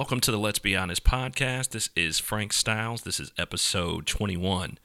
welcome 0.00 0.18
to 0.18 0.30
the 0.30 0.38
Let's 0.38 0.58
Be 0.58 0.74
Honest 0.74 1.04
podcast. 1.04 1.72
This 1.72 1.90
is 1.94 2.18
Frank 2.18 2.54
Styles. 2.54 3.02
This 3.02 3.20
is 3.20 3.32
episode 3.36 4.06
21. 4.06 4.78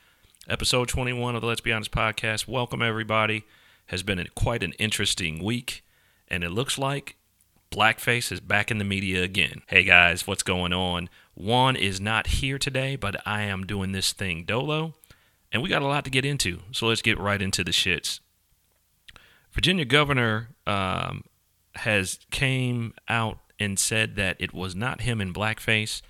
Episode 0.50 0.90
21 0.90 1.36
of 1.36 1.42
the 1.42 1.48
Let's 1.48 1.62
Be 1.62 1.72
Honest 1.72 1.92
podcast. 1.92 2.50
Welcome, 2.50 2.82
everybody. 2.82 3.46
Has 3.86 4.04
been 4.04 4.20
a, 4.20 4.28
quite 4.32 4.62
an 4.62 4.74
interesting 4.74 5.42
week, 5.42 5.86
and 6.28 6.44
it 6.44 6.50
looks 6.50 6.78
like 6.78 7.16
blackface 7.72 8.30
is 8.30 8.42
back 8.42 8.70
in 8.70 8.78
the 8.78 8.84
media 8.84 9.24
again. 9.24 9.62
Hey 9.68 9.86
guys, 9.86 10.28
what's 10.28 10.44
going 10.44 10.74
on? 10.74 11.08
Juan 11.34 11.78
is 11.78 12.02
not 12.02 12.28
here 12.28 12.60
today, 12.60 12.98
but 12.98 13.16
I 13.26 13.44
am 13.44 13.66
doing 13.66 13.94
this 13.94 14.12
thing 14.12 14.44
dolo, 14.44 14.96
and 15.50 15.64
we 15.64 15.70
got 15.70 15.82
a 15.82 15.88
lot 15.88 16.04
to 16.04 16.12
get 16.12 16.26
into. 16.26 16.60
So 16.74 16.88
let's 16.88 17.02
get 17.02 17.18
right 17.18 17.42
into 17.42 17.64
the 17.64 17.72
shits. 17.72 18.20
Virginia 19.54 19.86
governor 19.86 20.50
um, 20.68 21.24
has 21.76 22.20
came 22.32 22.94
out 23.08 23.40
and 23.60 23.80
said 23.80 24.16
that 24.16 24.38
it 24.40 24.54
was 24.54 24.76
not 24.76 25.02
him 25.02 25.22
in 25.22 25.34
blackface. 25.34 26.02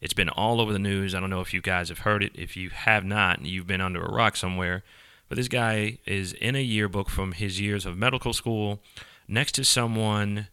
It's 0.00 0.12
been 0.12 0.28
all 0.28 0.60
over 0.60 0.72
the 0.72 0.78
news. 0.78 1.14
I 1.14 1.20
don't 1.20 1.30
know 1.30 1.40
if 1.40 1.54
you 1.54 1.60
guys 1.60 1.88
have 1.88 2.00
heard 2.00 2.22
it. 2.22 2.32
If 2.34 2.56
you 2.56 2.70
have 2.70 3.04
not, 3.04 3.44
you've 3.44 3.66
been 3.66 3.80
under 3.80 4.02
a 4.02 4.12
rock 4.12 4.36
somewhere. 4.36 4.82
But 5.28 5.36
this 5.36 5.48
guy 5.48 5.98
is 6.06 6.32
in 6.34 6.54
a 6.54 6.62
yearbook 6.62 7.08
from 7.08 7.32
his 7.32 7.60
years 7.60 7.86
of 7.86 7.96
medical 7.96 8.32
school 8.32 8.82
next 9.26 9.52
to 9.52 9.64
someone, 9.64 10.48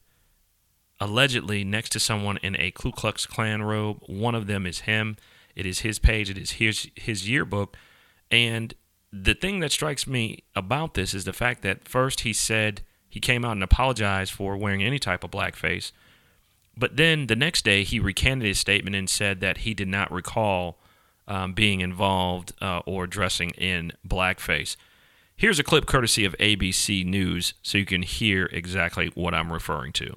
allegedly 0.99 1.63
next 1.63 1.89
to 1.89 1.99
someone 1.99 2.37
in 2.37 2.55
a 2.59 2.71
Ku 2.71 2.91
Klux 2.91 3.25
Klan 3.25 3.61
robe. 3.61 3.99
One 4.07 4.35
of 4.35 4.47
them 4.47 4.65
is 4.65 4.81
him. 4.81 5.17
It 5.55 5.65
is 5.65 5.79
his 5.79 5.99
page, 5.99 6.29
it 6.29 6.37
is 6.37 6.51
his, 6.51 6.89
his 6.95 7.29
yearbook. 7.29 7.75
And 8.29 8.73
the 9.11 9.33
thing 9.33 9.59
that 9.59 9.73
strikes 9.73 10.07
me 10.07 10.43
about 10.55 10.93
this 10.93 11.13
is 11.13 11.25
the 11.25 11.33
fact 11.33 11.61
that 11.63 11.87
first 11.87 12.21
he 12.21 12.31
said 12.31 12.81
he 13.09 13.19
came 13.19 13.43
out 13.43 13.51
and 13.51 13.63
apologized 13.63 14.31
for 14.31 14.55
wearing 14.55 14.81
any 14.81 14.97
type 14.97 15.25
of 15.25 15.31
blackface. 15.31 15.91
But 16.77 16.97
then 16.97 17.27
the 17.27 17.35
next 17.35 17.65
day, 17.65 17.83
he 17.83 17.99
recanted 17.99 18.47
his 18.47 18.59
statement 18.59 18.95
and 18.95 19.09
said 19.09 19.39
that 19.41 19.59
he 19.59 19.73
did 19.73 19.87
not 19.87 20.11
recall 20.11 20.79
um, 21.27 21.53
being 21.53 21.81
involved 21.81 22.53
uh, 22.61 22.81
or 22.85 23.07
dressing 23.07 23.51
in 23.51 23.91
blackface. 24.07 24.75
Here's 25.35 25.59
a 25.59 25.63
clip 25.63 25.85
courtesy 25.85 26.25
of 26.25 26.35
ABC 26.37 27.05
News 27.05 27.53
so 27.61 27.77
you 27.77 27.85
can 27.85 28.03
hear 28.03 28.49
exactly 28.51 29.11
what 29.15 29.33
I'm 29.33 29.51
referring 29.51 29.91
to. 29.93 30.15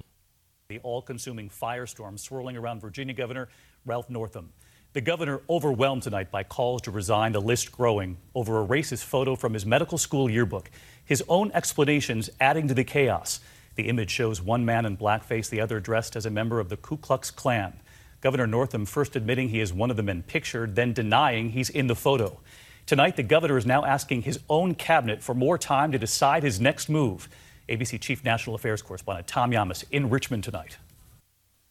The 0.69 0.79
all 0.79 1.01
consuming 1.01 1.49
firestorm 1.49 2.19
swirling 2.19 2.57
around 2.57 2.81
Virginia 2.81 3.13
Governor 3.13 3.49
Ralph 3.85 4.09
Northam. 4.09 4.51
The 4.93 5.01
governor 5.01 5.41
overwhelmed 5.49 6.03
tonight 6.03 6.31
by 6.31 6.43
calls 6.43 6.81
to 6.83 6.91
resign, 6.91 7.33
the 7.33 7.41
list 7.41 7.71
growing 7.71 8.17
over 8.33 8.61
a 8.61 8.65
racist 8.65 9.03
photo 9.03 9.35
from 9.35 9.53
his 9.53 9.65
medical 9.65 9.97
school 9.97 10.29
yearbook. 10.29 10.71
His 11.03 11.23
own 11.27 11.51
explanations 11.53 12.29
adding 12.39 12.67
to 12.69 12.73
the 12.73 12.83
chaos. 12.83 13.41
The 13.75 13.89
image 13.89 14.09
shows 14.09 14.41
one 14.41 14.65
man 14.65 14.85
in 14.85 14.97
blackface, 14.97 15.49
the 15.49 15.61
other 15.61 15.79
dressed 15.79 16.15
as 16.15 16.25
a 16.25 16.29
member 16.29 16.59
of 16.59 16.69
the 16.69 16.77
Ku 16.77 16.97
Klux 16.97 17.29
Klan. 17.29 17.81
Governor 18.21 18.47
Northam 18.47 18.85
first 18.85 19.15
admitting 19.15 19.49
he 19.49 19.59
is 19.59 19.73
one 19.73 19.91
of 19.91 19.97
the 19.97 20.03
men 20.03 20.23
pictured, 20.23 20.75
then 20.75 20.93
denying 20.93 21.49
he's 21.49 21.69
in 21.69 21.87
the 21.87 21.95
photo. 21.95 22.39
Tonight, 22.85 23.17
the 23.17 23.23
governor 23.23 23.57
is 23.57 23.65
now 23.65 23.83
asking 23.83 24.21
his 24.21 24.39
own 24.49 24.75
cabinet 24.75 25.21
for 25.21 25.33
more 25.33 25.57
time 25.57 25.91
to 25.91 25.99
decide 25.99 26.43
his 26.43 26.61
next 26.61 26.87
move. 26.87 27.27
ABC 27.67 27.99
Chief 27.99 28.23
National 28.23 28.55
Affairs 28.55 28.81
Correspondent 28.81 29.27
Tom 29.27 29.51
Llamas 29.51 29.83
in 29.91 30.09
Richmond 30.09 30.43
tonight. 30.43 30.77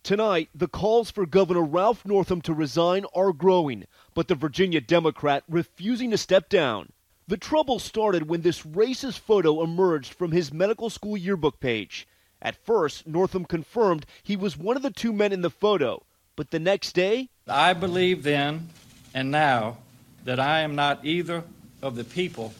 Tonight, 0.02 0.50
the 0.54 0.68
calls 0.68 1.10
for 1.10 1.24
Governor 1.24 1.62
Ralph 1.62 2.04
Northam 2.04 2.42
to 2.42 2.52
resign 2.52 3.06
are 3.14 3.32
growing, 3.32 3.84
but 4.12 4.28
the 4.28 4.34
Virginia 4.34 4.80
Democrat 4.80 5.44
refusing 5.48 6.10
to 6.10 6.18
step 6.18 6.50
down. 6.50 6.90
The 7.26 7.36
trouble 7.38 7.78
started 7.78 8.28
when 8.28 8.42
this 8.42 8.62
racist 8.62 9.18
photo 9.18 9.62
emerged 9.62 10.12
from 10.12 10.32
his 10.32 10.52
medical 10.52 10.90
school 10.90 11.16
yearbook 11.16 11.58
page. 11.58 12.06
At 12.42 12.54
first, 12.54 13.06
Northam 13.06 13.46
confirmed 13.46 14.04
he 14.22 14.36
was 14.36 14.58
one 14.58 14.76
of 14.76 14.82
the 14.82 14.90
two 14.90 15.10
men 15.10 15.32
in 15.32 15.40
the 15.40 15.48
photo, 15.48 16.04
but 16.36 16.50
the 16.50 16.58
next 16.58 16.92
day, 16.92 17.30
I 17.48 17.72
believe 17.72 18.24
then 18.24 18.68
and 19.14 19.30
now 19.30 19.78
that 20.24 20.38
I 20.38 20.60
am 20.60 20.74
not 20.74 21.02
either 21.06 21.44
of 21.80 21.96
the 21.96 22.04
people 22.04 22.52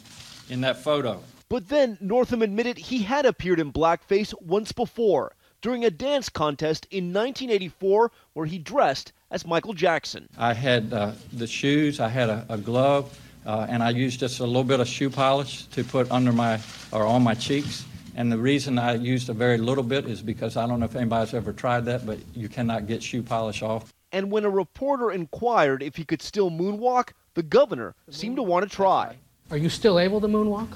in 0.49 0.63
that 0.63 0.79
photo. 0.79 1.23
But 1.51 1.69
then 1.69 1.99
Northam 2.01 2.41
admitted 2.41 2.79
he 2.79 3.03
had 3.03 3.27
appeared 3.27 3.61
in 3.61 3.71
blackface 3.71 4.33
once 4.41 4.73
before 4.73 5.37
during 5.61 5.85
a 5.85 5.91
dance 5.91 6.31
contest 6.31 6.87
in 6.91 7.13
1984 7.13 8.11
where 8.33 8.47
he 8.47 8.59
dressed 8.59 9.13
as 9.31 9.47
Michael 9.47 9.75
Jackson. 9.75 10.29
I 10.39 10.55
had 10.55 10.93
uh, 10.93 11.13
the 11.33 11.47
shoes, 11.47 12.01
I 12.01 12.09
had 12.09 12.31
a, 12.31 12.47
a 12.49 12.57
glove, 12.57 13.19
uh, 13.47 13.67
and 13.69 13.83
I 13.83 13.91
used 13.91 14.21
just 14.21 14.41
a 14.41 14.45
little 14.45 14.65
bit 14.65 14.81
of 14.81 14.89
shoe 14.89 15.11
polish 15.11 15.65
to 15.67 15.85
put 15.85 16.11
under 16.11 16.33
my 16.33 16.61
or 16.93 17.05
on 17.05 17.23
my 17.23 17.35
cheeks. 17.35 17.85
And 18.17 18.31
the 18.31 18.39
reason 18.39 18.79
I 18.79 18.95
used 18.95 19.29
a 19.29 19.33
very 19.33 19.59
little 19.59 19.83
bit 19.83 20.07
is 20.07 20.23
because 20.23 20.57
I 20.57 20.67
don't 20.67 20.79
know 20.79 20.87
if 20.87 20.95
anybody's 20.95 21.35
ever 21.35 21.53
tried 21.53 21.85
that, 21.87 22.07
but 22.07 22.19
you 22.35 22.49
cannot 22.49 22.87
get 22.87 23.03
shoe 23.03 23.23
polish 23.23 23.61
off. 23.63 23.93
And 24.13 24.31
when 24.31 24.45
a 24.45 24.51
reporter 24.51 25.11
inquired 25.11 25.83
if 25.83 25.97
he 25.97 26.05
could 26.05 26.23
still 26.23 26.51
moonwalk, 26.51 27.11
the 27.35 27.43
governor 27.43 27.97
seemed 28.11 28.37
to 28.37 28.43
want 28.43 28.69
to 28.69 28.75
try. 28.75 29.17
Are 29.51 29.57
you 29.57 29.69
still 29.69 29.99
able 29.99 30.21
to 30.21 30.29
moonwalk? 30.29 30.69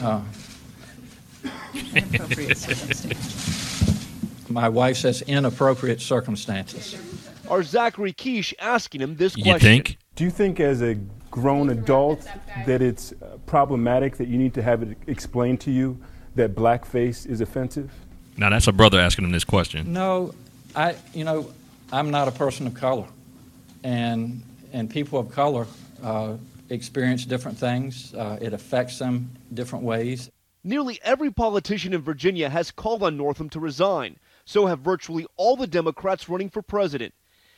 Uh, 0.00 0.20
my 4.48 4.68
wife 4.68 4.96
says 4.98 5.22
inappropriate 5.22 6.00
circumstances. 6.00 6.96
Are 7.48 7.62
Zachary 7.62 8.12
Quiche 8.12 8.54
asking 8.58 9.00
him 9.00 9.16
this 9.16 9.36
You 9.36 9.44
question? 9.44 9.60
think? 9.60 9.98
Do 10.14 10.24
you 10.24 10.30
think, 10.30 10.60
as 10.60 10.80
a 10.82 10.96
grown 11.34 11.68
adult, 11.70 12.28
that 12.64 12.80
it's 12.80 13.10
uh, 13.10 13.38
problematic 13.44 14.18
that 14.18 14.28
you 14.28 14.38
need 14.38 14.54
to 14.54 14.62
have 14.62 14.84
it 14.84 14.96
explained 15.08 15.60
to 15.60 15.72
you 15.72 15.98
that 16.36 16.54
blackface 16.54 17.26
is 17.26 17.40
offensive? 17.40 17.90
Now, 18.36 18.50
that's 18.50 18.68
a 18.68 18.72
brother 18.72 19.00
asking 19.00 19.24
him 19.24 19.32
this 19.32 19.42
question. 19.42 19.92
No, 19.92 20.32
I, 20.76 20.94
you 21.12 21.24
know, 21.24 21.50
I'm 21.92 22.12
not 22.12 22.28
a 22.28 22.30
person 22.30 22.68
of 22.68 22.74
color, 22.74 23.06
and 23.82 24.44
and 24.72 24.88
people 24.88 25.18
of 25.18 25.32
color 25.32 25.66
uh, 26.04 26.36
experience 26.70 27.24
different 27.24 27.58
things. 27.58 28.14
Uh, 28.14 28.38
it 28.40 28.52
affects 28.52 29.00
them 29.00 29.28
different 29.52 29.84
ways. 29.84 30.30
Nearly 30.62 31.00
every 31.02 31.32
politician 31.32 31.92
in 31.94 32.00
Virginia 32.00 32.48
has 32.48 32.70
called 32.70 33.02
on 33.02 33.16
Northam 33.16 33.48
to 33.50 33.58
resign. 33.58 34.18
So 34.44 34.66
have 34.66 34.78
virtually 34.78 35.26
all 35.36 35.56
the 35.56 35.66
Democrats 35.66 36.28
running 36.28 36.48
for 36.48 36.62
president. 36.62 37.12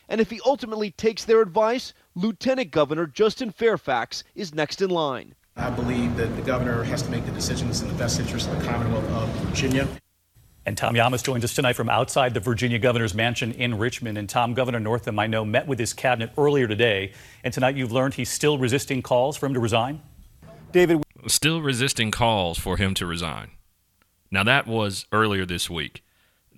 And 0.09 0.21
if 0.21 0.31
he 0.31 0.41
ultimately 0.47 0.91
takes 0.93 1.25
their 1.25 1.41
advice, 1.41 1.93
Lieutenant 2.15 2.71
Governor 2.71 3.06
Justin 3.06 3.50
Fairfax 3.50 4.25
is 4.34 4.55
next 4.55 4.83
in 4.83 4.91
line. 4.91 5.34
I 5.56 5.71
believe 5.71 6.17
that 6.17 6.34
the 6.37 6.43
governor 6.43 6.84
has 6.84 7.03
to 7.03 7.11
make 7.11 7.25
the 7.25 7.33
decisions 7.33 7.81
in 7.83 7.89
the 7.89 7.94
best 7.94 8.21
interest 8.21 8.49
of 8.49 8.61
the 8.61 8.69
Commonwealth 8.69 9.09
of 9.11 9.28
Virginia. 9.47 9.89
And 10.67 10.77
Tom 10.77 10.94
Llamas 10.94 11.22
joins 11.22 11.44
us 11.44 11.55
tonight 11.55 11.75
from 11.75 11.89
outside 11.89 12.34
the 12.34 12.41
Virginia 12.41 12.78
governor's 12.78 13.15
mansion 13.15 13.53
in 13.53 13.78
Richmond. 13.78 14.19
And 14.19 14.28
Tom, 14.28 14.53
Governor 14.53 14.81
Northam, 14.81 15.19
I 15.19 15.28
know, 15.28 15.44
met 15.44 15.67
with 15.67 15.78
his 15.78 15.93
cabinet 15.93 16.33
earlier 16.37 16.67
today. 16.67 17.12
And 17.44 17.55
tonight 17.55 17.77
you've 17.77 17.93
learned 17.93 18.15
he's 18.15 18.28
still 18.28 18.59
resisting 18.59 19.00
calls 19.00 19.37
for 19.37 19.47
him 19.47 19.55
to 19.55 19.61
resign? 19.61 20.03
David, 20.73 21.03
Still 21.28 21.62
resisting 21.62 22.11
calls 22.11 22.59
for 22.59 22.77
him 22.77 22.94
to 22.94 23.06
resign. 23.06 23.50
Now, 24.31 24.43
that 24.43 24.67
was 24.67 25.06
earlier 25.12 25.47
this 25.47 25.71
week. 25.71 26.05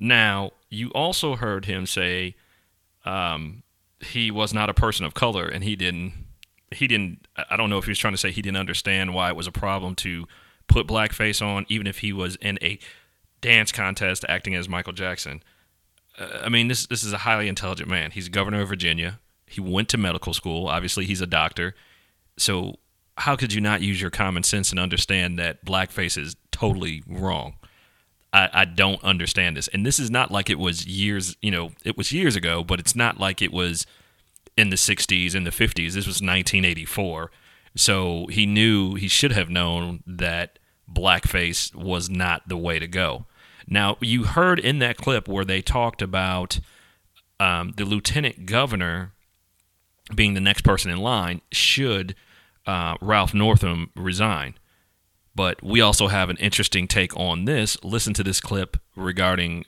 Now, 0.01 0.53
you 0.71 0.89
also 0.91 1.37
heard 1.37 1.67
him 1.67 1.87
say 1.87 2.35
um, 3.09 3.63
he 4.01 4.31
was 4.31 4.53
not 4.53 4.69
a 4.69 4.75
person 4.75 5.07
of 5.07 5.15
color, 5.15 5.47
and 5.47 5.65
he 5.65 5.75
didn't. 5.75 6.13
He 6.71 6.87
didn't. 6.87 7.27
I 7.51 7.57
don't 7.57 7.71
know 7.71 7.79
if 7.79 7.87
he 7.87 7.91
was 7.91 7.99
trying 7.99 8.13
to 8.13 8.19
say 8.19 8.31
he 8.31 8.43
didn't 8.43 8.59
understand 8.59 9.15
why 9.15 9.31
it 9.31 9.37
was 9.37 9.47
a 9.47 9.53
problem 9.53 9.95
to 9.97 10.27
put 10.67 10.87
blackface 10.87 11.45
on, 11.45 11.65
even 11.69 11.87
if 11.87 12.01
he 12.01 12.13
was 12.13 12.37
in 12.37 12.59
a 12.61 12.79
dance 13.41 13.73
contest 13.73 14.27
acting 14.29 14.55
as 14.55 14.69
Michael 14.69 14.93
Jackson. 14.93 15.43
Uh, 16.19 16.41
I 16.45 16.49
mean, 16.51 16.69
this 16.69 16.87
this 16.87 17.03
is 17.03 17.15
a 17.15 17.19
highly 17.19 17.49
intelligent 17.49 17.89
man. 17.89 18.11
He's 18.11 18.29
governor 18.29 18.61
of 18.61 18.69
Virginia. 18.69 19.21
He 19.47 19.63
went 19.63 19.89
to 19.89 19.97
medical 19.97 20.35
school. 20.35 20.69
Obviously, 20.69 21.07
he's 21.07 21.23
a 21.23 21.27
doctor. 21.27 21.75
So, 22.37 22.75
how 23.17 23.37
could 23.37 23.55
you 23.55 23.63
not 23.63 23.81
use 23.81 24.01
your 24.01 24.11
common 24.11 24.43
sense 24.43 24.71
and 24.71 24.79
understand 24.79 25.39
that 25.39 25.65
blackface 25.65 26.19
is 26.19 26.37
totally 26.53 27.03
wrong? 27.07 27.55
I, 28.39 28.51
I 28.53 28.65
don't 28.67 29.03
understand 29.03 29.57
this. 29.57 29.67
And 29.69 29.85
this 29.85 29.99
is 29.99 30.11
not 30.11 30.31
like 30.31 30.49
it 30.49 30.59
was 30.61 30.87
years, 30.87 31.37
you 31.43 31.51
know, 31.51 31.73
it 31.85 31.97
was 31.97 32.13
years 32.13 32.37
ago, 32.37 32.63
but 32.63 32.79
it's 32.79 32.95
not 32.95 33.19
like 33.19 33.43
it 33.43 33.53
was 33.53 33.85
in 34.57 34.71
the 34.71 34.77
60s 34.77 35.35
in 35.35 35.43
the 35.43 35.51
50s. 35.51 35.75
This 35.93 36.07
was 36.07 36.23
1984. 36.23 37.33
So 37.75 38.27
he 38.29 38.47
knew, 38.47 38.95
he 38.95 39.09
should 39.09 39.33
have 39.33 39.51
known 39.51 40.05
that 40.07 40.61
blackface 40.91 41.75
was 41.75 42.09
not 42.09 42.49
the 42.49 42.57
way 42.57 42.79
to 42.79 42.87
go. 42.87 43.27
Now, 43.67 43.99
you 44.01 44.25
heard 44.25 44.61
in 44.61 44.79
that 44.79 44.97
clip 44.97 45.27
where 45.27 45.45
they 45.45 45.61
talked 45.61 46.01
about 46.01 46.61
um, 47.41 47.75
the 47.77 47.85
lieutenant 47.85 48.47
governor 48.47 49.13
being 50.15 50.35
the 50.35 50.41
next 50.41 50.63
person 50.63 50.91
in 50.91 50.99
line 50.99 51.41
should 51.51 52.15
uh, 52.67 52.97
Ralph 53.01 53.35
Northam 53.35 53.91
resign. 53.97 54.55
But 55.39 55.63
we 55.63 55.81
also 55.81 56.09
have 56.09 56.31
an 56.31 56.37
interesting 56.39 56.89
take 56.89 57.17
on 57.17 57.45
this. 57.45 57.77
Listen 57.85 58.13
to 58.15 58.25
this 58.25 58.41
clip 58.41 58.77
regarding 58.97 59.67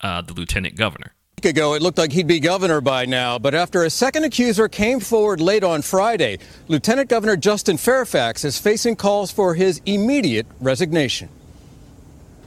uh, 0.00 0.22
the 0.22 0.32
lieutenant 0.32 0.76
governor. 0.76 1.12
week 1.36 1.44
ago, 1.44 1.74
it 1.74 1.82
looked 1.82 1.98
like 1.98 2.10
he'd 2.10 2.26
be 2.26 2.40
governor 2.40 2.80
by 2.80 3.04
now, 3.04 3.38
but 3.38 3.54
after 3.54 3.84
a 3.84 3.90
second 3.90 4.24
accuser 4.24 4.66
came 4.66 4.98
forward 4.98 5.42
late 5.42 5.62
on 5.62 5.82
Friday, 5.82 6.38
Lieutenant 6.68 7.10
Governor 7.10 7.36
Justin 7.36 7.76
Fairfax 7.76 8.46
is 8.46 8.58
facing 8.58 8.96
calls 8.96 9.30
for 9.30 9.52
his 9.52 9.82
immediate 9.84 10.46
resignation. 10.58 11.28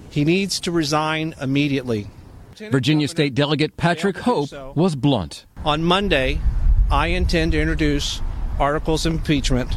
He 0.09 0.25
needs 0.25 0.59
to 0.61 0.71
resign 0.71 1.35
immediately. 1.39 2.07
Virginia 2.55 3.07
State 3.07 3.35
Delegate 3.35 3.77
Patrick 3.77 4.17
Hope 4.17 4.49
so. 4.49 4.73
was 4.75 4.95
blunt. 4.95 5.45
On 5.63 5.83
Monday, 5.83 6.41
I 6.89 7.07
intend 7.09 7.51
to 7.51 7.61
introduce 7.61 8.19
articles 8.59 9.05
of 9.05 9.13
impeachment 9.13 9.71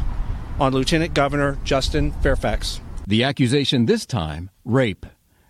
on 0.59 0.73
Lieutenant 0.73 1.13
Governor 1.13 1.57
Justin 1.63 2.11
Fairfax. 2.21 2.81
The 3.07 3.23
accusation 3.23 3.85
this 3.85 4.05
time 4.05 4.49
rape. 4.63 5.05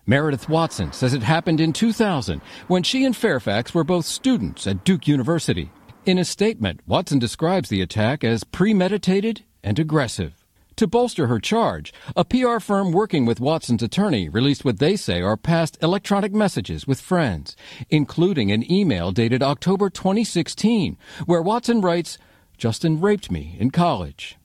Meredith 0.06 0.50
Watson 0.50 0.92
says 0.92 1.14
it 1.14 1.24
happened 1.24 1.60
in 1.60 1.74
2000 1.74 2.42
when 2.68 2.84
she 2.84 3.06
and 3.06 3.16
Fairfax 3.16 3.74
were 3.74 3.84
both 3.84 4.06
students 4.06 4.68
at 4.68 4.84
Duke 4.84 5.08
University. 5.08 5.72
In 6.06 6.20
a 6.20 6.26
statement, 6.26 6.82
Watson 6.86 7.18
describes 7.18 7.70
the 7.70 7.82
attack 7.82 8.24
as 8.24 8.44
premeditated 8.44 9.44
and 9.64 9.80
aggressive. 9.80 10.46
To 10.76 10.88
bolster 10.88 11.28
her 11.28 11.40
charge, 11.40 11.94
a 12.16 12.26
PR 12.26 12.60
firm 12.60 12.92
working 12.92 13.26
with 13.26 13.40
Watson's 13.40 13.82
attorney 13.82 14.28
released 14.28 14.66
what 14.66 14.80
they 14.80 14.98
say 14.98 15.22
are 15.22 15.38
past 15.38 15.78
electronic 15.82 16.34
messages 16.34 16.86
with 16.86 17.00
friends, 17.00 17.56
including 17.90 18.52
an 18.52 18.70
email 18.70 19.12
dated 19.12 19.42
October 19.42 19.90
2016, 19.90 20.98
where 21.26 21.42
Watson 21.42 21.80
writes, 21.80 22.18
Justin 22.58 23.00
raped 23.00 23.32
me 23.32 23.56
in 23.58 23.72
college. 23.72 24.38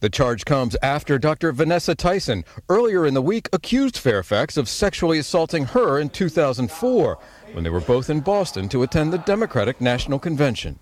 The 0.00 0.10
charge 0.10 0.44
comes 0.44 0.76
after 0.82 1.18
Dr. 1.18 1.52
Vanessa 1.52 1.94
Tyson 1.94 2.44
earlier 2.68 3.06
in 3.06 3.14
the 3.14 3.22
week 3.22 3.48
accused 3.52 3.96
Fairfax 3.96 4.58
of 4.58 4.68
sexually 4.68 5.18
assaulting 5.18 5.64
her 5.66 5.98
in 5.98 6.10
2004 6.10 7.18
when 7.52 7.64
they 7.64 7.70
were 7.70 7.80
both 7.80 8.10
in 8.10 8.20
Boston 8.20 8.68
to 8.68 8.82
attend 8.82 9.12
the 9.12 9.18
Democratic 9.18 9.80
National 9.80 10.18
Convention. 10.18 10.78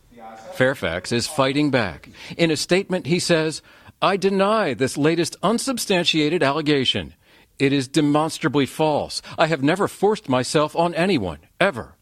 Fairfax 0.55 1.13
is 1.13 1.29
fighting 1.29 1.71
back. 1.71 2.09
In 2.37 2.51
a 2.51 2.57
statement, 2.57 3.07
he 3.07 3.21
says, 3.21 3.63
I 4.03 4.17
deny 4.17 4.75
this 4.75 4.97
latest 4.97 5.37
unsubstantiated 5.43 6.43
allegation. 6.43 7.15
It 7.59 7.73
is 7.73 7.87
demonstrably 7.87 8.67
false. 8.67 9.23
I 9.39 9.47
have 9.47 9.63
never 9.63 9.87
forced 9.87 10.29
myself 10.29 10.75
on 10.75 10.93
anyone, 10.95 11.39
ever. 11.61 11.97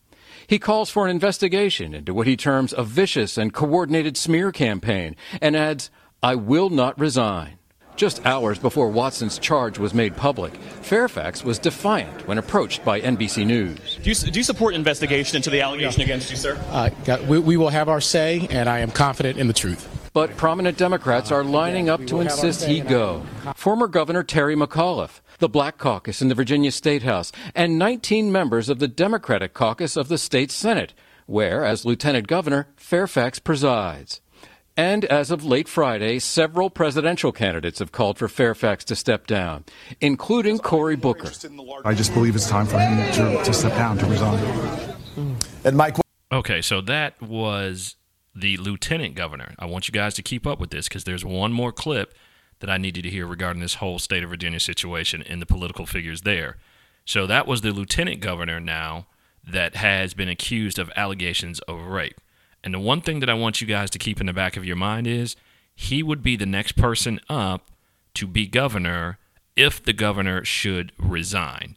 He 0.47 0.59
calls 0.59 0.91
for 0.91 1.05
an 1.05 1.11
investigation 1.11 1.95
into 1.95 2.15
what 2.15 2.27
he 2.27 2.37
terms 2.37 2.75
a 2.77 2.85
vicious 2.85 3.39
and 3.39 3.53
coordinated 3.53 4.17
smear 4.17 4.51
campaign 4.51 5.15
and 5.41 5.55
adds, 5.55 5.91
I 6.25 6.37
will 6.37 6.71
not 6.71 7.01
resign. 7.01 7.59
Just 7.97 8.25
hours 8.25 8.57
before 8.57 8.89
Watson's 8.89 9.41
charge 9.41 9.81
was 9.81 9.93
made 9.93 10.17
public, 10.17 10.55
Fairfax 10.55 11.43
was 11.43 11.59
defiant 11.59 12.29
when 12.29 12.39
approached 12.39 12.85
by 12.85 13.01
NBC 13.01 13.45
News. 13.45 13.99
Do 14.01 14.09
you, 14.09 14.15
do 14.15 14.39
you 14.39 14.45
support 14.45 14.75
investigation 14.75 15.35
into 15.35 15.51
the 15.51 15.63
allegation 15.63 15.99
yeah. 15.99 16.05
against 16.05 16.31
you, 16.31 16.37
sir? 16.37 16.57
Uh, 16.71 16.91
we, 17.27 17.41
we 17.41 17.57
will 17.57 17.71
have 17.71 17.89
our 17.89 18.01
say, 18.01 18.47
and 18.51 18.69
I 18.69 18.79
am 18.79 18.93
confident 18.93 19.37
in 19.37 19.49
the 19.49 19.53
truth. 19.53 19.89
But 20.13 20.37
prominent 20.37 20.79
Democrats 20.79 21.33
are 21.33 21.43
lining 21.43 21.89
up 21.89 22.07
to 22.07 22.21
insist 22.21 22.67
he 22.67 22.83
go. 22.83 23.25
Former 23.57 23.89
Governor 23.89 24.23
Terry 24.23 24.55
McAuliffe, 24.55 25.21
the 25.41 25.49
Black 25.49 25.77
Caucus 25.77 26.23
in 26.23 26.29
the 26.29 26.37
Virginia 26.37 26.71
State 26.71 27.03
House, 27.03 27.33
and 27.53 27.81
19 27.81 28.31
members 28.31 28.69
of 28.69 28.79
the 28.79 28.87
Democratic 28.87 29.55
Caucus 29.55 29.97
of 29.97 30.07
the 30.07 30.19
state 30.19 30.53
Senate, 30.53 30.95
where, 31.27 31.65
as 31.65 31.85
Lieutenant 31.85 32.29
Governor, 32.29 32.69
Fairfax 32.77 33.41
presides. 33.41 34.21
And 34.77 35.05
as 35.05 35.31
of 35.31 35.45
late 35.45 35.69
Friday, 35.69 36.19
several 36.19 36.71
presidential 36.71 37.31
candidates 37.31 37.81
have 37.81 37.93
called 37.93 38.19
for 38.19 38.27
Fairfax 38.27 38.85
to 38.87 38.97
step 38.97 39.27
down, 39.27 39.65
including 40.01 40.59
Cory 40.59 40.97
Booker. 40.97 41.31
I 41.85 41.95
just 41.95 42.15
believe 42.15 42.35
it's 42.35 42.49
time 42.49 42.67
for 42.67 42.79
him 42.79 43.13
to, 43.13 43.45
to 43.45 43.53
step 43.53 43.73
down, 43.73 43.99
to 43.99 44.07
resign. 44.07 44.97
And 45.65 45.77
Mike. 45.77 45.97
Okay, 46.31 46.63
so 46.63 46.81
that 46.81 47.21
was 47.21 47.97
the 48.35 48.57
lieutenant 48.57 49.15
governor. 49.15 49.55
I 49.59 49.67
want 49.67 49.89
you 49.89 49.93
guys 49.93 50.15
to 50.15 50.23
keep 50.23 50.47
up 50.47 50.59
with 50.59 50.71
this 50.71 50.89
because 50.89 51.05
there's 51.05 51.25
one 51.25 51.53
more 51.53 51.73
clip 51.73 52.15
that 52.61 52.71
I 52.71 52.79
need 52.79 52.97
you 52.97 53.03
to 53.03 53.11
hear 53.11 53.27
regarding 53.27 53.61
this 53.61 53.75
whole 53.75 53.99
state 53.99 54.25
of 54.25 54.31
Virginia 54.31 54.61
situation 54.61 55.23
and 55.23 55.43
the 55.43 55.47
political 55.47 55.85
figures 55.85 56.23
there. 56.23 56.57
So 57.05 57.27
that 57.27 57.47
was 57.47 57.61
the 57.61 57.73
lieutenant 57.73 58.21
governor 58.21 58.59
now 58.59 59.07
that 59.47 59.75
has 59.75 60.15
been 60.15 60.29
accused 60.29 60.79
of 60.79 60.91
allegations 60.97 61.61
of 61.61 61.83
rape. 61.83 62.21
And 62.65 62.73
the 62.73 62.79
one 62.79 63.01
thing 63.01 63.21
that 63.21 63.31
I 63.31 63.35
want 63.35 63.61
you 63.61 63.67
guys 63.67 63.91
to 63.91 63.99
keep 63.99 64.21
in 64.21 64.27
the 64.27 64.33
back 64.33 64.57
of 64.57 64.65
your 64.65 64.77
mind 64.77 65.07
is 65.07 65.37
he 65.75 66.03
would 66.03 66.23
be 66.23 66.37
the 66.37 66.47
next 66.47 66.73
person 66.73 67.21
up 67.29 67.71
to 68.15 68.27
be 68.27 68.47
governor 68.47 69.19
if 69.57 69.83
the 69.83 69.93
governor 69.93 70.45
should 70.45 70.93
resign. 70.99 71.77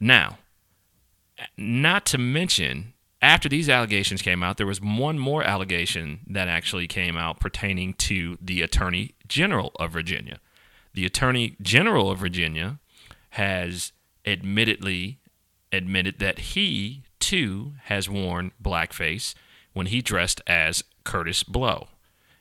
Now, 0.00 0.38
not 1.56 2.06
to 2.06 2.18
mention, 2.18 2.94
after 3.22 3.48
these 3.48 3.68
allegations 3.68 4.22
came 4.22 4.42
out, 4.42 4.56
there 4.56 4.66
was 4.66 4.80
one 4.80 5.18
more 5.18 5.42
allegation 5.42 6.20
that 6.26 6.48
actually 6.48 6.86
came 6.86 7.16
out 7.16 7.40
pertaining 7.40 7.94
to 7.94 8.38
the 8.40 8.62
Attorney 8.62 9.14
General 9.28 9.72
of 9.76 9.92
Virginia. 9.92 10.38
The 10.94 11.06
Attorney 11.06 11.56
General 11.60 12.10
of 12.10 12.18
Virginia 12.18 12.78
has 13.30 13.92
admittedly 14.24 15.18
admitted 15.72 16.18
that 16.18 16.38
he 16.38 17.02
too 17.20 17.74
has 17.84 18.08
worn 18.08 18.52
blackface 18.62 19.34
when 19.76 19.88
he 19.88 20.00
dressed 20.00 20.40
as 20.46 20.82
Kurtis 21.04 21.46
Blow. 21.46 21.88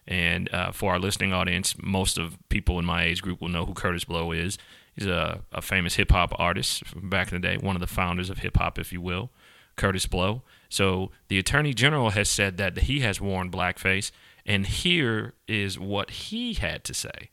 And 0.08 0.48
uh, 0.54 0.72
for 0.72 0.94
our 0.94 1.00
listening 1.00 1.34
audience, 1.34 1.76
most 1.84 2.18
of 2.18 2.38
people 2.48 2.80
in 2.80 2.86
my 2.86 3.04
age 3.04 3.22
group 3.22 3.42
will 3.42 3.50
know 3.50 3.66
who 3.66 3.74
Kurtis 3.74 4.08
Blow 4.08 4.32
is. 4.32 4.58
He's 4.96 5.08
a, 5.08 5.42
a 5.52 5.62
famous 5.62 5.96
hip 5.96 6.12
hop 6.12 6.34
artist 6.40 6.86
from 6.86 7.10
back 7.10 7.34
in 7.34 7.42
the 7.42 7.46
day, 7.46 7.58
one 7.58 7.76
of 7.76 7.82
the 7.82 7.88
founders 7.88 8.30
of 8.30 8.38
hip 8.38 8.56
hop, 8.56 8.80
if 8.80 8.94
you 8.94 9.02
will, 9.02 9.32
Kurtis 9.76 10.10
Blow. 10.10 10.44
So 10.70 11.12
the 11.28 11.38
Attorney 11.38 11.74
General 11.74 12.12
has 12.12 12.30
said 12.30 12.56
that 12.56 12.78
he 12.78 13.02
has 13.02 13.20
worn 13.20 13.52
blackface, 13.52 14.12
and 14.46 14.66
here 14.66 15.34
is 15.46 15.78
what 15.78 16.12
he 16.12 16.54
had 16.54 16.86
to 16.86 16.94
say. 16.94 17.32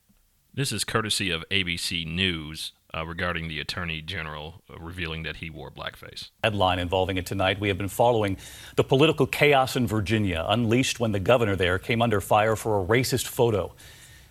This 0.52 0.72
is 0.72 0.82
courtesy 0.82 1.31
of 1.31 1.44
ABC 1.49 2.04
News 2.04 2.72
uh, 2.94 3.06
regarding 3.06 3.48
the 3.48 3.60
Attorney 3.60 4.02
General 4.02 4.62
uh, 4.70 4.78
revealing 4.78 5.22
that 5.22 5.36
he 5.36 5.50
wore 5.50 5.70
blackface. 5.70 6.30
Headline 6.44 6.78
involving 6.78 7.16
it 7.16 7.26
tonight. 7.26 7.58
We 7.58 7.68
have 7.68 7.78
been 7.78 7.88
following 7.88 8.36
the 8.76 8.84
political 8.84 9.26
chaos 9.26 9.76
in 9.76 9.86
Virginia, 9.86 10.44
unleashed 10.48 11.00
when 11.00 11.12
the 11.12 11.20
governor 11.20 11.56
there 11.56 11.78
came 11.78 12.02
under 12.02 12.20
fire 12.20 12.56
for 12.56 12.80
a 12.80 12.84
racist 12.84 13.26
photo. 13.26 13.74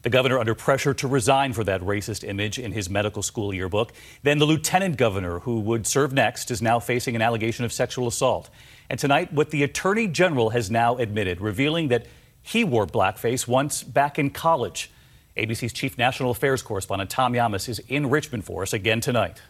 The 0.03 0.09
governor 0.09 0.39
under 0.39 0.55
pressure 0.55 0.95
to 0.95 1.07
resign 1.07 1.53
for 1.53 1.63
that 1.63 1.81
racist 1.81 2.27
image 2.27 2.57
in 2.57 2.71
his 2.71 2.89
medical 2.89 3.21
school 3.21 3.53
yearbook. 3.53 3.93
Then 4.23 4.39
the 4.39 4.45
lieutenant 4.45 4.97
governor, 4.97 5.39
who 5.39 5.59
would 5.59 5.85
serve 5.85 6.11
next, 6.11 6.49
is 6.49 6.61
now 6.61 6.79
facing 6.79 7.15
an 7.15 7.21
allegation 7.21 7.65
of 7.65 7.73
sexual 7.73 8.07
assault. 8.07 8.49
And 8.89 8.99
tonight, 8.99 9.31
what 9.31 9.51
the 9.51 9.61
attorney 9.61 10.07
general 10.07 10.51
has 10.51 10.71
now 10.71 10.97
admitted, 10.97 11.39
revealing 11.39 11.89
that 11.89 12.07
he 12.41 12.63
wore 12.63 12.87
blackface 12.87 13.47
once 13.47 13.83
back 13.83 14.17
in 14.17 14.31
college. 14.31 14.89
ABC's 15.38 15.72
chief 15.72 15.98
national 15.98 16.31
affairs 16.31 16.62
correspondent 16.62 17.10
Tom 17.10 17.33
Llamas 17.33 17.69
is 17.69 17.80
in 17.88 18.10
Richmond 18.10 18.44
for 18.44 18.63
us 18.63 18.74
again 18.74 19.00
tonight. 19.00 19.42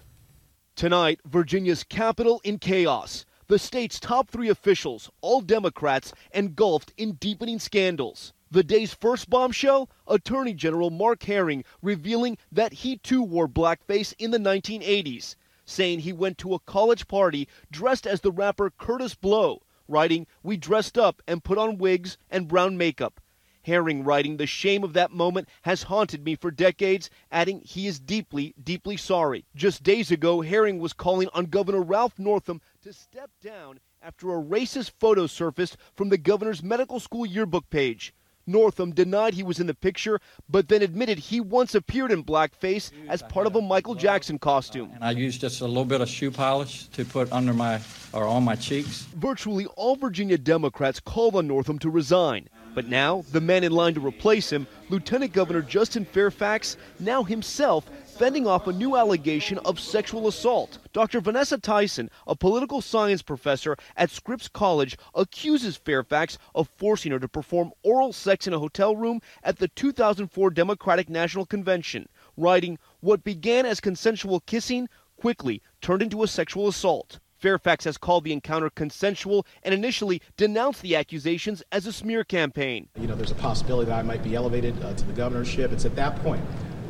Tonight, 0.76 1.20
Virginia's 1.26 1.84
capital 1.84 2.40
in 2.44 2.60
chaos. 2.60 3.26
The 3.48 3.58
state's 3.58 4.00
top 4.00 4.30
three 4.30 4.50
officials, 4.50 5.10
all 5.22 5.42
Democrats, 5.42 6.14
engulfed 6.34 6.94
in 6.98 7.14
deepening 7.14 7.58
scandals. 7.58 8.32
The 8.52 8.64
day's 8.64 8.94
first 8.94 9.30
bombshell 9.30 9.90
Attorney 10.08 10.54
General 10.54 10.90
Mark 10.90 11.24
Herring 11.24 11.64
revealing 11.82 12.38
that 12.52 12.74
he 12.74 12.98
too 12.98 13.24
wore 13.24 13.48
blackface 13.48 14.14
in 14.20 14.32
the 14.32 14.38
1980s, 14.38 15.36
saying 15.66 16.00
he 16.00 16.14
went 16.14 16.38
to 16.40 16.54
a 16.54 16.60
college 16.60 17.08
party 17.08 17.48
dressed 17.72 18.06
as 18.06 18.22
the 18.22 18.32
rapper 18.32 18.70
Kurtis 18.70 19.16
Blow, 19.16 19.64
writing, 19.88 20.28
We 20.44 20.58
dressed 20.58 20.98
up 20.98 21.24
and 21.28 21.44
put 21.44 21.58
on 21.58 21.78
wigs 21.78 22.18
and 22.30 22.48
brown 22.48 22.78
makeup. 22.78 23.21
Herring 23.64 24.04
writing, 24.04 24.38
The 24.38 24.48
shame 24.48 24.84
of 24.84 24.94
that 24.94 25.12
moment 25.12 25.48
has 25.64 25.84
haunted 25.84 26.24
me 26.24 26.36
for 26.36 26.52
decades, 26.52 27.10
adding 27.32 27.62
he 27.62 27.88
is 27.88 28.00
deeply, 28.00 28.54
deeply 28.62 28.98
sorry. 28.98 29.46
Just 29.56 29.84
days 29.84 30.12
ago, 30.12 30.42
Herring 30.42 30.80
was 30.80 30.94
calling 30.94 31.30
on 31.34 31.46
Governor 31.46 31.82
Ralph 31.82 32.18
Northam 32.18 32.62
to 32.84 32.92
step 32.94 33.30
down 33.42 33.80
after 34.02 34.30
a 34.30 34.42
racist 34.42 34.92
photo 35.00 35.28
surfaced 35.28 35.78
from 35.96 36.10
the 36.10 36.18
governor's 36.18 36.64
medical 36.64 37.00
school 37.00 37.26
yearbook 37.26 37.70
page. 37.70 38.14
Northam 38.48 38.92
denied 38.92 39.36
he 39.36 39.44
was 39.44 39.60
in 39.60 39.68
the 39.68 39.74
picture, 39.74 40.20
but 40.50 40.68
then 40.68 40.82
admitted 40.82 41.20
he 41.20 41.40
once 41.40 41.76
appeared 41.76 42.12
in 42.12 42.24
blackface 42.24 42.92
as 43.08 43.22
part 43.24 43.46
of 43.46 43.56
a 43.56 43.62
Michael 43.62 43.96
Jackson 43.96 44.40
costume. 44.40 44.92
And 44.96 45.04
I 45.04 45.12
used 45.12 45.42
just 45.42 45.62
a 45.62 45.68
little 45.68 45.86
bit 45.86 46.02
of 46.02 46.10
shoe 46.10 46.32
polish 46.32 46.88
to 46.88 47.06
put 47.06 47.32
under 47.32 47.54
my 47.54 47.80
or 48.14 48.26
on 48.26 48.44
my 48.44 48.56
cheeks. 48.56 49.04
Virtually 49.16 49.68
all 49.76 49.96
Virginia 49.96 50.38
Democrats 50.38 51.00
called 51.00 51.36
on 51.36 51.48
Northam 51.48 51.80
to 51.80 51.90
resign. 51.90 52.50
But 52.74 52.88
now, 52.88 53.26
the 53.32 53.42
man 53.42 53.66
in 53.66 53.74
line 53.74 53.96
to 53.96 54.06
replace 54.06 54.50
him, 54.50 54.66
Lieutenant 54.90 55.34
Governor 55.34 55.62
Justin 55.62 56.06
Fairfax, 56.06 56.78
now 57.00 57.24
himself 57.24 57.90
fending 58.06 58.48
off 58.48 58.68
a 58.68 58.72
new 58.72 58.96
allegation 58.96 59.58
of 59.60 59.80
sexual 59.80 60.28
assault. 60.28 60.78
Dr. 60.94 61.20
Vanessa 61.20 61.58
Tyson, 61.58 62.10
a 62.28 62.36
political 62.36 62.82
science 62.82 63.22
professor 63.22 63.76
at 63.98 64.10
Scripps 64.10 64.48
College, 64.48 64.98
accuses 65.16 65.76
Fairfax 65.76 66.38
of 66.56 66.70
forcing 66.70 67.12
her 67.12 67.20
to 67.20 67.28
perform 67.28 67.72
oral 67.84 68.14
sex 68.14 68.48
in 68.48 68.54
a 68.54 68.60
hotel 68.60 68.96
room 68.96 69.22
at 69.44 69.58
the 69.58 69.68
2004 69.70 70.50
Democratic 70.52 71.10
National 71.10 71.46
Convention, 71.46 72.08
writing, 72.38 72.78
What 73.00 73.24
began 73.24 73.66
as 73.66 73.80
consensual 73.80 74.40
kissing 74.42 74.88
quickly 75.18 75.62
turned 75.82 76.02
into 76.02 76.24
a 76.24 76.28
sexual 76.28 76.68
assault. 76.68 77.20
Fairfax 77.42 77.86
has 77.86 77.98
called 77.98 78.24
the 78.24 78.34
encounter 78.34 78.70
consensual 78.70 79.48
and 79.64 79.74
initially 79.74 80.22
denounced 80.38 80.84
the 80.84 80.96
accusations 80.96 81.64
as 81.72 81.88
a 81.88 81.92
smear 81.92 82.24
campaign. 82.24 82.88
You 83.00 83.08
know, 83.08 83.16
there's 83.16 83.32
a 83.32 83.36
possibility 83.36 83.90
that 83.90 83.98
I 83.98 84.04
might 84.04 84.24
be 84.24 84.36
elevated 84.36 84.80
uh, 84.84 84.94
to 84.94 85.06
the 85.06 85.14
governorship. 85.14 85.72
It's 85.72 85.86
at 85.86 85.96
that 85.96 86.16
point 86.18 86.44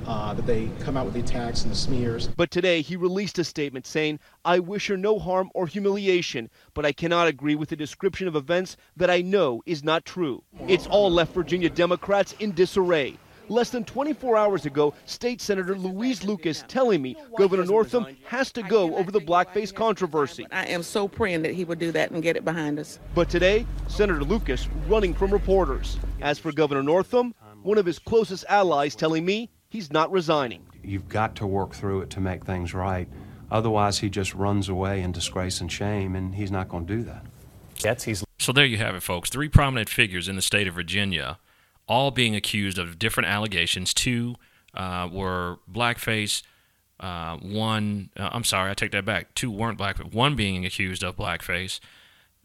uh, 0.06 0.34
that 0.34 0.46
they 0.46 0.70
come 0.82 0.98
out 0.98 1.06
with 1.06 1.14
the 1.14 1.22
attacks 1.22 1.64
and 1.64 1.72
the 1.72 1.76
smears. 1.76 2.28
But 2.28 2.52
today 2.52 2.82
he 2.82 2.98
released 2.98 3.40
a 3.40 3.46
statement 3.46 3.88
saying, 3.88 4.20
I 4.44 4.60
wish 4.60 4.88
her 4.88 4.98
no 4.98 5.20
harm 5.20 5.52
or 5.54 5.68
humiliation, 5.68 6.50
but 6.74 6.86
I 6.86 6.92
cannot 6.92 7.30
agree 7.30 7.56
with 7.56 7.70
the 7.70 7.78
description 7.78 8.28
of 8.28 8.36
events 8.36 8.76
that 8.98 9.10
I 9.10 9.22
know 9.22 9.64
is 9.66 9.86
not 9.86 10.04
true. 10.04 10.44
It's 10.68 10.88
all 10.88 11.10
left 11.10 11.34
Virginia 11.34 11.70
Democrats 11.70 12.36
in 12.40 12.52
disarray. 12.52 13.18
Less 13.52 13.70
than 13.70 13.84
24 13.84 14.38
hours 14.38 14.66
ago, 14.66 14.94
State 15.04 15.42
Senator 15.42 15.76
Louise 15.76 16.24
Lucas 16.24 16.64
telling 16.70 17.02
me 17.02 17.18
Governor 17.38 17.66
Northam 17.66 18.08
has 18.24 18.50
to 18.54 18.64
go 18.64 18.96
over 18.96 19.12
the 19.12 19.20
blackface 19.20 19.76
controversy. 19.76 20.48
I 20.54 20.68
am 20.68 20.82
so 20.82 21.06
praying 21.06 21.42
that 21.42 21.54
he 21.54 21.66
would 21.66 21.78
do 21.78 21.92
that 21.92 22.12
and 22.12 22.24
get 22.24 22.38
it 22.38 22.46
behind 22.46 22.80
us. 22.80 22.98
But 23.14 23.30
today, 23.30 23.66
Senator 23.90 24.24
Lucas 24.24 24.70
running 24.88 25.14
from 25.14 25.32
reporters. 25.32 25.98
As 26.22 26.40
for 26.40 26.54
Governor 26.54 26.82
Northam, 26.82 27.36
one 27.62 27.78
of 27.78 27.86
his 27.86 28.00
closest 28.00 28.46
allies 28.48 28.96
telling 28.96 29.26
me 29.26 29.50
he's 29.68 29.92
not 29.92 30.10
resigning. 30.14 30.66
You've 30.82 31.10
got 31.10 31.36
to 31.36 31.46
work 31.46 31.74
through 31.74 32.04
it 32.04 32.10
to 32.12 32.22
make 32.22 32.46
things 32.46 32.74
right. 32.74 33.10
Otherwise, 33.52 34.00
he 34.00 34.10
just 34.10 34.34
runs 34.34 34.70
away 34.70 35.02
in 35.02 35.12
disgrace 35.12 35.60
and 35.60 35.70
shame, 35.70 36.16
and 36.16 36.36
he's 36.36 36.52
not 36.52 36.70
going 36.70 36.88
to 36.88 36.96
do 36.96 37.04
that. 37.04 37.26
Yes, 37.84 38.04
he's. 38.04 38.24
So 38.40 38.54
there 38.54 38.64
you 38.64 38.78
have 38.78 38.96
it, 38.96 39.04
folks. 39.04 39.30
Three 39.30 39.50
prominent 39.50 39.90
figures 39.90 40.30
in 40.30 40.38
the 40.38 40.42
state 40.42 40.70
of 40.70 40.74
Virginia 40.74 41.38
all 41.88 42.12
being 42.12 42.36
accused 42.36 42.78
of 42.78 43.00
different 43.00 43.30
allegations. 43.30 43.94
Two 43.94 44.36
uh, 44.74 45.10
were 45.12 45.60
blackface. 45.72 46.44
Uh, 47.00 47.38
one, 47.38 48.10
uh, 48.16 48.30
I'm 48.32 48.44
sorry, 48.44 48.70
I 48.70 48.74
take 48.74 48.92
that 48.92 49.06
back. 49.06 49.34
Two 49.34 49.52
weren't 49.52 49.80
blackface. 49.80 50.14
One 50.14 50.36
being 50.36 50.66
accused 50.66 51.04
of 51.04 51.18
blackface. 51.18 51.80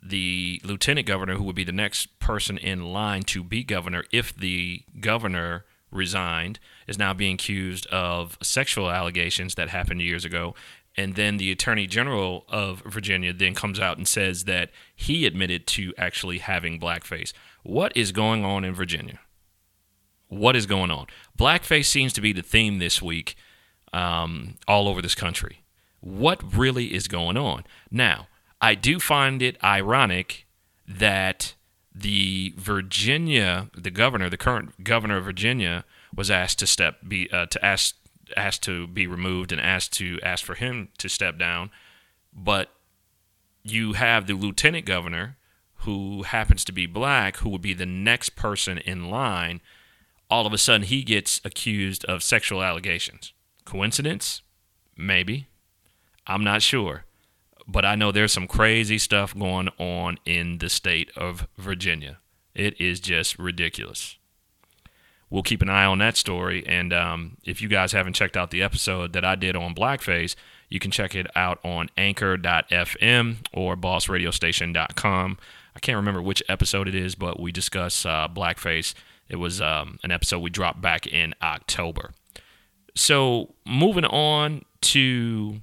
The 0.03 0.61
lieutenant 0.65 1.07
governor, 1.07 1.35
who 1.35 1.45
would 1.45 1.57
be 1.57 1.65
the 1.65 1.73
next 1.73 2.19
person 2.19 2.57
in 2.59 2.93
line 2.93 3.23
to 3.25 3.45
be 3.45 3.65
governor 3.65 4.05
if 4.13 4.35
the 4.35 4.83
governor 5.01 5.65
resigned, 5.91 6.59
is 6.87 6.99
now 6.99 7.13
being 7.13 7.35
accused 7.35 7.87
of 7.89 8.39
sexual 8.43 8.91
allegations 8.91 9.55
that 9.57 9.69
happened 9.69 10.03
years 10.03 10.25
ago. 10.25 10.55
And 10.97 11.15
then 11.15 11.37
the 11.37 11.53
attorney 11.53 11.87
general 11.87 12.47
of 12.49 12.81
Virginia 12.81 13.33
then 13.33 13.55
comes 13.55 13.79
out 13.79 13.99
and 13.99 14.09
says 14.09 14.45
that 14.45 14.71
he 14.95 15.27
admitted 15.27 15.67
to 15.69 15.93
actually 15.99 16.39
having 16.39 16.81
blackface. 16.81 17.33
What 17.63 17.95
is 17.95 18.13
going 18.13 18.45
on 18.45 18.65
in 18.65 18.75
Virginia? 18.75 19.19
What 20.29 20.57
is 20.57 20.67
going 20.67 20.91
on? 20.91 21.07
Blackface 21.39 21.87
seems 21.87 22.13
to 22.15 22.21
be 22.21 22.33
the 22.33 22.43
theme 22.43 22.79
this 22.79 23.01
week 23.01 23.37
um, 23.93 24.57
all 24.67 24.89
over 24.89 25.01
this 25.01 25.15
country. 25.15 25.63
What 26.01 26.57
really 26.57 26.95
is 26.95 27.09
going 27.09 27.37
on? 27.37 27.65
Now, 27.91 28.29
I 28.61 28.75
do 28.75 28.99
find 28.99 29.43
it 29.43 29.63
ironic 29.63 30.47
that 30.87 31.55
the 31.95 32.55
Virginia, 32.57 33.71
the 33.77 33.91
governor, 33.91 34.29
the 34.29 34.37
current 34.37 34.85
governor 34.85 35.17
of 35.17 35.25
Virginia, 35.25 35.85
was 36.15 36.31
asked 36.31 36.59
to 36.61 36.67
step 36.67 36.99
be 37.07 37.31
uh, 37.31 37.47
to 37.47 37.65
ask 37.65 37.97
asked 38.37 38.63
to 38.65 38.87
be 38.87 39.07
removed 39.07 39.53
and 39.53 39.61
asked 39.61 39.93
to 39.95 40.19
ask 40.23 40.45
for 40.45 40.55
him 40.55 40.89
to 40.99 41.09
step 41.09 41.39
down, 41.39 41.71
but 42.33 42.71
you 43.63 43.95
have 43.95 44.27
the 44.27 44.35
lieutenant 44.35 44.85
governor 44.85 45.37
who 45.81 46.23
happens 46.23 46.65
to 46.65 46.73
be 46.73 46.87
black 46.87 47.39
who 47.39 47.49
would 47.49 47.63
be 47.63 47.75
the 47.75 47.87
next 47.87 48.31
person 48.31 48.79
in 48.79 49.11
line 49.11 49.61
all 50.31 50.47
of 50.47 50.53
a 50.53 50.59
sudden 50.59 50.87
he 50.87 51.03
gets 51.03 51.41
accused 51.45 52.05
of 52.07 52.23
sexual 52.23 52.63
allegations. 52.63 53.33
Coincidence? 53.65 54.43
Maybe. 54.97 55.49
I'm 56.27 56.43
not 56.43 56.63
sure. 56.63 57.05
But 57.69 57.85
I 57.85 57.97
know 57.97 58.13
there's 58.13 58.33
some 58.33 58.47
crazy 58.47 58.99
stuff 58.99 59.37
going 59.37 59.69
on 59.79 60.19
in 60.25 60.59
the 60.59 60.69
state 60.69 61.11
of 61.17 61.49
Virginia. 61.57 62.19
It 62.55 62.81
is 62.81 63.01
just 63.01 63.39
ridiculous. 63.39 64.17
We'll 65.29 65.43
keep 65.43 65.63
an 65.63 65.69
eye 65.69 65.85
on 65.85 65.99
that 65.99 66.17
story. 66.17 66.65
And 66.67 66.93
um, 66.93 67.37
if 67.45 67.61
you 67.61 67.69
guys 67.69 67.93
haven't 67.93 68.13
checked 68.13 68.37
out 68.37 68.51
the 68.51 68.63
episode 68.63 69.13
that 69.13 69.25
I 69.25 69.35
did 69.35 69.57
on 69.57 69.75
blackface, 69.75 70.37
you 70.69 70.79
can 70.79 70.91
check 70.91 71.15
it 71.15 71.27
out 71.37 71.59
on 71.65 71.89
anchor.fm 71.97 73.37
or 73.53 73.77
bossradiostation.com. 73.77 75.39
I 75.75 75.79
can't 75.81 75.97
remember 75.97 76.23
which 76.23 76.43
episode 76.49 76.89
it 76.89 76.95
is, 76.95 77.15
but 77.15 77.41
we 77.41 77.53
discuss 77.53 78.07
uh, 78.07 78.29
blackface 78.29 78.95
it 79.29 79.37
was 79.37 79.61
um, 79.61 79.99
an 80.03 80.11
episode 80.11 80.41
we 80.41 80.51
dropped 80.51 80.81
back 80.81 81.07
in 81.07 81.35
October. 81.43 82.13
So 82.95 83.55
moving 83.67 84.05
on 84.05 84.63
to 84.83 85.61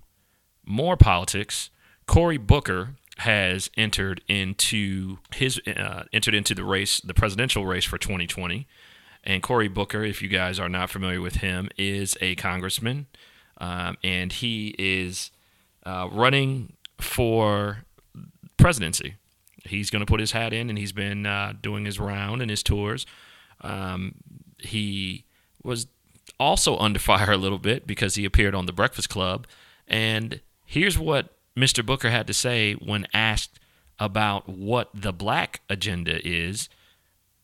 more 0.66 0.98
politics, 0.98 1.70
Cory 2.06 2.38
Booker 2.38 2.96
has 3.18 3.70
entered 3.78 4.22
into 4.28 5.18
his 5.36 5.60
uh, 5.68 6.04
entered 6.12 6.34
into 6.34 6.54
the 6.54 6.64
race, 6.64 7.00
the 7.00 7.14
presidential 7.14 7.66
race 7.66 7.86
for 7.86 7.98
2020. 7.98 8.68
And 9.24 9.42
Cory 9.42 9.70
Booker, 9.70 10.04
if 10.04 10.22
you 10.22 10.28
guys 10.28 10.60
are 10.60 10.68
not 10.68 10.90
familiar 10.90 11.22
with 11.22 11.36
him, 11.36 11.70
is 11.78 12.18
a 12.20 12.36
congressman, 12.36 13.08
um, 13.58 13.98
and 14.04 14.34
he 14.34 14.76
is 14.78 15.32
uh, 15.86 16.10
running 16.12 16.74
for 17.00 17.86
presidency. 18.58 19.16
He's 19.66 19.90
going 19.90 20.02
to 20.02 20.06
put 20.06 20.20
his 20.20 20.34
hat 20.34 20.52
in, 20.52 20.70
and 20.70 20.78
he's 20.78 20.92
been 20.92 21.26
uh, 21.26 21.54
doing 21.62 21.86
his 21.86 22.02
round 22.02 22.42
and 22.42 22.52
his 22.52 22.62
tours 22.62 23.06
um, 23.64 24.16
he 24.60 25.26
was 25.64 25.88
also 26.40 26.78
under 26.78 27.00
fire 27.12 27.32
a 27.32 27.38
little 27.38 27.60
bit 27.60 27.88
because 27.88 28.16
he 28.16 28.26
appeared 28.26 28.56
on 28.56 28.66
The 28.66 28.74
Breakfast 28.74 29.10
Club. 29.10 29.48
And 29.88 30.42
here's 30.66 30.98
what 30.98 31.34
Mr. 31.56 31.86
Booker 31.86 32.10
had 32.10 32.28
to 32.28 32.34
say 32.34 32.74
when 32.74 33.08
asked 33.14 33.60
about 34.00 34.50
what 34.50 34.90
the 34.94 35.14
black 35.14 35.62
agenda 35.70 36.26
is 36.28 36.68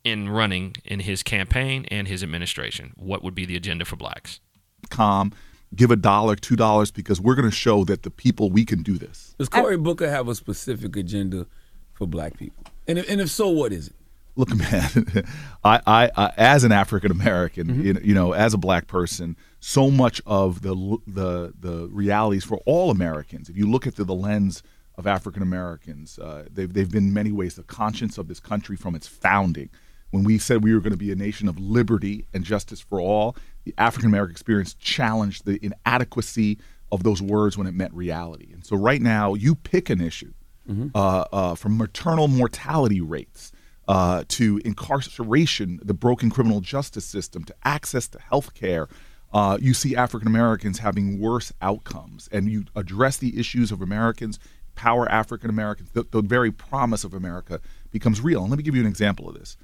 in 0.03 0.29
running 0.29 0.75
in 0.85 1.01
his 1.01 1.23
campaign 1.23 1.85
and 1.89 2.07
his 2.07 2.23
administration. 2.23 2.93
What 2.95 3.23
would 3.23 3.35
be 3.35 3.45
the 3.45 3.55
agenda 3.55 3.85
for 3.85 3.95
blacks? 3.95 4.39
Calm, 4.89 5.33
give 5.75 5.91
a 5.91 5.95
dollar, 5.95 6.35
two 6.35 6.55
dollars, 6.55 6.91
because 6.91 7.21
we're 7.21 7.35
going 7.35 7.49
to 7.49 7.55
show 7.55 7.83
that 7.85 8.03
the 8.03 8.09
people 8.09 8.49
we 8.49 8.65
can 8.65 8.81
do 8.81 8.97
this. 8.97 9.35
Does 9.37 9.49
Cory 9.49 9.77
Booker 9.77 10.09
have 10.09 10.27
a 10.27 10.35
specific 10.35 10.95
agenda 10.95 11.45
for 11.93 12.07
black 12.07 12.37
people? 12.37 12.63
And 12.87 12.97
if, 12.97 13.09
and 13.09 13.21
if 13.21 13.29
so, 13.29 13.49
what 13.49 13.71
is 13.71 13.87
it? 13.87 13.95
Look, 14.39 14.55
man, 14.55 15.25
I, 15.63 15.81
I, 15.85 16.11
I, 16.15 16.33
as 16.37 16.63
an 16.63 16.71
African 16.71 17.11
American, 17.11 17.67
mm-hmm. 17.67 18.05
you, 18.07 18.13
know, 18.13 18.33
as 18.33 18.53
a 18.53 18.57
black 18.57 18.87
person, 18.87 19.35
so 19.59 19.91
much 19.91 20.21
of 20.25 20.61
the 20.61 20.73
the 21.05 21.53
the 21.59 21.89
realities 21.91 22.45
for 22.45 22.57
all 22.65 22.89
Americans. 22.89 23.49
If 23.49 23.57
you 23.57 23.69
look 23.69 23.85
at 23.85 23.97
the, 23.97 24.05
the 24.05 24.15
lens 24.15 24.63
of 24.95 25.05
African 25.05 25.43
Americans, 25.43 26.17
uh, 26.17 26.45
they've 26.51 26.71
they've 26.71 26.89
been 26.89 27.07
in 27.09 27.13
many 27.13 27.31
ways 27.31 27.55
the 27.55 27.63
conscience 27.63 28.17
of 28.17 28.27
this 28.27 28.39
country 28.39 28.77
from 28.77 28.95
its 28.95 29.07
founding. 29.07 29.69
When 30.11 30.23
we 30.23 30.39
said 30.39 30.63
we 30.63 30.73
were 30.73 30.79
going 30.79 30.91
to 30.91 30.97
be 30.97 31.11
a 31.11 31.15
nation 31.15 31.47
of 31.47 31.59
liberty 31.59 32.25
and 32.33 32.43
justice 32.43 32.79
for 32.79 32.99
all, 32.99 33.35
the 33.65 33.75
African 33.77 34.09
American 34.09 34.31
experience 34.31 34.73
challenged 34.73 35.45
the 35.45 35.63
inadequacy 35.63 36.57
of 36.91 37.03
those 37.03 37.21
words 37.21 37.59
when 37.59 37.67
it 37.67 37.75
meant 37.75 37.93
reality. 37.93 38.51
And 38.51 38.65
so, 38.65 38.75
right 38.75 39.01
now, 39.01 39.35
you 39.35 39.53
pick 39.53 39.89
an 39.91 40.01
issue 40.01 40.33
mm-hmm. 40.67 40.87
uh, 40.95 41.25
uh, 41.31 41.55
from 41.55 41.77
maternal 41.77 42.27
mortality 42.27 43.01
rates 43.01 43.51
uh, 43.89 44.23
to 44.27 44.61
incarceration, 44.63 45.79
the 45.81 45.95
broken 45.95 46.29
criminal 46.29 46.61
justice 46.61 47.05
system, 47.05 47.43
to 47.43 47.55
access 47.63 48.07
to 48.07 48.19
health 48.19 48.53
care. 48.53 48.87
Uh, 49.33 49.57
you 49.59 49.73
see 49.73 49.95
African 49.95 50.27
Americans 50.27 50.77
having 50.77 51.19
worse 51.19 51.51
outcomes, 51.59 52.29
and 52.31 52.51
you 52.51 52.65
address 52.75 53.17
the 53.17 53.39
issues 53.39 53.71
of 53.71 53.81
Americans, 53.81 54.37
power 54.75 55.11
African 55.11 55.49
Americans. 55.49 55.89
The, 55.93 56.03
the, 56.03 56.21
very 56.21 56.51
promise 56.51 57.03
of 57.03 57.15
America 57.15 57.59
becomes 57.89 58.21
real. 58.21 58.41
And 58.41 58.51
let 58.51 58.57
me 58.57 58.63
give 58.63 58.75
you 58.75 58.81
an 58.81 58.87
example 58.87 59.27
of 59.27 59.33
this, 59.33 59.57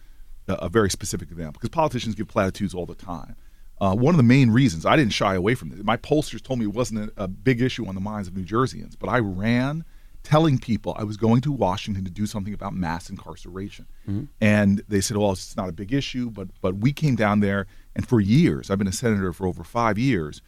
a 0.48 0.70
very 0.70 0.90
specific 0.90 1.30
example, 1.30 1.60
because 1.60 1.70
politicians 1.70 2.16
give 2.16 2.28
platitudes 2.28 2.74
all 2.74 2.88
the 2.88 2.96
time. 2.96 3.36
Uh, 3.80 3.94
one 3.94 4.16
of 4.16 4.18
the 4.18 4.24
main 4.24 4.50
reasons 4.50 4.88
I 4.88 4.96
didn't 4.96 5.14
shy 5.14 5.36
away 5.36 5.54
from 5.54 5.70
this, 5.70 5.84
my 5.84 5.98
pollsters 5.98 6.42
told 6.42 6.58
me 6.58 6.66
it 6.66 6.74
wasn't 6.74 7.12
a, 7.16 7.26
a 7.26 7.28
big 7.28 7.62
issue 7.62 7.86
on 7.86 7.94
the 7.94 8.02
minds 8.02 8.28
of 8.28 8.36
New 8.36 8.46
Jerseyans, 8.46 8.96
but 8.98 9.08
I 9.08 9.20
ran 9.20 9.86
telling 10.26 10.58
people 10.58 10.96
I 10.98 11.04
was 11.04 11.16
going 11.16 11.42
to 11.42 11.52
Washington 11.52 12.04
to 12.04 12.12
do 12.12 12.26
something 12.26 12.54
about 12.54 12.74
mass 12.74 13.10
incarceration. 13.10 13.86
Mm-hmm. 14.10 14.26
And 14.42 14.84
they 14.90 15.00
said, 15.00 15.18
well, 15.18 15.32
it's 15.32 15.56
not 15.56 15.70
a 15.70 15.74
big 15.74 15.94
issue, 15.94 16.30
but 16.30 16.50
but 16.62 16.76
we 16.76 16.92
came 16.92 17.16
down 17.16 17.40
there 17.40 17.68
and 17.96 18.06
for 18.06 18.20
years, 18.20 18.70
I've 18.70 18.80
been 18.80 18.88
a 18.88 18.92
senator 18.92 19.32
for 19.32 19.48
over 19.48 19.64
5 19.64 19.98
years. 19.98 20.42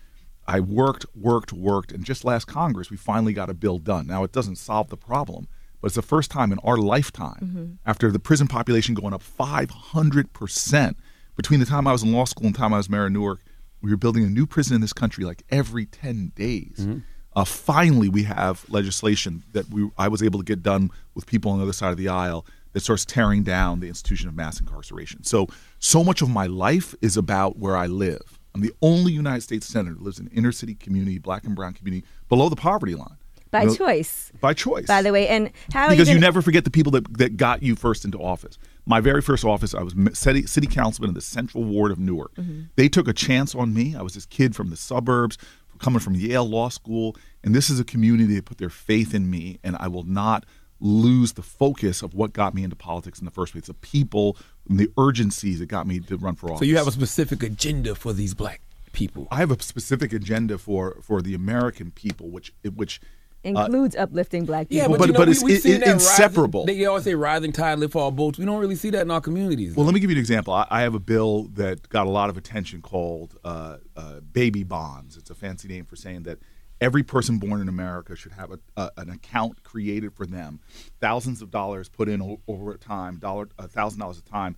I 0.46 0.60
worked, 0.60 1.06
worked, 1.16 1.54
worked, 1.54 1.92
and 1.92 2.04
just 2.04 2.26
last 2.26 2.46
Congress 2.46 2.90
we 2.90 2.98
finally 2.98 3.34
got 3.34 3.50
a 3.50 3.54
bill 3.54 3.78
done. 3.78 4.08
Now 4.08 4.24
it 4.24 4.32
doesn't 4.32 4.58
solve 4.58 4.90
the 4.90 4.98
problem, 4.98 5.48
but 5.80 5.88
it's 5.88 5.96
the 5.96 6.02
first 6.02 6.32
time 6.32 6.52
in 6.52 6.60
our 6.60 6.78
lifetime 6.78 7.40
mm-hmm. 7.44 7.66
after 7.86 8.12
the 8.12 8.20
prison 8.20 8.48
population 8.48 8.96
going 8.96 9.14
up 9.14 9.24
500% 9.24 10.96
between 11.36 11.60
the 11.60 11.66
time 11.66 11.88
I 11.88 11.92
was 11.92 12.04
in 12.04 12.12
law 12.12 12.26
school 12.26 12.48
and 12.48 12.56
the 12.56 12.60
time 12.60 12.74
I 12.74 12.78
was 12.78 12.90
mayor 12.90 13.06
of 13.06 13.12
Newark, 13.12 13.42
we 13.82 13.92
were 13.92 13.98
building 13.98 14.24
a 14.24 14.30
new 14.30 14.48
prison 14.48 14.74
in 14.74 14.82
this 14.82 14.94
country 14.94 15.24
like 15.24 15.44
every 15.52 15.86
10 15.86 16.32
days. 16.36 16.78
Mm-hmm 16.80 17.00
uh, 17.38 17.46
finally, 17.46 18.10
we 18.10 18.24
have 18.24 18.66
legislation 18.68 19.44
that 19.54 19.70
we 19.70 19.88
I 19.96 20.08
was 20.08 20.24
able 20.24 20.40
to 20.40 20.44
get 20.44 20.64
done 20.64 20.90
with 21.14 21.28
people 21.28 21.52
on 21.52 21.60
the 21.60 21.64
other 21.64 21.74
side 21.74 21.92
of 21.92 21.98
the 21.98 22.10
aisle 22.10 22.48
that 22.74 22.80
starts 22.80 23.06
tearing 23.06 23.44
down 23.44 23.80
the 23.80 23.88
institution 23.88 24.28
of 24.28 24.34
mass 24.34 24.60
incarceration. 24.60 25.24
So, 25.24 25.48
so 25.78 26.04
much 26.04 26.24
of 26.24 26.32
my 26.32 26.48
life 26.48 26.96
is 27.00 27.16
about 27.16 27.60
where 27.60 27.78
I 27.78 27.86
live. 27.86 28.40
I'm 28.56 28.62
the 28.62 28.74
only 28.82 29.12
United 29.12 29.42
States 29.42 29.68
senator 29.68 29.94
who 29.94 30.04
lives 30.04 30.20
in 30.20 30.30
inner 30.30 30.52
city 30.52 30.74
community, 30.74 31.20
black 31.20 31.44
and 31.44 31.56
brown 31.56 31.74
community, 31.74 32.08
below 32.28 32.50
the 32.50 32.56
poverty 32.56 32.96
line. 32.96 33.18
By 33.52 33.62
you 33.62 33.68
know, 33.68 33.76
choice. 33.76 34.32
By 34.42 34.54
choice. 34.56 34.88
By 34.88 35.04
the 35.04 35.12
way, 35.12 35.28
and 35.28 35.52
how 35.72 35.90
because 35.90 36.10
you, 36.10 36.16
you 36.16 36.20
never 36.20 36.42
forget 36.42 36.64
the 36.64 36.72
people 36.72 36.92
that, 36.94 37.18
that 37.20 37.38
got 37.38 37.62
you 37.62 37.76
first 37.76 38.04
into 38.04 38.18
office. 38.18 38.58
my 38.88 39.00
very 39.00 39.22
first 39.22 39.46
office, 39.46 39.76
I 39.76 39.84
was 39.84 39.94
city, 40.14 40.48
city 40.48 40.68
councilman 40.68 41.10
in 41.10 41.14
the 41.14 41.22
Central 41.22 41.64
Ward 41.64 41.92
of 41.92 42.00
Newark. 42.00 42.34
Mm-hmm. 42.36 42.64
They 42.76 42.90
took 42.90 43.08
a 43.08 43.14
chance 43.14 43.54
on 43.54 43.76
me. 43.76 43.96
I 43.96 44.02
was 44.02 44.16
this 44.16 44.26
kid 44.26 44.56
from 44.56 44.70
the 44.72 44.76
suburbs, 44.76 45.38
coming 45.80 46.00
from 46.00 46.16
Yale 46.16 46.48
Law 46.48 46.70
School, 46.70 47.16
and 47.44 47.56
this 47.56 47.70
is 47.70 47.80
a 47.80 47.84
community 47.84 48.36
that 48.36 48.46
put 48.46 48.58
their 48.58 48.70
faith 48.70 49.14
in 49.14 49.30
me, 49.30 49.60
and 49.64 49.76
I 49.80 49.88
will 49.88 50.04
not 50.04 50.46
lose 50.80 51.34
the 51.34 51.42
focus 51.42 52.02
of 52.02 52.14
what 52.14 52.34
got 52.34 52.54
me 52.54 52.64
into 52.64 52.76
politics 52.76 53.20
in 53.20 53.26
the 53.26 53.32
first 53.32 53.54
place. 53.54 53.66
The 53.66 53.74
people 53.74 54.38
and 54.70 54.80
the 54.80 54.92
urgencies 54.98 55.60
that 55.60 55.68
got 55.68 55.88
me 55.88 56.00
to 56.02 56.18
run 56.18 56.36
for 56.36 56.48
office. 56.48 56.60
So 56.60 56.66
you 56.66 56.78
have 56.78 56.88
a 56.88 56.92
specific 56.92 57.42
agenda 57.44 57.96
for 57.96 58.14
these 58.14 58.34
black 58.34 58.62
people. 58.94 59.28
I 59.32 59.38
have 59.38 59.52
a 59.52 59.62
specific 59.62 60.14
agenda 60.14 60.58
for 60.58 60.98
for 61.02 61.22
the 61.22 61.34
American 61.34 61.92
people, 61.92 62.30
which 62.30 62.54
which 62.76 63.00
includes 63.48 63.96
uh, 63.96 64.02
uplifting 64.02 64.46
black 64.46 64.70
people. 64.70 64.78
Yeah, 64.78 64.88
but, 64.88 65.00
but, 65.00 65.08
you 65.08 65.14
know, 65.14 65.20
but 65.20 65.28
we, 65.28 65.54
it's 65.56 65.66
we 65.66 65.74
it, 65.74 65.84
inseparable. 65.84 66.66
Rising, 66.66 66.80
they 66.80 66.86
always 66.86 67.04
say 67.04 67.16
rising 67.16 67.52
tide 67.52 67.80
lift 67.80 67.96
all 67.96 68.12
boats. 68.12 68.38
We 68.38 68.46
don't 68.46 68.60
really 68.60 68.76
see 68.76 68.90
that 68.92 69.02
in 69.02 69.12
our 69.12 69.22
communities. 69.22 69.76
Well, 69.76 69.86
let 69.86 69.94
me 69.94 70.00
give 70.00 70.10
you 70.10 70.16
an 70.16 70.20
example. 70.20 70.54
I, 70.54 70.68
I 70.70 70.82
have 70.82 70.96
a 70.96 71.00
bill 71.00 71.44
that 71.54 71.88
got 71.90 72.08
a 72.08 72.10
lot 72.10 72.30
of 72.30 72.38
attention 72.38 72.82
called 72.82 73.38
uh, 73.44 73.78
uh, 73.96 74.20
baby 74.20 74.64
bonds. 74.64 75.18
It's 75.18 75.30
a 75.30 75.36
fancy 75.36 75.68
name 75.68 75.86
for 75.86 75.96
saying 75.96 76.24
that 76.24 76.40
every 76.80 77.04
person 77.04 77.40
born 77.40 77.60
in 77.60 77.68
America 77.68 78.16
should 78.16 78.34
have 78.34 78.52
a, 78.52 78.60
a, 78.76 78.92
an 78.98 79.10
account 79.10 79.64
created 79.64 80.14
for 80.14 80.26
them, 80.26 80.60
thousands 81.00 81.42
of 81.42 81.50
dollars 81.50 81.90
put 81.90 82.08
in 82.08 82.22
o- 82.22 82.40
over 82.48 82.76
time, 82.78 83.18
dollar 83.18 83.50
a 83.58 83.68
thousand 83.68 84.00
dollars 84.00 84.20
a 84.20 84.24
time, 84.24 84.56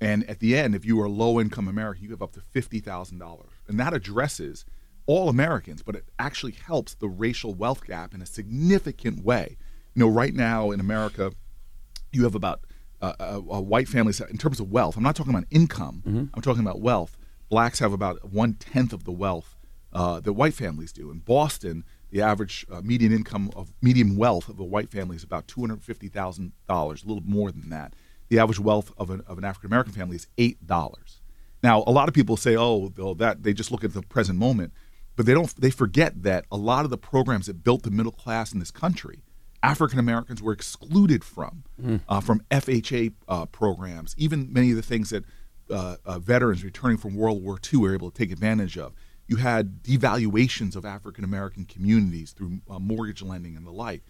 and 0.00 0.28
at 0.30 0.38
the 0.38 0.56
end, 0.56 0.76
if 0.76 0.84
you 0.84 1.00
are 1.00 1.08
low 1.08 1.40
income 1.40 1.66
American, 1.66 2.04
you 2.04 2.10
have 2.10 2.22
up 2.22 2.32
to 2.32 2.40
fifty 2.40 2.78
thousand 2.78 3.18
dollars, 3.18 3.50
and 3.66 3.80
that 3.80 3.92
addresses 3.92 4.64
all 5.08 5.30
Americans, 5.30 5.82
but 5.82 5.96
it 5.96 6.04
actually 6.18 6.52
helps 6.52 6.94
the 6.94 7.08
racial 7.08 7.54
wealth 7.54 7.84
gap 7.84 8.14
in 8.14 8.20
a 8.22 8.26
significant 8.26 9.24
way. 9.24 9.56
You 9.94 10.04
know, 10.04 10.08
right 10.08 10.34
now 10.34 10.70
in 10.70 10.80
America, 10.80 11.32
you 12.12 12.24
have 12.24 12.34
about 12.34 12.60
uh, 13.00 13.14
uh, 13.18 13.36
uh, 13.38 13.60
white 13.60 13.88
families 13.88 14.20
in 14.20 14.36
terms 14.36 14.60
of 14.60 14.70
wealth. 14.70 14.96
I'm 14.96 15.02
not 15.02 15.16
talking 15.16 15.32
about 15.32 15.46
income. 15.50 16.02
Mm-hmm. 16.06 16.24
I'm 16.34 16.42
talking 16.42 16.62
about 16.62 16.80
wealth. 16.80 17.16
Blacks 17.48 17.78
have 17.78 17.92
about 17.92 18.30
one 18.30 18.52
tenth 18.54 18.92
of 18.92 19.04
the 19.04 19.10
wealth 19.10 19.56
uh, 19.94 20.20
that 20.20 20.34
white 20.34 20.54
families 20.54 20.92
do. 20.92 21.10
In 21.10 21.20
Boston, 21.20 21.84
the 22.10 22.20
average 22.20 22.66
uh, 22.70 22.82
median 22.82 23.12
income 23.12 23.50
of 23.56 23.72
median 23.80 24.14
wealth 24.16 24.50
of 24.50 24.60
a 24.60 24.64
white 24.64 24.90
family 24.90 25.16
is 25.16 25.24
about 25.24 25.48
two 25.48 25.62
hundred 25.62 25.82
fifty 25.82 26.08
thousand 26.08 26.52
dollars, 26.68 27.02
a 27.02 27.06
little 27.06 27.24
more 27.24 27.50
than 27.50 27.70
that. 27.70 27.94
The 28.28 28.38
average 28.38 28.60
wealth 28.60 28.92
of 28.98 29.08
an, 29.08 29.22
of 29.26 29.38
an 29.38 29.44
African 29.44 29.68
American 29.68 29.94
family 29.94 30.16
is 30.16 30.26
eight 30.36 30.66
dollars. 30.66 31.22
Now, 31.62 31.82
a 31.86 31.90
lot 31.90 32.08
of 32.08 32.14
people 32.14 32.36
say, 32.36 32.56
"Oh, 32.56 32.88
that 33.18 33.42
they 33.42 33.54
just 33.54 33.72
look 33.72 33.84
at 33.84 33.94
the 33.94 34.02
present 34.02 34.38
moment." 34.38 34.74
But 35.18 35.26
they 35.26 35.34
don't 35.34 35.52
they 35.60 35.70
forget 35.70 36.22
that 36.22 36.44
a 36.52 36.56
lot 36.56 36.84
of 36.84 36.90
the 36.90 36.96
programs 36.96 37.46
that 37.46 37.64
built 37.64 37.82
the 37.82 37.90
middle 37.90 38.12
class 38.12 38.52
in 38.52 38.60
this 38.60 38.70
country 38.70 39.24
African 39.64 39.98
Americans 39.98 40.40
were 40.40 40.52
excluded 40.52 41.24
from, 41.24 41.64
mm. 41.82 42.00
uh, 42.08 42.20
from 42.20 42.42
FHA 42.48 43.12
uh, 43.26 43.46
programs, 43.46 44.14
even 44.16 44.52
many 44.52 44.70
of 44.70 44.76
the 44.76 44.82
things 44.82 45.10
that 45.10 45.24
uh, 45.68 45.96
uh 46.06 46.20
veterans 46.20 46.62
returning 46.62 46.96
from 46.96 47.16
World 47.16 47.42
War 47.42 47.58
II 47.60 47.80
were 47.80 47.92
able 47.92 48.12
to 48.12 48.16
take 48.16 48.30
advantage 48.30 48.78
of. 48.78 48.94
You 49.26 49.36
had 49.36 49.82
devaluations 49.82 50.76
of 50.76 50.84
African 50.84 51.24
American 51.24 51.64
communities 51.64 52.30
through 52.30 52.60
uh, 52.70 52.78
mortgage 52.78 53.20
lending 53.20 53.56
and 53.56 53.66
the 53.66 53.72
like. 53.72 54.04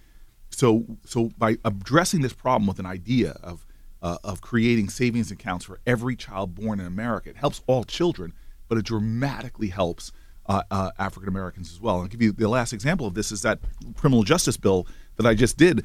So, 0.51 0.85
so 1.07 1.31
by 1.39 1.57
addressing 1.65 2.21
this 2.21 2.35
problem 2.35 2.67
with 2.67 2.79
an 2.79 2.87
idea 2.87 3.39
of 3.43 3.65
uh, 4.03 4.19
of 4.23 4.43
creating 4.43 4.91
savings 4.91 5.31
accounts 5.31 5.65
for 5.65 5.81
every 5.87 6.17
child 6.17 6.55
born 6.55 6.79
in 6.79 6.87
America, 6.87 7.31
it 7.31 7.37
helps 7.37 7.63
all 7.67 7.85
children, 7.85 8.35
but 8.69 8.77
it 8.77 8.85
dramatically 8.85 9.69
helps 9.69 10.13
uh, 10.49 10.63
uh, 10.71 10.91
African 10.99 11.29
Americans 11.29 11.71
as 11.73 11.81
well. 11.81 12.01
I'll 12.01 12.07
give 12.07 12.23
you 12.23 12.33
the 12.33 12.49
last 12.49 12.73
example 12.73 13.07
of 13.07 13.15
this 13.15 13.31
is 13.31 13.43
that 13.43 13.59
criminal 13.97 14.23
justice 14.23 14.57
bill 14.57 14.87
that 15.17 15.27
I 15.27 15.35
just 15.35 15.57
did, 15.57 15.85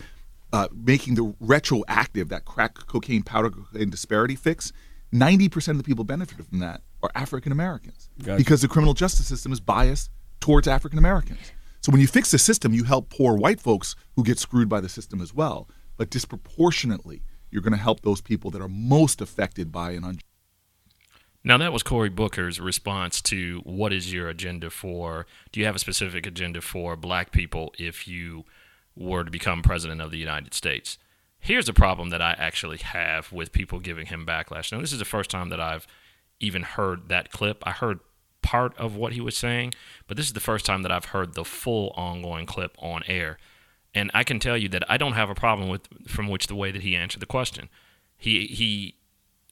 uh, 0.51 0.67
making 0.73 1.15
the 1.15 1.33
retroactive 1.39 2.29
that 2.29 2.45
crack 2.45 2.75
cocaine 2.75 3.23
powder 3.23 3.49
cocaine 3.49 3.89
disparity 3.89 4.35
fix. 4.35 4.71
Ninety 5.11 5.47
percent 5.49 5.77
of 5.77 5.83
the 5.83 5.87
people 5.87 6.03
benefited 6.03 6.47
from 6.47 6.59
that 6.59 6.81
are 7.03 7.11
African 7.13 7.51
Americans 7.51 8.09
gotcha. 8.23 8.37
because 8.37 8.61
the 8.61 8.67
criminal 8.67 8.93
justice 8.93 9.27
system 9.27 9.51
is 9.51 9.59
biased 9.59 10.09
towards 10.39 10.67
African 10.67 10.97
Americans. 10.97 11.51
So 11.81 11.91
when 11.91 12.01
you 12.01 12.07
fix 12.07 12.31
the 12.31 12.39
system, 12.39 12.73
you 12.73 12.85
help 12.85 13.09
poor 13.09 13.35
white 13.35 13.59
folks 13.59 13.95
who 14.15 14.23
get 14.23 14.39
screwed 14.39 14.69
by 14.69 14.79
the 14.79 14.89
system 14.89 15.21
as 15.21 15.33
well. 15.33 15.69
But 15.97 16.09
disproportionately, 16.09 17.23
you're 17.51 17.61
going 17.61 17.73
to 17.73 17.77
help 17.77 18.01
those 18.01 18.21
people 18.21 18.49
that 18.51 18.61
are 18.61 18.69
most 18.69 19.21
affected 19.21 19.71
by 19.71 19.91
an 19.91 20.03
unjust. 20.03 20.25
Now, 21.45 21.57
that 21.57 21.73
was 21.73 21.83
Cory 21.83 22.09
Booker's 22.09 22.61
response 22.61 23.21
to 23.23 23.59
what 23.65 23.91
is 23.91 24.13
your 24.13 24.29
agenda 24.29 24.69
for? 24.69 25.25
Do 25.51 25.59
you 25.59 25.65
have 25.65 25.75
a 25.75 25.79
specific 25.79 26.25
agenda 26.25 26.61
for 26.61 26.95
black 26.95 27.31
people 27.31 27.73
if 27.77 28.07
you 28.07 28.45
were 28.95 29.25
to 29.25 29.31
become 29.31 29.61
president 29.61 29.99
of 29.99 30.11
the 30.11 30.17
United 30.17 30.53
States? 30.53 30.97
Here's 31.39 31.65
the 31.65 31.73
problem 31.73 32.11
that 32.11 32.21
I 32.21 32.31
actually 32.37 32.77
have 32.77 33.33
with 33.33 33.51
people 33.51 33.79
giving 33.79 34.05
him 34.05 34.25
backlash. 34.25 34.71
Now, 34.71 34.79
this 34.79 34.93
is 34.93 34.99
the 34.99 35.05
first 35.05 35.29
time 35.29 35.49
that 35.49 35.59
I've 35.59 35.85
even 36.39 36.63
heard 36.63 37.09
that 37.09 37.31
clip. 37.31 37.61
I 37.65 37.71
heard 37.71 37.99
part 38.41 38.77
of 38.77 38.95
what 38.95 39.11
he 39.11 39.19
was 39.19 39.35
saying, 39.35 39.73
but 40.07 40.15
this 40.15 40.27
is 40.27 40.33
the 40.33 40.39
first 40.39 40.65
time 40.65 40.83
that 40.83 40.91
I've 40.91 41.05
heard 41.05 41.33
the 41.33 41.43
full 41.43 41.89
ongoing 41.97 42.45
clip 42.45 42.77
on 42.79 43.03
air. 43.07 43.37
And 43.93 44.09
I 44.13 44.23
can 44.23 44.39
tell 44.39 44.57
you 44.57 44.69
that 44.69 44.89
I 44.89 44.95
don't 44.95 45.13
have 45.13 45.29
a 45.29 45.35
problem 45.35 45.67
with 45.67 46.07
from 46.07 46.29
which 46.29 46.47
the 46.47 46.55
way 46.55 46.71
that 46.71 46.83
he 46.83 46.95
answered 46.95 47.21
the 47.21 47.25
question. 47.25 47.67
He 48.17 48.47
he 48.47 48.95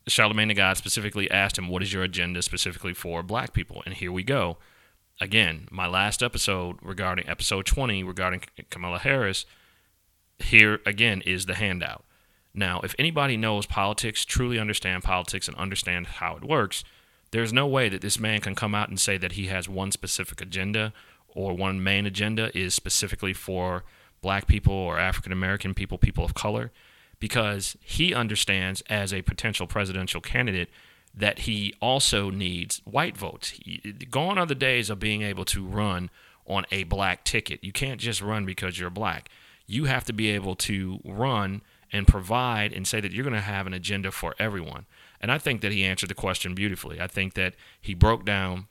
Charlemagne 0.08 0.48
the 0.48 0.54
God 0.54 0.78
specifically 0.78 1.30
asked 1.30 1.58
him, 1.58 1.68
What 1.68 1.84
is 1.84 1.94
your 1.94 2.04
agenda 2.04 2.42
specifically 2.42 2.94
for 2.94 3.22
black 3.22 3.54
people? 3.54 3.84
And 3.86 3.94
here 3.94 4.12
we 4.12 4.24
go. 4.24 4.58
Again, 5.20 5.68
my 5.70 5.88
last 5.88 6.24
episode 6.24 6.78
regarding 6.82 7.30
episode 7.30 7.66
20 7.66 8.04
regarding 8.04 8.42
Kamala 8.70 9.00
Harris, 9.00 9.46
here 10.40 10.80
again 10.86 11.22
is 11.22 11.46
the 11.46 11.54
handout. 11.54 12.04
Now, 12.54 12.82
if 12.84 12.96
anybody 12.98 13.38
knows 13.38 13.66
politics, 13.66 14.26
truly 14.26 14.60
understand 14.60 15.04
politics, 15.04 15.48
and 15.48 15.56
understand 15.58 16.08
how 16.08 16.36
it 16.36 16.44
works, 16.44 16.84
there's 17.32 17.54
no 17.54 17.68
way 17.68 17.88
that 17.88 18.02
this 18.02 18.20
man 18.20 18.42
can 18.42 18.56
come 18.56 18.76
out 18.76 18.90
and 18.90 19.00
say 19.00 19.18
that 19.18 19.34
he 19.34 19.46
has 19.48 19.70
one 19.70 19.92
specific 19.92 20.42
agenda 20.42 20.92
or 21.30 21.56
one 21.56 21.82
main 21.82 22.06
agenda 22.06 22.56
is 22.58 22.74
specifically 22.74 23.34
for 23.34 23.84
black 24.22 24.48
people 24.48 24.74
or 24.74 25.00
African 25.00 25.32
American 25.32 25.74
people, 25.74 25.98
people 25.98 26.26
of 26.26 26.34
color 26.34 26.72
because 27.22 27.78
he 27.82 28.16
understands 28.16 28.82
as 28.90 29.14
a 29.14 29.22
potential 29.22 29.68
presidential 29.68 30.20
candidate 30.20 30.70
that 31.14 31.40
he 31.40 31.74
also 31.80 32.32
needs 32.32 32.82
white 32.84 33.16
votes. 33.16 33.54
Gone 34.10 34.40
are 34.40 34.46
the 34.48 34.56
days 34.56 34.90
of 34.90 35.00
being 35.00 35.22
able 35.22 35.46
to 35.46 35.64
run 35.64 36.10
on 36.48 36.66
a 36.72 36.84
black 36.84 37.24
ticket. 37.24 37.64
You 37.64 37.72
can't 37.72 38.02
just 38.02 38.22
run 38.22 38.44
because 38.46 38.80
you're 38.80 38.90
black. 38.90 39.30
You 39.68 39.86
have 39.86 40.04
to 40.06 40.14
be 40.14 40.32
able 40.32 40.56
to 40.56 41.00
run 41.06 41.62
and 41.94 42.08
provide 42.08 42.74
and 42.74 42.88
say 42.88 43.00
that 43.00 43.12
you're 43.12 43.24
going 43.24 43.36
to 43.36 43.42
have 43.42 43.68
an 43.68 43.74
agenda 43.74 44.12
for 44.12 44.34
everyone. 44.40 44.88
And 45.20 45.32
I 45.32 45.38
think 45.38 45.62
that 45.62 45.72
he 45.72 45.84
answered 45.86 46.10
the 46.10 46.16
question 46.16 46.56
beautifully. 46.56 47.00
I 47.00 47.06
think 47.06 47.36
that 47.36 47.54
he 47.80 47.94
broke 47.94 48.26
down 48.26 48.68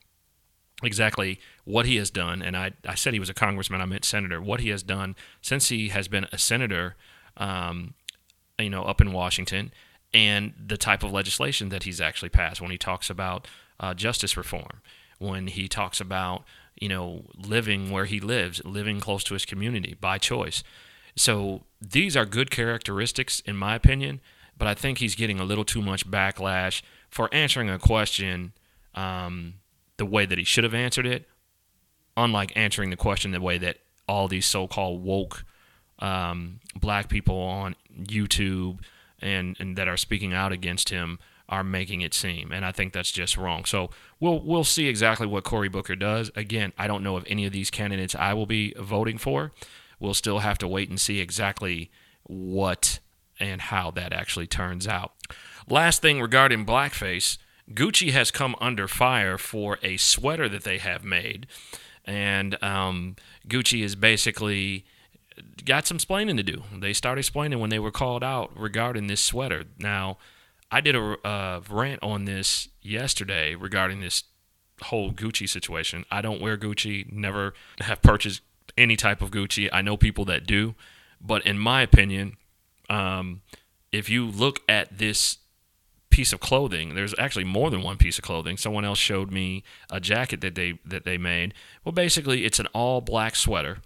exactly 0.83 1.39
what 1.65 1.87
he 1.87 1.97
has 1.97 2.11
done. 2.11 2.43
And 2.43 2.57
I, 2.57 2.73
I 2.85 2.97
said 2.97 3.13
he 3.13 3.21
was 3.21 3.31
a 3.31 3.35
congressman, 3.35 3.81
I 3.81 3.85
meant 3.85 4.05
senator. 4.05 4.41
What 4.41 4.59
he 4.59 4.71
has 4.71 4.83
done 4.83 5.15
since 5.41 5.69
he 5.69 5.91
has 5.91 6.09
been 6.09 6.27
a 6.33 6.39
senator 6.39 6.97
um, 7.37 7.95
you 8.61 8.71
know, 8.71 8.85
up 8.85 9.01
in 9.01 9.13
Washington, 9.13 9.73
and 10.13 10.53
the 10.65 10.77
type 10.77 11.03
of 11.03 11.13
legislation 11.13 11.69
that 11.71 11.85
he's 11.85 12.01
actually 12.01 12.29
passed 12.29 12.61
when 12.61 12.71
he 12.71 12.79
talks 12.79 13.11
about 13.11 13.47
uh, 13.79 13.95
justice 13.95 14.37
reform, 14.37 14.81
when 15.19 15.47
he 15.47 15.69
talks 15.69 16.01
about 16.01 16.45
you 16.81 16.89
know 16.89 17.25
living 17.37 17.91
where 17.91 18.07
he 18.07 18.21
lives, 18.21 18.63
living 18.65 19.01
close 19.01 19.25
to 19.25 19.35
his 19.35 19.45
community 19.45 19.97
by 20.01 20.19
choice. 20.19 20.63
So 21.17 21.63
these 21.81 22.17
are 22.17 22.25
good 22.25 22.51
characteristics, 22.51 23.41
in 23.41 23.57
my 23.57 23.75
opinion. 23.75 24.21
But 24.57 24.69
I 24.69 24.75
think 24.75 24.99
he's 24.99 25.15
getting 25.15 25.41
a 25.41 25.45
little 25.45 25.65
too 25.65 25.81
much 25.81 26.09
backlash 26.09 26.83
for 27.09 27.33
answering 27.33 27.71
a 27.71 27.79
question 27.79 28.53
um, 28.95 29.55
the 29.97 30.05
way 30.05 30.27
that 30.27 30.37
he 30.37 30.45
should 30.45 30.65
have 30.65 30.75
answered 30.75 31.07
it, 31.07 31.27
unlike 32.15 32.53
answering 32.55 32.91
the 32.91 32.97
question 32.97 33.31
the 33.31 33.41
way 33.41 33.57
that 33.57 33.79
all 34.07 34.29
these 34.29 34.45
so-called 34.45 35.03
woke 35.03 35.45
um, 36.01 36.61
black 36.79 37.09
people 37.09 37.39
on 37.39 37.77
YouTube 38.01 38.81
and, 39.21 39.57
and 39.61 39.77
that 39.77 39.89
are 39.89 39.97
speaking 39.97 40.33
out 40.33 40.53
against 40.53 40.89
him 40.89 41.19
are 41.51 41.65
making 41.65 42.01
it 42.01 42.15
seem, 42.15 42.53
and 42.53 42.65
I 42.65 42.71
think 42.71 42.93
that's 42.93 43.11
just 43.11 43.37
wrong. 43.37 43.65
So 43.65 43.91
we'll 44.21 44.41
we'll 44.41 44.65
see 44.65 44.87
exactly 44.87 45.27
what 45.27 45.43
Cory 45.43 45.69
Booker 45.69 45.97
does. 45.97 46.31
Again, 46.37 46.73
I 46.79 46.87
don't 46.87 47.03
know 47.03 47.17
if 47.17 47.25
any 47.27 47.45
of 47.45 47.53
these 47.53 47.71
candidates 47.71 48.15
I 48.15 48.35
will 48.35 48.47
be 48.47 48.73
voting 48.79 49.19
for. 49.19 49.53
We'll 49.99 50.15
still 50.15 50.39
have 50.39 50.59
to 50.59 50.69
wait 50.69 50.89
and 50.89 51.01
see 51.01 51.19
exactly 51.19 51.91
what 52.23 53.01
and 53.41 53.61
how 53.61 53.91
that 53.91 54.13
actually 54.13 54.47
turns 54.47 54.87
out. 54.87 55.13
Last 55.69 56.01
thing 56.01 56.21
regarding 56.21 56.65
blackface, 56.65 57.37
Gucci 57.71 58.13
has 58.13 58.31
come 58.31 58.55
under 58.61 58.87
fire 58.87 59.37
for 59.37 59.79
a 59.83 59.97
sweater 59.97 60.49
that 60.49 60.63
they 60.63 60.79
have 60.79 61.03
made, 61.03 61.49
and 62.05 62.63
um, 62.63 63.17
Gucci 63.49 63.83
is 63.83 63.97
basically 63.97 64.85
got 65.65 65.87
some 65.87 65.97
explaining 65.97 66.37
to 66.37 66.43
do. 66.43 66.63
They 66.77 66.93
started 66.93 67.21
explaining 67.21 67.59
when 67.59 67.71
they 67.71 67.79
were 67.79 67.91
called 67.91 68.25
out 68.25 68.51
regarding 68.57 69.07
this 69.07 69.21
sweater. 69.21 69.65
Now, 69.79 70.19
I 70.71 70.81
did 70.81 70.95
a 70.95 71.17
uh, 71.27 71.61
rant 71.69 72.03
on 72.03 72.25
this 72.25 72.69
yesterday 72.83 73.55
regarding 73.55 74.01
this 74.01 74.25
whole 74.83 75.13
Gucci 75.13 75.49
situation. 75.49 76.05
I 76.11 76.23
don't 76.23 76.41
wear 76.41 76.57
Gucci, 76.57 77.11
never 77.13 77.55
have 77.81 78.03
purchased 78.03 78.43
any 78.79 78.97
type 78.97 79.21
of 79.21 79.31
Gucci. 79.31 79.69
I 79.73 79.83
know 79.83 79.97
people 79.97 80.25
that 80.27 80.47
do, 80.47 80.75
but 81.21 81.45
in 81.45 81.59
my 81.59 81.83
opinion, 81.83 82.37
um, 82.89 83.43
if 83.93 84.09
you 84.09 84.27
look 84.27 84.61
at 84.69 84.99
this 84.99 85.39
piece 86.11 86.33
of 86.33 86.41
clothing. 86.41 86.95
There's 86.95 87.15
actually 87.19 87.45
more 87.45 87.71
than 87.71 87.83
one 87.83 87.97
piece 87.97 88.19
of 88.19 88.25
clothing. 88.25 88.57
Someone 88.57 88.85
else 88.85 88.99
showed 88.99 89.31
me 89.31 89.63
a 89.91 90.01
jacket 90.01 90.41
that 90.43 90.55
they 90.55 90.79
that 90.85 91.05
they 91.05 91.17
made. 91.17 91.55
Well, 91.85 91.93
basically, 91.93 92.45
it's 92.45 92.59
an 92.59 92.67
all 92.75 93.01
black 93.01 93.37
sweater, 93.37 93.79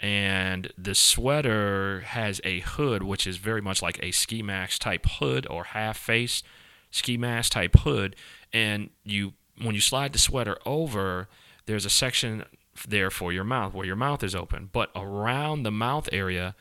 and 0.00 0.72
the 0.76 0.94
sweater 0.94 2.00
has 2.06 2.40
a 2.44 2.60
hood, 2.60 3.02
which 3.02 3.26
is 3.26 3.38
very 3.38 3.62
much 3.62 3.80
like 3.80 3.98
a 4.02 4.10
ski 4.10 4.42
mask 4.42 4.80
type 4.80 5.06
hood 5.06 5.46
or 5.48 5.64
half 5.64 5.96
face 5.96 6.42
ski 6.90 7.16
mask 7.16 7.52
type 7.52 7.76
hood. 7.80 8.16
And 8.52 8.90
you, 9.04 9.34
when 9.60 9.74
you 9.74 9.80
slide 9.80 10.12
the 10.12 10.18
sweater 10.18 10.58
over, 10.66 11.28
there's 11.66 11.84
a 11.84 11.90
section 11.90 12.44
there 12.86 13.10
for 13.10 13.32
your 13.32 13.44
mouth 13.44 13.72
where 13.72 13.86
your 13.86 13.96
mouth 13.96 14.22
is 14.22 14.34
open, 14.34 14.68
but 14.72 14.90
around 14.94 15.62
the 15.62 15.70
mouth 15.70 16.08
area 16.12 16.54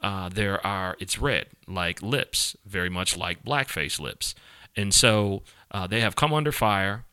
uh, 0.00 0.28
there 0.28 0.64
are 0.64 0.96
it's 1.00 1.18
red 1.18 1.46
like 1.66 2.02
lips, 2.02 2.56
very 2.64 2.88
much 2.88 3.16
like 3.16 3.44
blackface 3.44 3.98
lips, 3.98 4.34
and 4.76 4.94
so 4.94 5.42
uh, 5.70 5.86
they 5.86 6.00
have 6.00 6.16
come 6.16 6.32
under 6.32 6.52
fire. 6.52 7.04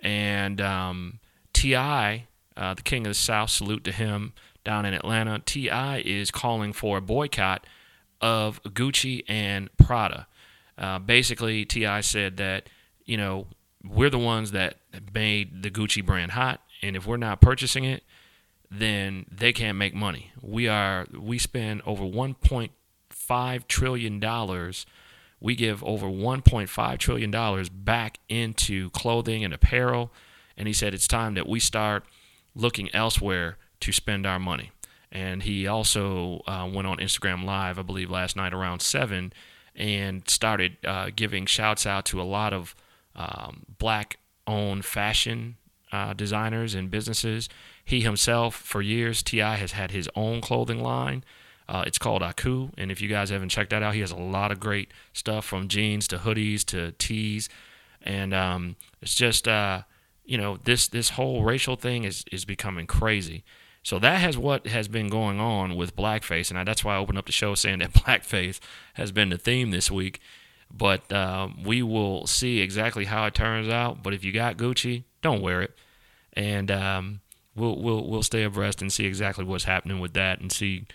And 0.00 0.60
um, 0.60 1.18
T.I., 1.54 2.26
uh, 2.56 2.74
the 2.74 2.82
king 2.82 3.06
of 3.06 3.10
the 3.10 3.14
South, 3.14 3.48
salute 3.48 3.82
to 3.84 3.92
him 3.92 4.34
down 4.66 4.84
in 4.84 4.92
Atlanta. 4.92 5.38
T.I. 5.38 6.02
is 6.04 6.30
calling 6.30 6.74
for 6.74 6.98
a 6.98 7.00
boycott 7.00 7.66
of 8.20 8.62
Gucci 8.64 9.24
and 9.26 9.74
Prada. 9.78 10.26
Uh, 10.76 10.98
basically, 10.98 11.64
T.I. 11.64 12.02
said 12.02 12.36
that 12.36 12.68
you 13.06 13.16
know 13.16 13.46
we're 13.82 14.10
the 14.10 14.18
ones 14.18 14.50
that 14.50 14.76
made 15.14 15.62
the 15.62 15.70
Gucci 15.70 16.04
brand 16.04 16.32
hot, 16.32 16.60
and 16.82 16.96
if 16.96 17.06
we're 17.06 17.16
not 17.16 17.40
purchasing 17.40 17.84
it, 17.84 18.02
then 18.70 19.24
they 19.30 19.52
can't 19.52 19.78
make 19.78 19.94
money. 19.94 20.32
We 20.42 20.68
are 20.68 21.06
we 21.18 21.38
spend 21.38 21.80
over 21.86 22.04
1.5 22.04 23.68
trillion 23.68 24.20
dollars. 24.20 24.84
We 25.38 25.54
give 25.54 25.84
over 25.84 26.06
1.5 26.06 26.98
trillion 26.98 27.30
dollars 27.30 27.68
back 27.68 28.18
into 28.28 28.90
clothing 28.90 29.44
and 29.44 29.54
apparel, 29.54 30.12
and 30.56 30.66
he 30.66 30.74
said 30.74 30.92
it's 30.92 31.06
time 31.08 31.34
that 31.34 31.48
we 31.48 31.60
start 31.60 32.04
looking 32.54 32.92
elsewhere 32.94 33.58
to 33.80 33.92
spend 33.92 34.26
our 34.26 34.38
money. 34.38 34.70
And 35.12 35.42
he 35.42 35.66
also 35.66 36.42
uh, 36.46 36.68
went 36.72 36.86
on 36.86 36.98
Instagram 36.98 37.44
Live, 37.44 37.78
I 37.78 37.82
believe, 37.82 38.10
last 38.10 38.36
night 38.36 38.52
around 38.52 38.80
seven, 38.80 39.32
and 39.74 40.28
started 40.28 40.76
uh, 40.84 41.10
giving 41.14 41.46
shouts 41.46 41.86
out 41.86 42.04
to 42.06 42.20
a 42.20 42.24
lot 42.24 42.52
of 42.52 42.74
um, 43.14 43.64
black-owned 43.78 44.84
fashion 44.84 45.56
uh, 45.92 46.12
designers 46.12 46.74
and 46.74 46.90
businesses 46.90 47.48
he 47.86 48.00
himself, 48.00 48.56
for 48.56 48.82
years, 48.82 49.22
T.I. 49.22 49.54
has 49.54 49.72
had 49.72 49.92
his 49.92 50.10
own 50.16 50.40
clothing 50.40 50.82
line. 50.82 51.22
Uh, 51.68 51.84
it's 51.86 51.98
called 51.98 52.20
Akoo, 52.20 52.72
and 52.76 52.90
if 52.90 53.00
you 53.00 53.08
guys 53.08 53.30
haven't 53.30 53.50
checked 53.50 53.70
that 53.70 53.82
out, 53.82 53.94
he 53.94 54.00
has 54.00 54.10
a 54.10 54.16
lot 54.16 54.50
of 54.50 54.58
great 54.58 54.90
stuff 55.12 55.44
from 55.44 55.68
jeans 55.68 56.08
to 56.08 56.18
hoodies 56.18 56.64
to 56.64 56.92
tees, 56.92 57.48
and 58.02 58.34
um, 58.34 58.76
it's 59.00 59.14
just 59.14 59.46
uh, 59.46 59.82
you 60.24 60.36
know 60.36 60.58
this 60.64 60.88
this 60.88 61.10
whole 61.10 61.44
racial 61.44 61.76
thing 61.76 62.04
is 62.04 62.24
is 62.30 62.44
becoming 62.44 62.86
crazy. 62.86 63.44
So 63.86 64.00
that 64.00 64.18
has 64.18 64.36
what 64.36 64.66
has 64.66 64.88
been 64.88 65.08
going 65.08 65.38
on 65.38 65.76
with 65.76 65.94
blackface, 65.94 66.50
and 66.50 66.66
that's 66.66 66.84
why 66.84 66.96
I 66.96 66.98
opened 66.98 67.18
up 67.18 67.26
the 67.26 67.30
show 67.30 67.54
saying 67.54 67.78
that 67.78 67.92
blackface 67.94 68.58
has 68.94 69.12
been 69.12 69.28
the 69.28 69.38
theme 69.38 69.70
this 69.70 69.92
week. 69.92 70.18
But 70.68 71.12
uh, 71.12 71.50
we 71.64 71.84
will 71.84 72.26
see 72.26 72.58
exactly 72.58 73.04
how 73.04 73.26
it 73.26 73.34
turns 73.34 73.68
out. 73.68 74.02
But 74.02 74.12
if 74.12 74.24
you 74.24 74.32
got 74.32 74.56
Gucci, 74.56 75.04
don't 75.22 75.40
wear 75.40 75.62
it, 75.62 75.78
and 76.32 76.68
um, 76.72 77.20
we'll 77.54 77.80
we'll 77.80 78.04
we'll 78.10 78.24
stay 78.24 78.42
abreast 78.42 78.82
and 78.82 78.92
see 78.92 79.06
exactly 79.06 79.44
what's 79.44 79.62
happening 79.62 80.00
with 80.00 80.14
that 80.14 80.40
and 80.40 80.50
see 80.50 80.86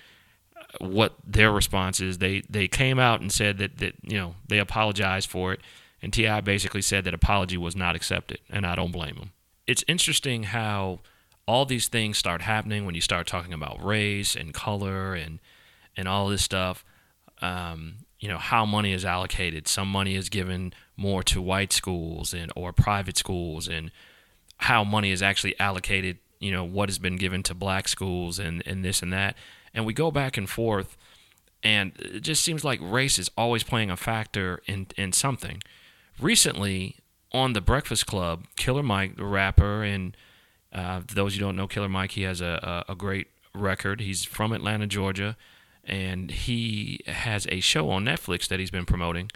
uh, 0.58 0.86
what 0.86 1.13
their 1.25 1.49
response 1.49 2.01
is. 2.01 2.17
They 2.17 2.41
they 2.49 2.67
came 2.67 2.99
out 2.99 3.21
and 3.21 3.32
said 3.32 3.58
that 3.60 3.77
that 3.77 3.95
you 4.01 4.17
know 4.17 4.36
they 4.49 4.60
apologized 4.60 5.30
for 5.30 5.54
it, 5.54 5.62
and 6.01 6.12
T.I. 6.12 6.41
basically 6.41 6.82
said 6.82 7.06
that 7.06 7.13
apology 7.13 7.56
was 7.56 7.73
not 7.73 7.95
accepted, 7.95 8.39
and 8.49 8.65
I 8.65 8.75
don't 8.75 8.91
blame 8.91 9.15
them. 9.15 9.32
It's 9.65 9.86
interesting 9.88 10.43
how 10.43 10.99
all 11.51 11.65
these 11.65 11.89
things 11.89 12.17
start 12.17 12.41
happening 12.41 12.85
when 12.85 12.95
you 12.95 13.01
start 13.01 13.27
talking 13.27 13.51
about 13.51 13.83
race 13.83 14.37
and 14.37 14.53
color 14.53 15.13
and 15.15 15.39
and 15.97 16.07
all 16.07 16.29
this 16.29 16.41
stuff. 16.41 16.85
Um, 17.41 18.05
you 18.21 18.29
know 18.29 18.37
how 18.37 18.65
money 18.65 18.93
is 18.93 19.03
allocated. 19.03 19.67
Some 19.67 19.89
money 19.89 20.15
is 20.15 20.29
given 20.29 20.73
more 20.95 21.23
to 21.23 21.41
white 21.41 21.73
schools 21.73 22.33
and 22.33 22.53
or 22.55 22.71
private 22.71 23.17
schools, 23.17 23.67
and 23.67 23.91
how 24.59 24.85
money 24.85 25.11
is 25.11 25.21
actually 25.21 25.59
allocated 25.59 26.19
you 26.39 26.53
know 26.53 26.63
what 26.63 26.87
has 26.87 26.99
been 26.99 27.17
given 27.17 27.43
to 27.43 27.53
black 27.53 27.89
schools 27.89 28.39
and 28.39 28.63
and 28.65 28.85
this 28.85 29.01
and 29.01 29.11
that 29.11 29.35
and 29.73 29.85
we 29.85 29.93
go 29.93 30.09
back 30.09 30.37
and 30.37 30.49
forth 30.49 30.95
and 31.63 31.91
it 31.99 32.21
just 32.21 32.43
seems 32.43 32.63
like 32.63 32.79
race 32.81 33.19
is 33.19 33.29
always 33.37 33.63
playing 33.63 33.91
a 33.91 33.97
factor 33.97 34.61
in 34.67 34.87
in 34.97 35.11
something 35.11 35.61
recently 36.19 36.95
on 37.33 37.53
the 37.53 37.61
breakfast 37.61 38.07
club 38.07 38.45
killer 38.55 38.83
mike 38.83 39.17
the 39.17 39.25
rapper 39.25 39.83
and 39.83 40.15
uh, 40.73 41.01
those 41.13 41.36
who 41.36 41.39
don't 41.39 41.55
know 41.55 41.67
killer 41.67 41.89
mike 41.89 42.12
he 42.12 42.23
has 42.23 42.41
a, 42.41 42.84
a, 42.88 42.93
a 42.93 42.95
great 42.95 43.27
record 43.53 43.99
he's 44.01 44.23
from 44.23 44.51
atlanta 44.51 44.88
georgia 44.88 45.36
and 45.84 46.31
he 46.31 47.01
has 47.07 47.47
a 47.49 47.60
show 47.60 47.89
on 47.89 48.05
netflix 48.05 48.47
that 48.47 48.60
he's 48.60 48.71
been 48.71 48.86
promoting 48.86 49.29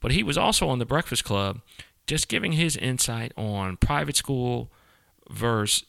but 0.00 0.12
he 0.12 0.22
was 0.22 0.38
also 0.38 0.68
on 0.68 0.78
the 0.78 0.86
breakfast 0.86 1.24
club 1.24 1.60
just 2.06 2.28
giving 2.28 2.52
his 2.52 2.76
insight 2.76 3.32
on 3.36 3.76
private 3.76 4.16
school 4.16 4.70
versus 5.28 5.84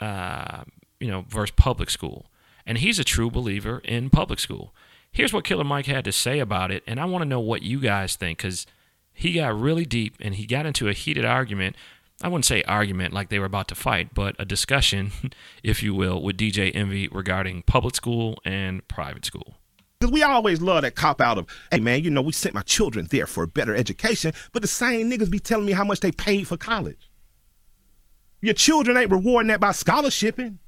uh, 0.00 0.64
you 1.00 1.10
know, 1.10 1.24
versus 1.28 1.54
public 1.56 1.90
school. 1.90 2.26
And 2.66 2.78
he's 2.78 2.98
a 2.98 3.04
true 3.04 3.30
believer 3.30 3.80
in 3.84 4.10
public 4.10 4.40
school. 4.40 4.74
Here's 5.10 5.32
what 5.32 5.44
Killer 5.44 5.64
Mike 5.64 5.86
had 5.86 6.04
to 6.04 6.12
say 6.12 6.38
about 6.38 6.70
it, 6.70 6.82
and 6.86 7.00
I 7.00 7.04
want 7.06 7.22
to 7.22 7.28
know 7.28 7.40
what 7.40 7.62
you 7.62 7.80
guys 7.80 8.16
think 8.16 8.38
because 8.38 8.66
he 9.14 9.32
got 9.32 9.58
really 9.58 9.86
deep 9.86 10.16
and 10.20 10.34
he 10.34 10.46
got 10.46 10.66
into 10.66 10.88
a 10.88 10.92
heated 10.92 11.24
argument. 11.24 11.76
I 12.22 12.28
wouldn't 12.28 12.46
say 12.46 12.62
argument 12.62 13.12
like 13.12 13.28
they 13.28 13.38
were 13.38 13.46
about 13.46 13.68
to 13.68 13.74
fight, 13.74 14.14
but 14.14 14.36
a 14.38 14.44
discussion, 14.44 15.12
if 15.62 15.82
you 15.82 15.94
will, 15.94 16.22
with 16.22 16.36
DJ 16.36 16.74
Envy 16.74 17.08
regarding 17.08 17.62
public 17.62 17.94
school 17.94 18.38
and 18.44 18.86
private 18.88 19.24
school. 19.24 19.56
Because 19.98 20.12
we 20.12 20.22
always 20.22 20.60
love 20.60 20.82
that 20.82 20.94
cop 20.94 21.20
out 21.20 21.38
of, 21.38 21.46
hey 21.70 21.80
man, 21.80 22.04
you 22.04 22.10
know, 22.10 22.22
we 22.22 22.32
sent 22.32 22.54
my 22.54 22.62
children 22.62 23.06
there 23.10 23.26
for 23.26 23.44
a 23.44 23.48
better 23.48 23.74
education, 23.74 24.32
but 24.52 24.62
the 24.62 24.68
same 24.68 25.10
niggas 25.10 25.30
be 25.30 25.38
telling 25.38 25.66
me 25.66 25.72
how 25.72 25.84
much 25.84 26.00
they 26.00 26.12
paid 26.12 26.46
for 26.46 26.56
college. 26.56 27.10
Your 28.42 28.54
children 28.54 28.96
ain't 28.96 29.10
rewarding 29.10 29.48
that 29.48 29.60
by 29.60 29.70
scholarshiping. 29.70 30.58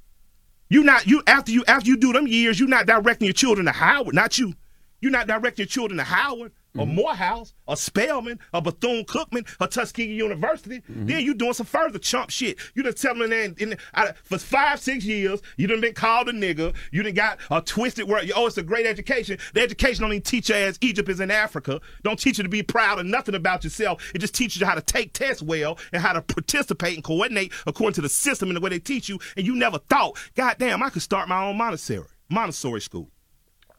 You 0.67 0.83
not 0.83 1.07
you 1.07 1.23
after 1.25 1.51
you 1.51 1.63
after 1.67 1.89
you 1.89 1.97
do 1.97 2.13
them 2.13 2.27
years, 2.27 2.59
you 2.59 2.67
not 2.67 2.85
directing 2.85 3.25
your 3.25 3.33
children 3.33 3.65
to 3.65 3.71
Howard, 3.71 4.13
not 4.13 4.37
you. 4.37 4.53
You're 5.01 5.11
not 5.11 5.27
directing 5.27 5.63
your 5.63 5.67
children 5.67 5.97
to 5.97 6.03
Howard 6.03 6.51
mm-hmm. 6.75 6.95
Morehouse 6.95 7.53
a 7.67 7.75
Spelman 7.75 8.39
a 8.53 8.61
Bethune 8.61 9.05
Cookman 9.05 9.47
a 9.59 9.67
Tuskegee 9.67 10.13
University. 10.13 10.79
Mm-hmm. 10.79 11.05
Then 11.07 11.23
you 11.23 11.33
doing 11.33 11.53
some 11.53 11.65
further 11.65 11.99
chump 11.99 12.29
shit. 12.29 12.57
You 12.75 12.83
done 12.83 12.93
telling 12.93 13.29
them 13.29 13.55
in, 13.57 13.71
in, 13.71 13.77
for 14.23 14.37
five, 14.37 14.79
six 14.79 15.05
years, 15.05 15.41
you 15.57 15.67
done 15.67 15.81
been 15.81 15.93
called 15.93 16.29
a 16.29 16.31
nigga. 16.31 16.75
You 16.91 17.03
done 17.03 17.13
got 17.13 17.39
a 17.49 17.61
twisted 17.61 18.07
word. 18.07 18.31
Oh, 18.35 18.47
it's 18.47 18.57
a 18.57 18.63
great 18.63 18.85
education. 18.85 19.37
The 19.53 19.61
education 19.61 20.03
don't 20.03 20.11
even 20.11 20.23
teach 20.23 20.49
you 20.49 20.55
as 20.55 20.77
Egypt 20.81 21.09
is 21.09 21.19
in 21.19 21.31
Africa. 21.31 21.81
Don't 22.03 22.19
teach 22.19 22.37
you 22.37 22.43
to 22.43 22.49
be 22.49 22.63
proud 22.63 22.99
of 22.99 23.05
nothing 23.05 23.35
about 23.35 23.63
yourself. 23.63 24.11
It 24.13 24.19
just 24.19 24.35
teaches 24.35 24.59
you 24.59 24.67
how 24.67 24.75
to 24.75 24.81
take 24.81 25.13
tests 25.13 25.41
well 25.41 25.77
and 25.91 26.01
how 26.01 26.13
to 26.13 26.21
participate 26.21 26.95
and 26.95 27.03
coordinate 27.03 27.53
according 27.67 27.95
to 27.95 28.01
the 28.01 28.09
system 28.09 28.49
and 28.49 28.57
the 28.57 28.61
way 28.61 28.69
they 28.69 28.79
teach 28.79 29.09
you. 29.09 29.19
And 29.37 29.45
you 29.45 29.55
never 29.55 29.77
thought, 29.77 30.17
God 30.35 30.55
damn, 30.59 30.83
I 30.83 30.89
could 30.89 31.01
start 31.01 31.29
my 31.29 31.45
own 31.45 31.57
Montessori, 31.57 32.07
Montessori 32.29 32.81
school. 32.81 33.09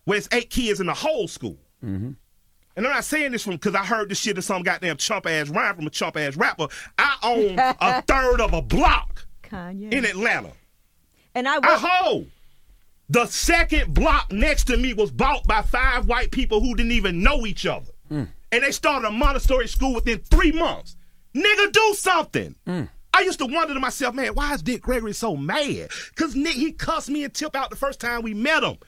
Where 0.04 0.18
it's 0.18 0.28
eight 0.32 0.50
kids 0.50 0.80
in 0.80 0.86
the 0.86 0.94
whole 0.94 1.28
school. 1.28 1.58
Mm-hmm. 1.84 2.12
And 2.80 2.86
I'm 2.86 2.94
not 2.94 3.04
saying 3.04 3.32
this 3.32 3.42
from 3.42 3.56
because 3.56 3.74
I 3.74 3.84
heard 3.84 4.08
this 4.08 4.18
shit 4.18 4.38
of 4.38 4.44
some 4.44 4.62
goddamn 4.62 4.96
chump 4.96 5.26
ass 5.26 5.50
rhyme 5.50 5.76
from 5.76 5.86
a 5.86 5.90
chump 5.90 6.16
ass 6.16 6.34
rapper. 6.34 6.66
I 6.96 7.14
own 7.22 7.58
a 7.58 8.00
third 8.08 8.40
of 8.40 8.54
a 8.54 8.62
block 8.62 9.26
Kanye. 9.42 9.92
in 9.92 10.06
Atlanta. 10.06 10.52
And 11.34 11.46
I 11.46 11.58
was. 11.58 11.84
Aho! 11.84 12.24
The 13.10 13.26
second 13.26 13.92
block 13.92 14.32
next 14.32 14.64
to 14.68 14.78
me 14.78 14.94
was 14.94 15.10
bought 15.10 15.46
by 15.46 15.60
five 15.60 16.06
white 16.06 16.30
people 16.30 16.62
who 16.62 16.74
didn't 16.74 16.92
even 16.92 17.22
know 17.22 17.44
each 17.44 17.66
other. 17.66 17.92
Mm. 18.10 18.28
And 18.50 18.62
they 18.62 18.70
started 18.70 19.08
a 19.08 19.10
Montessori 19.10 19.68
school 19.68 19.96
within 19.96 20.20
three 20.20 20.52
months. 20.52 20.96
Nigga, 21.34 21.72
do 21.72 21.94
something. 21.98 22.54
Mm. 22.66 22.88
I 23.12 23.20
used 23.20 23.40
to 23.40 23.46
wonder 23.46 23.74
to 23.74 23.80
myself, 23.80 24.14
man, 24.14 24.34
why 24.34 24.54
is 24.54 24.62
Dick 24.62 24.80
Gregory 24.80 25.12
so 25.12 25.36
mad? 25.36 25.90
Because 26.08 26.34
Nick, 26.34 26.54
he 26.54 26.72
cussed 26.72 27.10
me 27.10 27.24
and 27.24 27.34
Tip 27.34 27.54
out 27.54 27.68
the 27.68 27.76
first 27.76 28.00
time 28.00 28.22
we 28.22 28.32
met 28.32 28.62
him. 28.62 28.78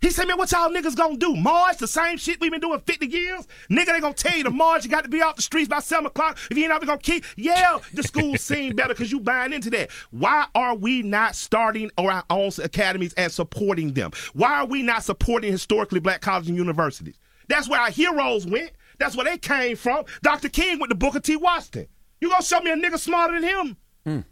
He 0.00 0.08
said, 0.08 0.26
man, 0.26 0.38
what 0.38 0.50
y'all 0.50 0.70
niggas 0.70 0.96
gonna 0.96 1.18
do? 1.18 1.36
March, 1.36 1.76
the 1.76 1.86
same 1.86 2.16
shit 2.16 2.40
we 2.40 2.48
been 2.48 2.60
doing 2.60 2.80
50 2.80 3.06
years? 3.06 3.46
Nigga, 3.70 3.86
they 3.86 4.00
gonna 4.00 4.14
tell 4.14 4.34
you 4.34 4.44
to 4.44 4.50
March, 4.50 4.84
you 4.84 4.90
got 4.90 5.04
to 5.04 5.10
be 5.10 5.20
off 5.20 5.36
the 5.36 5.42
streets 5.42 5.68
by 5.68 5.80
7 5.80 6.06
o'clock. 6.06 6.38
If 6.50 6.56
you 6.56 6.64
ain't 6.64 6.72
out, 6.72 6.80
we 6.80 6.86
gonna 6.86 6.98
keep. 6.98 7.24
Yeah, 7.36 7.78
the 7.92 8.02
school 8.02 8.36
seem 8.36 8.74
better 8.74 8.94
because 8.94 9.12
you 9.12 9.20
buying 9.20 9.52
into 9.52 9.68
that. 9.70 9.90
Why 10.10 10.46
are 10.54 10.74
we 10.74 11.02
not 11.02 11.36
starting 11.36 11.90
our 11.98 12.24
own 12.30 12.50
academies 12.62 13.12
and 13.14 13.30
supporting 13.30 13.92
them? 13.92 14.12
Why 14.32 14.60
are 14.60 14.66
we 14.66 14.82
not 14.82 15.04
supporting 15.04 15.52
historically 15.52 16.00
black 16.00 16.22
colleges 16.22 16.48
and 16.48 16.56
universities? 16.56 17.18
That's 17.48 17.68
where 17.68 17.80
our 17.80 17.90
heroes 17.90 18.46
went. 18.46 18.70
That's 18.98 19.16
where 19.16 19.24
they 19.24 19.36
came 19.36 19.76
from. 19.76 20.06
Dr. 20.22 20.48
King 20.48 20.78
went 20.78 20.90
to 20.90 20.96
Booker 20.96 21.20
T. 21.20 21.36
Washington. 21.36 21.88
You 22.22 22.30
gonna 22.30 22.42
show 22.42 22.60
me 22.60 22.70
a 22.70 22.76
nigga 22.76 22.98
smarter 22.98 23.38
than 23.38 23.42
him? 23.42 23.76
Mm. 24.06 24.24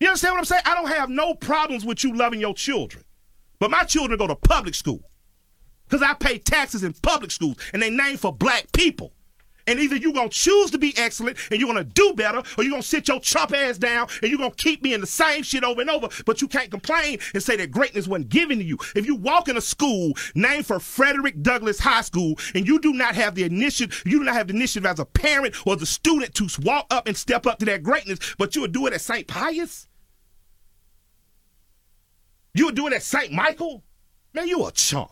You 0.00 0.08
understand 0.08 0.32
what 0.32 0.38
I'm 0.38 0.44
saying? 0.44 0.62
I 0.64 0.74
don't 0.74 0.88
have 0.88 1.08
no 1.08 1.34
problems 1.34 1.84
with 1.84 2.02
you 2.02 2.16
loving 2.16 2.40
your 2.40 2.54
children. 2.54 3.04
But 3.60 3.70
my 3.70 3.84
children 3.84 4.18
go 4.18 4.26
to 4.26 4.34
public 4.34 4.74
school 4.74 5.02
because 5.88 6.02
I 6.02 6.14
pay 6.14 6.38
taxes 6.38 6.82
in 6.82 6.94
public 6.94 7.30
schools 7.30 7.56
and 7.72 7.80
they 7.80 7.90
named 7.90 8.20
for 8.20 8.32
black 8.32 8.72
people. 8.72 9.12
And 9.66 9.78
either 9.78 9.96
you're 9.96 10.14
going 10.14 10.30
to 10.30 10.34
choose 10.34 10.70
to 10.70 10.78
be 10.78 10.94
excellent 10.96 11.36
and 11.50 11.60
you're 11.60 11.72
going 11.72 11.84
to 11.84 11.92
do 11.92 12.14
better, 12.14 12.38
or 12.38 12.64
you're 12.64 12.70
going 12.70 12.82
to 12.82 12.88
sit 12.88 13.06
your 13.06 13.20
chump 13.20 13.54
ass 13.54 13.76
down 13.78 14.08
and 14.22 14.30
you're 14.30 14.38
going 14.38 14.50
to 14.50 14.56
keep 14.56 14.82
being 14.82 15.00
the 15.00 15.06
same 15.06 15.42
shit 15.42 15.62
over 15.62 15.80
and 15.80 15.90
over, 15.90 16.08
but 16.24 16.40
you 16.40 16.48
can't 16.48 16.70
complain 16.70 17.18
and 17.34 17.42
say 17.42 17.56
that 17.56 17.70
greatness 17.70 18.08
wasn't 18.08 18.30
given 18.30 18.58
to 18.58 18.64
you. 18.64 18.78
If 18.96 19.06
you 19.06 19.14
walk 19.14 19.48
in 19.48 19.58
a 19.58 19.60
school 19.60 20.14
named 20.34 20.66
for 20.66 20.80
Frederick 20.80 21.42
Douglass 21.42 21.78
High 21.78 22.00
School 22.00 22.36
and 22.54 22.66
you 22.66 22.80
do 22.80 22.94
not 22.94 23.14
have 23.14 23.34
the 23.34 23.44
initiative, 23.44 24.02
you 24.06 24.18
do 24.18 24.24
not 24.24 24.34
have 24.34 24.48
the 24.48 24.54
initiative 24.54 24.86
as 24.86 24.98
a 24.98 25.04
parent 25.04 25.54
or 25.66 25.76
the 25.76 25.86
student 25.86 26.34
to 26.36 26.48
walk 26.62 26.86
up 26.90 27.06
and 27.06 27.16
step 27.16 27.46
up 27.46 27.58
to 27.58 27.66
that 27.66 27.82
greatness, 27.82 28.18
but 28.38 28.56
you 28.56 28.62
would 28.62 28.72
do 28.72 28.86
it 28.86 28.94
at 28.94 29.02
St. 29.02 29.28
Pius? 29.28 29.86
You 32.54 32.66
were 32.66 32.72
doing 32.72 32.92
it 32.92 32.96
at 32.96 33.02
St. 33.02 33.32
Michael? 33.32 33.82
Man, 34.34 34.48
you 34.48 34.66
a 34.66 34.72
chump. 34.72 35.10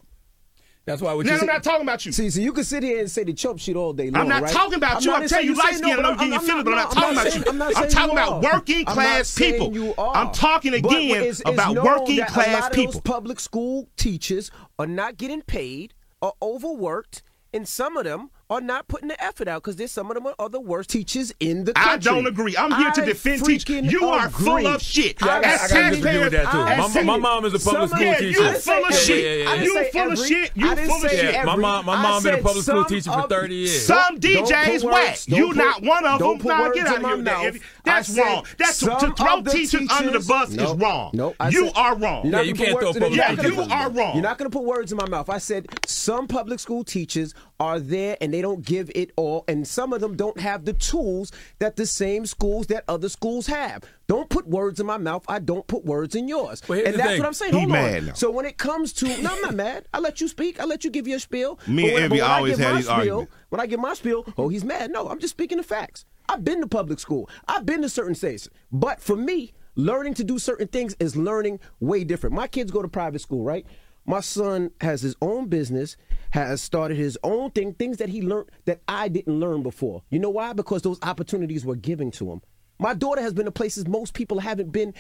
That's 0.85 1.03
why. 1.03 1.13
What 1.13 1.27
now, 1.27 1.35
you 1.35 1.41
I'm 1.41 1.47
not 1.47 1.63
talking 1.63 1.83
about 1.83 2.07
you. 2.07 2.13
See, 2.13 2.31
so 2.31 2.41
you 2.41 2.51
can 2.51 2.65
sit 2.65 2.83
here 2.83 2.99
and 2.99 3.11
say 3.11 3.23
the 3.23 3.35
chump 3.35 3.59
shit 3.61 3.77
all 3.77 3.93
day 3.93 4.11
long. 4.11 4.23
I'm 4.23 4.29
not 4.29 4.43
right? 4.45 4.53
talking 4.53 4.75
about 4.75 5.05
you. 5.05 5.13
I'm 5.13 5.29
telling 5.29 5.45
you, 5.47 5.55
light 5.55 5.65
saying 5.75 5.79
skin, 5.83 5.91
no, 5.91 5.99
and 5.99 6.07
I'm 6.07 6.17
getting 6.17 6.33
your 6.33 6.41
feelings, 6.41 6.65
but 6.65 6.71
I'm 6.71 6.77
not 6.79 6.93
talking 6.93 7.19
about 7.19 7.37
you. 7.37 7.45
I'm, 7.47 7.63
I'm 7.63 7.89
talking 7.91 8.13
about 8.13 8.43
working 8.43 8.85
class 8.87 9.35
people. 9.37 9.95
I'm 9.99 10.33
talking 10.33 10.73
again 10.73 11.11
it's- 11.11 11.41
it's 11.41 11.51
about 11.51 11.85
working 11.85 12.17
that 12.17 12.29
class 12.29 12.49
a 12.49 12.53
lot 12.53 12.71
Of 12.71 12.73
people. 12.73 12.93
those 12.93 13.03
public 13.03 13.39
school 13.39 13.91
teachers 13.97 14.51
are 14.79 14.87
not 14.87 15.19
getting 15.19 15.43
paid, 15.43 15.93
are 16.23 16.33
overworked, 16.41 17.23
and 17.53 17.69
some 17.69 17.99
of 17.99 18.05
them 18.05 18.31
are 18.51 18.61
not 18.63 18.89
putting 18.89 19.09
the 19.09 19.23
effort 19.23 19.47
out 19.47 19.63
because 19.63 19.77
there's 19.77 19.93
some 19.93 20.11
of 20.11 20.15
them 20.15 20.33
are 20.39 20.49
the 20.49 20.61
worst 20.61 20.89
teachers 20.89 21.35
in 21.39 21.65
the 21.65 21.73
country. 21.75 21.93
I 21.93 21.97
don't 21.99 22.27
agree. 22.27 22.57
I'm 22.57 22.73
here 22.73 22.91
to 22.93 23.05
defend 23.05 23.45
teachers. 23.45 23.65
freaking 23.65 23.91
You 23.91 24.07
are 24.07 24.31
full 24.31 24.67
of 24.67 24.81
shit. 24.83 25.17
Yeah, 25.21 25.29
I 25.29 25.39
As 25.41 25.73
I 25.73 25.75
gotta 25.81 25.97
with 26.21 26.33
that, 26.33 26.51
too. 26.51 26.59
taxpayers- 26.65 26.95
My- 26.95 27.01
as 27.01 27.07
my 27.07 27.17
mom 27.19 27.45
is 27.45 27.55
a 27.55 27.59
public 27.59 27.91
school 27.91 28.01
yeah, 28.01 28.15
teacher. 28.19 28.41
You 28.41 28.47
I 28.47 28.53
didn't 28.53 28.63
full 28.63 28.85
of 28.87 28.95
shit. 28.95 29.25
Yeah, 29.25 29.31
yeah, 29.31 29.55
yeah. 29.55 29.63
You 29.63 29.75
say 29.75 29.91
full 29.91 30.13
of 30.13 30.19
shit. 30.27 30.51
You 30.55 30.71
I 30.71 30.77
full 30.87 31.05
of 31.05 31.11
shit. 31.11 31.45
My 31.45 31.57
mom, 31.57 31.85
my 31.87 32.03
mom 32.03 32.23
been 32.23 32.35
a 32.35 32.43
public 32.43 32.65
school 32.65 32.85
teacher 32.87 33.13
for 33.13 33.29
30 33.29 33.55
years. 33.55 33.87
Some 33.87 34.19
DJs 34.19 34.81
put 34.83 34.93
whack. 34.93 35.19
You 35.27 35.53
not 35.53 35.83
one 35.83 36.07
of 36.07 36.19
don't 36.19 36.39
them. 36.39 36.43
put 36.43 36.49
Nah, 36.49 36.63
words 36.63 36.75
get 36.75 36.87
out 36.87 36.99
in 36.99 37.05
of 37.05 37.11
here. 37.11 37.17
my 37.19 37.23
mouth. 37.53 37.57
That's 37.85 38.19
wrong. 38.19 38.45
That's 38.59 38.79
to, 38.81 39.15
throw 39.17 39.43
teachers 39.43 39.91
under 39.91 40.19
the 40.19 40.25
bus 40.27 40.51
is 40.55 40.73
wrong. 40.75 41.11
No, 41.13 41.35
you 41.51 41.71
are 41.75 41.97
wrong. 41.97 42.27
You're 42.27 42.43
you 42.43 42.55
can't 42.55 42.79
throw 42.79 42.87
words 42.89 42.97
in 42.97 43.03
the- 43.03 43.19
public 43.19 43.19
Yeah, 43.19 43.47
you 43.49 43.61
are 43.73 43.91
wrong. 43.91 44.15
You're 44.15 44.23
not 44.23 44.39
going 44.39 44.51
to 44.51 44.57
put 44.59 44.65
words 44.65 44.91
in 44.93 44.97
my 44.97 45.09
mouth. 45.09 45.29
I 45.29 45.39
said 45.39 45.67
some 45.87 46.27
public 46.27 46.61
school 46.61 46.83
teachers 46.85 47.35
are 47.61 47.81
there 47.81 48.17
and 48.21 48.33
they 48.33 48.41
don't 48.43 48.65
give 48.65 48.91
it 48.95 49.11
all, 49.17 49.45
and 49.49 49.67
some 49.67 49.93
of 49.93 50.01
them 50.01 50.17
don't 50.17 50.39
have 50.41 50.65
the 50.65 50.73
tools 50.73 51.33
that 51.59 51.77
the 51.77 51.87
same 51.87 52.25
schools 52.27 52.69
that 52.69 52.85
other 52.89 53.09
schools 53.09 53.47
have. 53.47 53.85
Don't 54.07 54.31
put 54.31 54.47
words 54.47 54.81
in 54.81 54.87
my 54.87 54.97
mouth. 54.97 55.25
I 55.29 55.39
don't 55.39 55.67
put 55.67 55.85
words 55.85 56.15
in 56.15 56.29
yours. 56.29 56.63
Well, 56.69 56.79
and 56.85 56.95
that's 56.95 57.09
thing. 57.11 57.19
what 57.19 57.27
I'm 57.27 57.33
saying. 57.35 57.53
He 57.53 57.59
Hold 57.61 57.71
mad 57.73 57.97
on. 57.99 58.07
now. 58.07 58.13
So 58.15 58.31
when 58.31 58.47
it 58.47 58.57
comes 58.59 58.93
to 58.95 59.07
no, 59.23 59.31
I'm 59.35 59.41
not 59.43 59.55
mad. 59.55 59.87
I 59.93 59.99
let 59.99 60.21
you 60.21 60.29
speak. 60.29 60.61
I 60.61 60.65
let 60.65 60.85
you 60.85 60.91
give 60.91 61.07
your 61.09 61.19
spiel. 61.19 61.59
Me 61.67 61.83
But 61.83 61.87
and 61.89 61.95
when- 61.95 62.03
Envy 62.05 62.19
but 62.21 62.31
I 62.31 62.37
always 62.37 62.57
give 62.57 62.65
had 62.65 62.71
my 62.71 62.77
these 62.77 62.85
spiel, 62.87 62.97
arguments. 62.99 63.33
When 63.51 63.61
I 63.61 63.67
give 63.67 63.81
my 63.81 63.95
spiel, 63.95 64.25
oh, 64.39 64.49
he's 64.49 64.65
mad. 64.65 64.91
No, 64.91 65.09
I'm 65.09 65.19
just 65.19 65.33
speaking 65.35 65.59
the 65.59 65.65
facts. 65.65 66.05
I've 66.29 66.45
been 66.45 66.61
to 66.61 66.67
public 66.67 67.01
school. 67.01 67.29
I've 67.47 67.67
been 67.67 67.83
to 67.83 67.89
certain 67.89 68.15
states. 68.15 68.49
But 68.71 69.01
for 69.01 69.17
me, 69.17 69.53
learning 69.75 70.15
to 70.15 70.25
do 70.25 70.39
certain 70.39 70.69
things 70.69 70.95
is 71.01 71.17
learning 71.17 71.61
way 71.81 72.05
different. 72.05 72.35
My 72.35 72.47
kids 72.47 72.71
go 72.71 72.83
to 72.83 72.89
private 72.89 73.21
school, 73.21 73.43
right? 73.45 73.67
My 74.09 74.21
son 74.21 74.71
has 74.81 75.03
his 75.03 75.15
own 75.21 75.49
business, 75.49 75.97
has 76.31 76.63
started 76.63 76.97
his 76.97 77.19
own 77.23 77.51
thing, 77.51 77.75
things 77.75 77.99
that 77.99 78.09
he 78.09 78.23
learned 78.23 78.49
that 78.65 78.81
I 78.89 79.09
didn't 79.09 79.39
learn 79.39 79.63
before. 79.63 80.03
You 80.11 80.19
know 80.19 80.31
why? 80.31 80.55
Because 80.55 80.81
those 80.83 80.99
opportunities 81.03 81.65
were 81.65 81.77
given 81.77 82.11
to 82.13 82.33
him. 82.33 82.41
My 82.79 82.95
daughter 82.95 83.21
has 83.21 83.35
been 83.35 83.45
to 83.45 83.51
places 83.53 83.87
most 83.87 84.15
people 84.15 84.39
haven't 84.41 84.71
been 84.73 84.95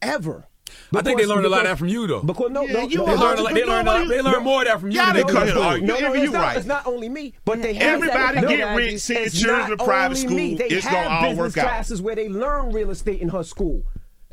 ever. 0.00 0.46
I 0.94 1.02
think 1.02 1.04
they 1.04 1.14
Because- 1.14 1.28
learned 1.28 1.46
a 1.46 1.48
lot 1.48 1.62
of 1.62 1.66
that 1.66 1.78
from 1.78 1.88
you, 1.88 2.06
though. 2.06 2.22
Because 2.22 2.50
no, 2.52 2.62
Yeah, 2.62 2.72
no, 2.74 2.80
you 2.88 2.98
no, 2.98 3.06
They 3.06 3.12
learned, 3.16 3.20
a 3.40 3.42
lot, 3.42 3.54
they 3.54 3.62
entrepreneur, 3.62 3.66
learned, 3.74 3.88
a 3.88 3.90
lot, 3.90 4.02
you- 4.02 4.08
they 4.08 4.22
learned 4.22 4.44
more 4.44 4.62
of 4.62 4.68
that 4.68 4.80
from 4.80 4.90
you 4.92 4.96
Y'all 4.96 5.06
than 5.06 5.14
they 5.16 5.22
didn't 5.24 5.34
learned 5.34 5.48
cut 5.48 5.54
from 5.56 5.58
it 5.58 5.60
you. 5.60 5.66
off. 5.66 5.80
no, 5.80 5.94
You- 5.96 6.02
no, 6.02 6.14
you 6.14 6.22
it's 6.22 6.32
not, 6.32 6.42
right. 6.42 6.56
It's 6.58 6.66
not 6.66 6.86
only 6.86 7.08
me, 7.08 7.34
but 7.44 7.62
they 7.62 7.74
have 7.74 7.94
Everybody 7.94 8.40
no, 8.42 8.48
get 8.48 8.58
no, 8.60 8.76
rich, 8.76 9.00
send 9.00 9.18
it's 9.26 9.40
your 9.42 9.48
children 9.48 9.70
not 9.70 9.78
to 9.80 9.84
private 9.84 10.18
only 10.18 10.34
me. 10.36 10.54
school. 10.54 10.68
They 10.68 10.74
It's 10.76 10.86
have 10.86 10.92
gonna 11.04 11.08
all 11.16 11.22
business 11.22 11.38
work 11.38 11.58
out. 11.58 11.68
classes 11.68 12.02
where 12.02 12.14
they 12.14 12.28
learn 12.28 12.70
real 12.72 12.90
estate 12.90 13.20
in 13.20 13.30
her 13.30 13.42
school. 13.42 13.82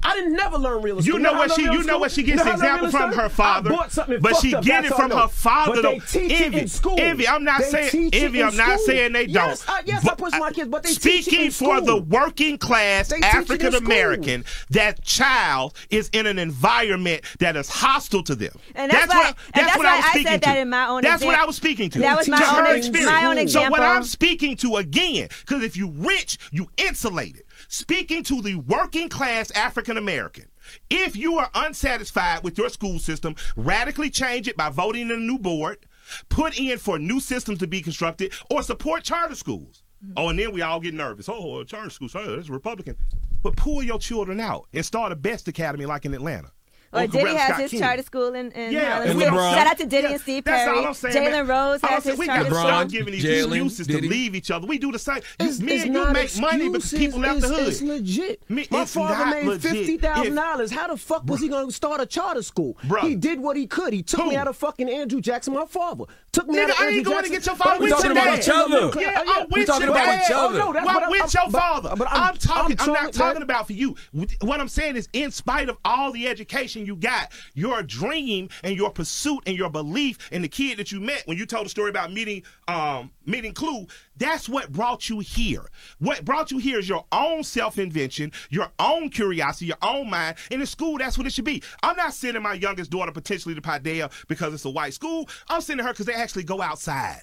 I 0.04 0.14
didn't 0.14 0.34
never 0.34 0.58
learn 0.58 0.82
real 0.84 1.00
estate. 1.00 1.12
You 1.14 1.20
know 1.20 1.34
how 1.34 1.40
what 1.40 1.52
she- 1.54 1.64
you 1.64 1.84
know 1.84 1.98
what 1.98 2.12
she 2.12 2.24
gets 2.24 2.38
You 2.38 2.44
the 2.44 2.52
how 2.52 2.58
I 2.58 2.72
learned 2.72 2.86
example 2.86 2.92
from 2.92 3.20
her 3.20 3.30
father, 3.30 3.72
I 3.72 3.76
bought 3.76 3.92
something 3.92 4.14
and 4.16 4.24
but 4.24 4.38
she 4.38 4.52
get 4.52 4.86
it 4.86 4.94
from 4.94 5.12
her 5.12 5.28
father, 5.28 5.74
But 5.74 5.82
though. 5.82 5.92
they 5.92 6.00
teach 6.00 6.32
it 6.32 6.42
Envy. 6.54 7.02
Envy, 7.02 7.28
I'm 7.28 7.44
not 7.44 7.64
saying- 7.64 7.90
teach 7.90 8.14
it 8.16 8.24
Envy, 8.24 8.44
I'm 8.44 8.56
not 8.56 8.80
saying 8.80 9.14
they 9.14 9.26
don't. 9.28 9.64
Yes, 9.86 10.06
I 10.08 10.14
push 10.16 10.34
my 10.34 10.52
kids, 10.52 10.70
but 10.70 10.84
they 10.84 10.90
teach 10.94 11.28
it 11.28 11.32
Speaking 11.32 11.52
for 11.52 11.82
the 11.82 11.98
working 11.98 12.58
class 12.58 13.10
They 13.10 13.16
teach 13.18 13.26
it 13.26 13.34
in 13.34 13.42
African 13.42 13.76
American, 13.76 14.46
that 14.70 15.04
child 15.04 15.74
is 15.90 16.10
in 16.14 16.26
an 16.28 16.38
environment 16.40 17.24
that 17.40 17.56
is 17.56 17.70
hostile 17.70 18.24
to 18.24 18.36
them. 18.36 18.54
And 18.76 18.92
that's 18.92 19.08
what, 19.14 19.36
that's 19.54 19.68
that's 19.68 19.78
what 19.78 19.86
I 19.88 19.96
was 19.98 20.06
speaking 20.06 20.28
said 20.28 20.42
to. 20.42 20.46
that 20.46 20.58
in 20.60 20.70
my 20.70 20.88
own 20.88 21.02
That's 21.02 21.24
what 21.24 21.36
I 21.36 21.46
was 21.46 21.56
speaking 21.56 21.90
to. 21.92 22.00
That 22.00 22.18
was 22.18 22.28
my 22.28 22.38
own 22.70 22.78
experience. 22.78 23.54
So 23.54 23.70
what. 23.70 23.82
I'm 23.82 24.04
speaking 24.04 24.56
to 24.58 24.76
again, 24.78 25.30
because 25.42 25.64
if 25.64 25.76
you 25.76 25.90
rich, 25.90 26.38
you 26.52 26.70
insulated. 26.78 27.44
Speaking 27.68 28.24
to 28.24 28.42
the 28.42 28.56
working 28.56 29.10
class 29.10 29.52
African 29.52 29.98
American. 29.98 30.46
If 30.90 31.16
you 31.16 31.38
are 31.38 31.50
unsatisfied 31.54 32.44
with 32.44 32.58
your 32.58 32.70
school 32.70 33.00
system, 33.00 33.36
radically 33.56 34.10
change 34.10 34.48
it 34.48 34.58
by 34.58 34.70
voting 34.70 35.04
in 35.04 35.12
a 35.12 35.18
new 35.18 35.38
board, 35.38 35.86
put 36.30 36.58
in 36.60 36.78
for 36.78 36.98
new 36.98 37.20
systems 37.20 37.60
to 37.60 37.68
be 37.68 37.82
constructed, 37.82 38.34
or 38.50 38.64
support 38.64 39.04
charter 39.04 39.36
schools. 39.36 39.84
Mm-hmm. 40.04 40.14
Oh, 40.16 40.30
and 40.30 40.40
then 40.40 40.54
we 40.54 40.62
all 40.62 40.80
get 40.80 40.94
nervous. 40.94 41.28
Oh, 41.28 41.64
charter 41.64 41.90
schools, 41.90 42.14
so 42.14 42.36
that's 42.36 42.50
Republican. 42.50 42.96
But 43.44 43.56
pull 43.56 43.84
your 43.84 44.00
children 44.00 44.40
out 44.40 44.68
and 44.74 44.86
start 44.86 45.12
a 45.12 45.16
best 45.16 45.48
academy 45.48 45.86
like 45.86 46.06
in 46.06 46.14
Atlanta. 46.14 46.52
Or 46.94 47.02
Or 47.02 47.08
Diddy 47.08 47.26
Coretta 47.26 47.36
has 47.36 47.48
Scott 47.50 47.62
his 47.62 47.72
King. 47.72 47.80
charter 47.82 48.04
school 48.04 48.34
in, 48.34 48.52
in 48.54 48.72
Yeah, 48.72 48.94
Harlem. 48.96 49.10
and 49.12 49.20
LeBron. 49.22 49.54
Shout 49.54 49.68
out 49.68 49.78
to 49.80 49.86
Diddy 49.86 50.04
Yeah, 50.08 50.14
and 50.14 50.22
Steve 50.22 50.44
that's 50.46 50.64
Perry. 50.64 50.78
all 50.80 50.86
I'm 50.88 50.94
saying, 50.94 51.16
Jalen 51.16 51.32
man. 51.32 51.48
Rose 51.48 51.50
All 51.84 51.90
I'm 51.90 51.94
has 51.96 52.04
saying, 52.04 52.14
his 52.14 52.20
we 52.20 52.26
charter 52.28 52.44
got 52.44 52.50
to 52.50 52.56
school. 52.56 52.68
stop 52.70 52.88
giving 52.90 53.14
these 53.14 53.24
Jalen, 53.26 53.46
excuses 53.46 53.88
Diddy. 53.88 54.02
to 54.02 54.08
leave 54.08 54.36
each 54.36 54.52
other. 54.52 54.68
We 54.68 54.78
do 54.78 54.92
the 54.94 55.00
same. 55.00 55.22
It's, 55.40 55.60
Me 55.60 55.74
it's 55.74 55.84
and 55.84 55.94
you 55.94 56.00
not 56.02 56.14
make 56.14 56.40
money, 56.40 56.70
but 56.70 56.78
excuses, 56.78 57.00
people 57.00 57.20
left 57.20 57.42
the 57.42 57.48
it's- 57.48 57.60
hood. 57.60 57.68
It's 57.68 57.82
legit. 57.82 58.50
Me- 58.50 58.68
My 58.72 58.82
it's 58.84 58.94
father 58.94 59.26
not 59.26 59.36
made 59.36 59.46
legit. 59.48 59.72
fifty 59.72 59.98
thousand 59.98 60.36
dollars. 60.36 60.72
How 60.72 60.88
the 60.88 60.98
fuck 60.98 61.26
was 61.26 61.42
he 61.42 61.50
going 61.50 61.68
to 61.68 61.74
start 61.74 62.00
a 62.00 62.06
charter 62.06 62.42
school? 62.42 62.78
Bruh. 62.88 63.02
He 63.02 63.16
did 63.16 63.40
what 63.42 63.58
he 63.58 63.68
could. 63.68 63.92
He 63.94 64.02
took 64.02 64.26
me 64.26 64.36
out 64.38 64.48
of 64.48 64.56
fucking 64.56 64.90
Andrew 64.90 65.20
Jackson. 65.20 65.54
My 65.54 65.66
father 65.66 66.06
took 66.32 66.48
me 66.48 66.56
Nigga, 66.58 66.64
out 66.64 66.70
of 66.70 66.76
I 66.80 66.84
Andrew 66.86 66.98
ain't 66.98 67.06
going 67.06 67.24
to 67.26 67.30
Jackson. 67.30 67.34
get 67.34 67.46
your 67.48 67.56
But 67.58 67.64
father. 67.64 67.76
I'm 67.76 67.82
We 67.84 67.90
talking 67.90 68.04
talking 68.04 68.18
about 68.18 68.28
about 68.28 68.40
each 68.40 68.50
other. 68.50 69.02
Yeah, 69.02 69.14
oh, 69.18 69.24
Yeah, 69.26 69.34
I'm 69.42 69.48
we 69.52 69.60
with 69.60 69.68
talking 69.68 69.82
your 69.88 69.92
about 69.92 70.06
dad. 70.06 70.22
each 70.24 70.32
other. 70.32 70.62
Oh, 70.62 70.66
no, 70.68 70.74
that's 70.74 70.86
Well, 70.86 70.94
what 70.96 71.04
I'm- 71.04 71.12
with 71.12 71.22
I'm- 71.22 71.30
your 71.34 71.52
but- 71.52 71.60
father. 71.62 71.96
but 71.98 72.08
I'm, 72.10 72.22
I'm- 72.24 72.38
talking. 72.38 72.78
I'm, 72.80 72.88
I'm 72.88 72.94
not 72.94 73.00
trying- 73.02 73.12
talking 73.14 73.42
about 73.42 73.68
for 73.68 73.74
you. 73.74 73.96
What 74.42 74.60
I'm 74.62 74.68
saying 74.70 74.96
is, 74.96 75.10
in 75.14 75.32
spite 75.32 75.68
of 75.70 75.78
all 75.84 76.12
the 76.12 76.28
education 76.28 76.77
you 76.86 76.96
got, 76.96 77.32
your 77.54 77.84
dream 77.84 78.50
and 78.64 78.76
your 78.76 78.90
pursuit 78.92 79.40
and 79.46 79.58
your 79.58 79.70
belief 79.70 80.18
in 80.32 80.42
the 80.42 80.48
kid 80.48 80.78
that 80.78 80.92
you 80.92 81.00
met 81.00 81.24
when 81.26 81.38
you 81.38 81.46
told 81.46 81.66
the 81.66 81.70
story 81.70 81.90
about 81.90 82.12
meeting, 82.12 82.44
um, 82.68 83.12
meeting 83.26 83.54
Clue. 83.54 83.88
That's 84.18 84.50
what 84.50 84.72
brought 84.72 85.10
you 85.10 85.20
here. 85.20 85.66
What 86.00 86.26
brought 86.26 86.52
you 86.52 86.58
here 86.58 86.80
is 86.80 86.90
your 86.90 87.06
own 87.12 87.44
self 87.44 87.78
invention, 87.78 88.32
your 88.50 88.68
own 88.80 89.10
curiosity, 89.10 89.68
your 89.68 89.78
own 89.82 90.10
mind. 90.10 90.38
And 90.52 90.62
in 90.62 90.68
school, 90.68 90.98
that's 90.98 91.18
what 91.18 91.28
it 91.28 91.34
should 91.34 91.46
be. 91.46 91.62
I'm 91.84 91.96
not 91.96 92.14
sending 92.14 92.42
my 92.42 92.54
youngest 92.54 92.90
daughter 92.92 93.12
potentially 93.12 93.54
to 93.56 93.62
Paideia 93.62 94.12
because 94.28 94.54
it's 94.54 94.66
a 94.66 94.70
white 94.70 94.94
school. 94.94 95.30
I'm 95.50 95.62
sending 95.62 95.86
her 95.86 95.94
because 95.94 96.06
they 96.08 96.14
actually 96.14 96.44
go 96.44 96.62
outside. 96.62 97.22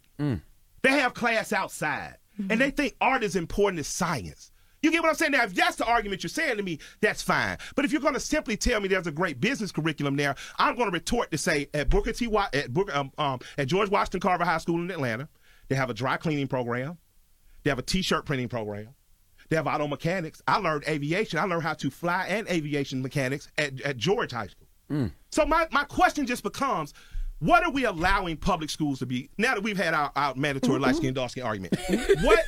They 0.83 0.91
have 0.93 1.15
class 1.15 1.53
outside. 1.53 2.17
And 2.51 2.61
they 2.61 2.71
think 2.71 2.97
art 3.01 3.23
is 3.23 3.37
important 3.37 3.81
as 3.81 3.87
science. 3.87 4.51
You 4.85 4.91
get 4.91 5.03
what 5.03 5.09
I'm 5.09 5.15
saying? 5.15 5.33
Now, 5.33 5.45
if 5.45 5.55
that's 5.55 5.77
the 5.77 5.87
argument 5.87 6.23
you're 6.23 6.29
saying 6.29 6.59
to 6.59 6.63
me, 6.63 6.79
that's 7.01 7.23
fine. 7.23 7.57
But 7.75 7.87
if 7.87 7.93
you're 7.93 8.03
going 8.03 8.15
to 8.15 8.21
simply 8.21 8.57
tell 8.57 8.81
me 8.81 8.89
there's 8.89 9.07
a 9.07 9.13
great 9.13 9.41
business 9.41 9.73
curriculum 9.73 10.17
there, 10.17 10.35
I'm 10.59 10.77
going 10.77 10.89
to 10.89 10.93
retort 10.93 11.31
to 11.31 11.39
say 11.39 11.69
at 11.73 11.89
Booker 11.89 12.13
T. 12.13 12.27
Wa- 12.27 12.49
at 12.53 12.73
Booker 12.73 12.95
um, 12.95 13.11
um, 13.17 13.41
at 13.57 13.69
George 13.69 13.89
Washington 13.89 14.21
Carver 14.21 14.45
High 14.45 14.59
School 14.59 14.79
in 14.81 14.91
Atlanta, 14.91 15.29
they 15.69 15.75
have 15.75 15.89
a 15.89 15.95
dry 15.95 16.19
cleaning 16.19 16.49
program, 16.49 16.99
they 17.63 17.71
have 17.71 17.79
a 17.79 17.83
T-shirt 17.83 18.27
printing 18.27 18.49
program, 18.49 18.89
they 19.49 19.57
have 19.57 19.67
auto 19.67 19.87
mechanics. 19.87 20.43
I 20.47 20.59
learned 20.59 20.85
aviation. 20.87 21.39
I 21.39 21.45
learned 21.45 21.63
how 21.63 21.75
to 21.75 21.91
fly 21.91 22.27
and 22.29 22.47
aviation 22.49 23.01
mechanics 23.03 23.49
at, 23.57 23.81
at 23.81 23.97
George 23.97 24.33
High 24.33 24.49
School. 24.49 24.69
So 25.31 25.47
my, 25.47 25.67
my 25.73 25.85
question 25.85 26.27
just 26.27 26.43
becomes, 26.43 26.93
what 27.39 27.65
are 27.65 27.71
we 27.71 27.85
allowing 27.85 28.37
public 28.37 28.69
schools 28.71 28.99
to 29.01 29.07
be 29.07 29.29
now 29.39 29.55
that 29.55 29.63
we've 29.63 29.77
had 29.77 29.93
our, 29.95 30.13
our 30.15 30.35
mandatory 30.35 30.79
light 30.79 30.97
skin 30.97 31.15
dark 31.15 31.31
skin 31.31 31.43
argument? 31.43 31.75
what 32.23 32.45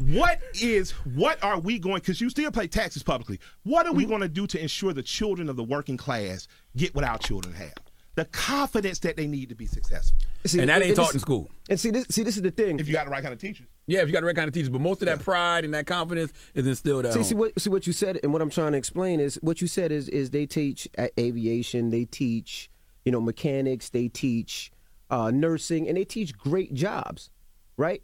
what 0.00 0.40
is 0.54 0.92
what 1.14 1.42
are 1.44 1.60
we 1.60 1.78
going 1.78 1.96
because 1.96 2.20
you 2.20 2.30
still 2.30 2.50
pay 2.50 2.66
taxes 2.66 3.02
publicly? 3.02 3.38
What 3.64 3.86
are 3.86 3.92
we 3.92 4.06
going 4.06 4.22
to 4.22 4.28
do 4.28 4.46
to 4.46 4.60
ensure 4.60 4.92
the 4.92 5.02
children 5.02 5.48
of 5.48 5.56
the 5.56 5.64
working 5.64 5.96
class 5.96 6.48
get 6.76 6.94
what 6.94 7.04
our 7.04 7.18
children 7.18 7.54
have? 7.54 7.74
The 8.14 8.24
confidence 8.26 8.98
that 9.00 9.16
they 9.16 9.26
need 9.26 9.50
to 9.50 9.54
be 9.54 9.66
successful. 9.66 10.18
And 10.58 10.68
that 10.68 10.82
ain't 10.82 10.96
taught 10.96 11.14
in 11.14 11.20
school. 11.20 11.50
And 11.68 11.78
see, 11.78 11.90
this, 11.90 12.06
see, 12.10 12.22
this 12.22 12.36
is 12.36 12.42
the 12.42 12.50
thing. 12.50 12.78
If 12.78 12.88
you 12.88 12.94
got 12.94 13.04
the 13.04 13.10
right 13.10 13.22
kind 13.22 13.32
of 13.32 13.40
teachers. 13.40 13.66
Yeah, 13.86 14.00
if 14.00 14.08
you 14.08 14.12
got 14.12 14.20
the 14.20 14.26
right 14.26 14.36
kind 14.36 14.48
of 14.48 14.54
teachers, 14.54 14.68
but 14.70 14.80
most 14.80 15.02
of 15.02 15.06
that 15.06 15.20
pride 15.20 15.64
and 15.64 15.74
that 15.74 15.86
confidence 15.86 16.32
is 16.54 16.66
instilled 16.66 17.06
at 17.06 17.12
See, 17.12 17.18
home. 17.18 17.24
see 17.28 17.34
what 17.34 17.60
see 17.60 17.70
what 17.70 17.86
you 17.86 17.92
said, 17.92 18.18
and 18.22 18.32
what 18.32 18.40
I'm 18.40 18.50
trying 18.50 18.72
to 18.72 18.78
explain 18.78 19.20
is 19.20 19.36
what 19.42 19.60
you 19.60 19.66
said 19.66 19.92
is 19.92 20.08
is 20.08 20.30
they 20.30 20.46
teach 20.46 20.88
a- 20.98 21.20
aviation, 21.20 21.90
they 21.90 22.04
teach 22.04 22.70
you 23.04 23.12
know 23.12 23.20
mechanics, 23.20 23.90
they 23.90 24.08
teach 24.08 24.70
uh, 25.10 25.30
nursing, 25.30 25.88
and 25.88 25.96
they 25.96 26.04
teach 26.04 26.36
great 26.36 26.72
jobs, 26.72 27.30
right? 27.76 28.02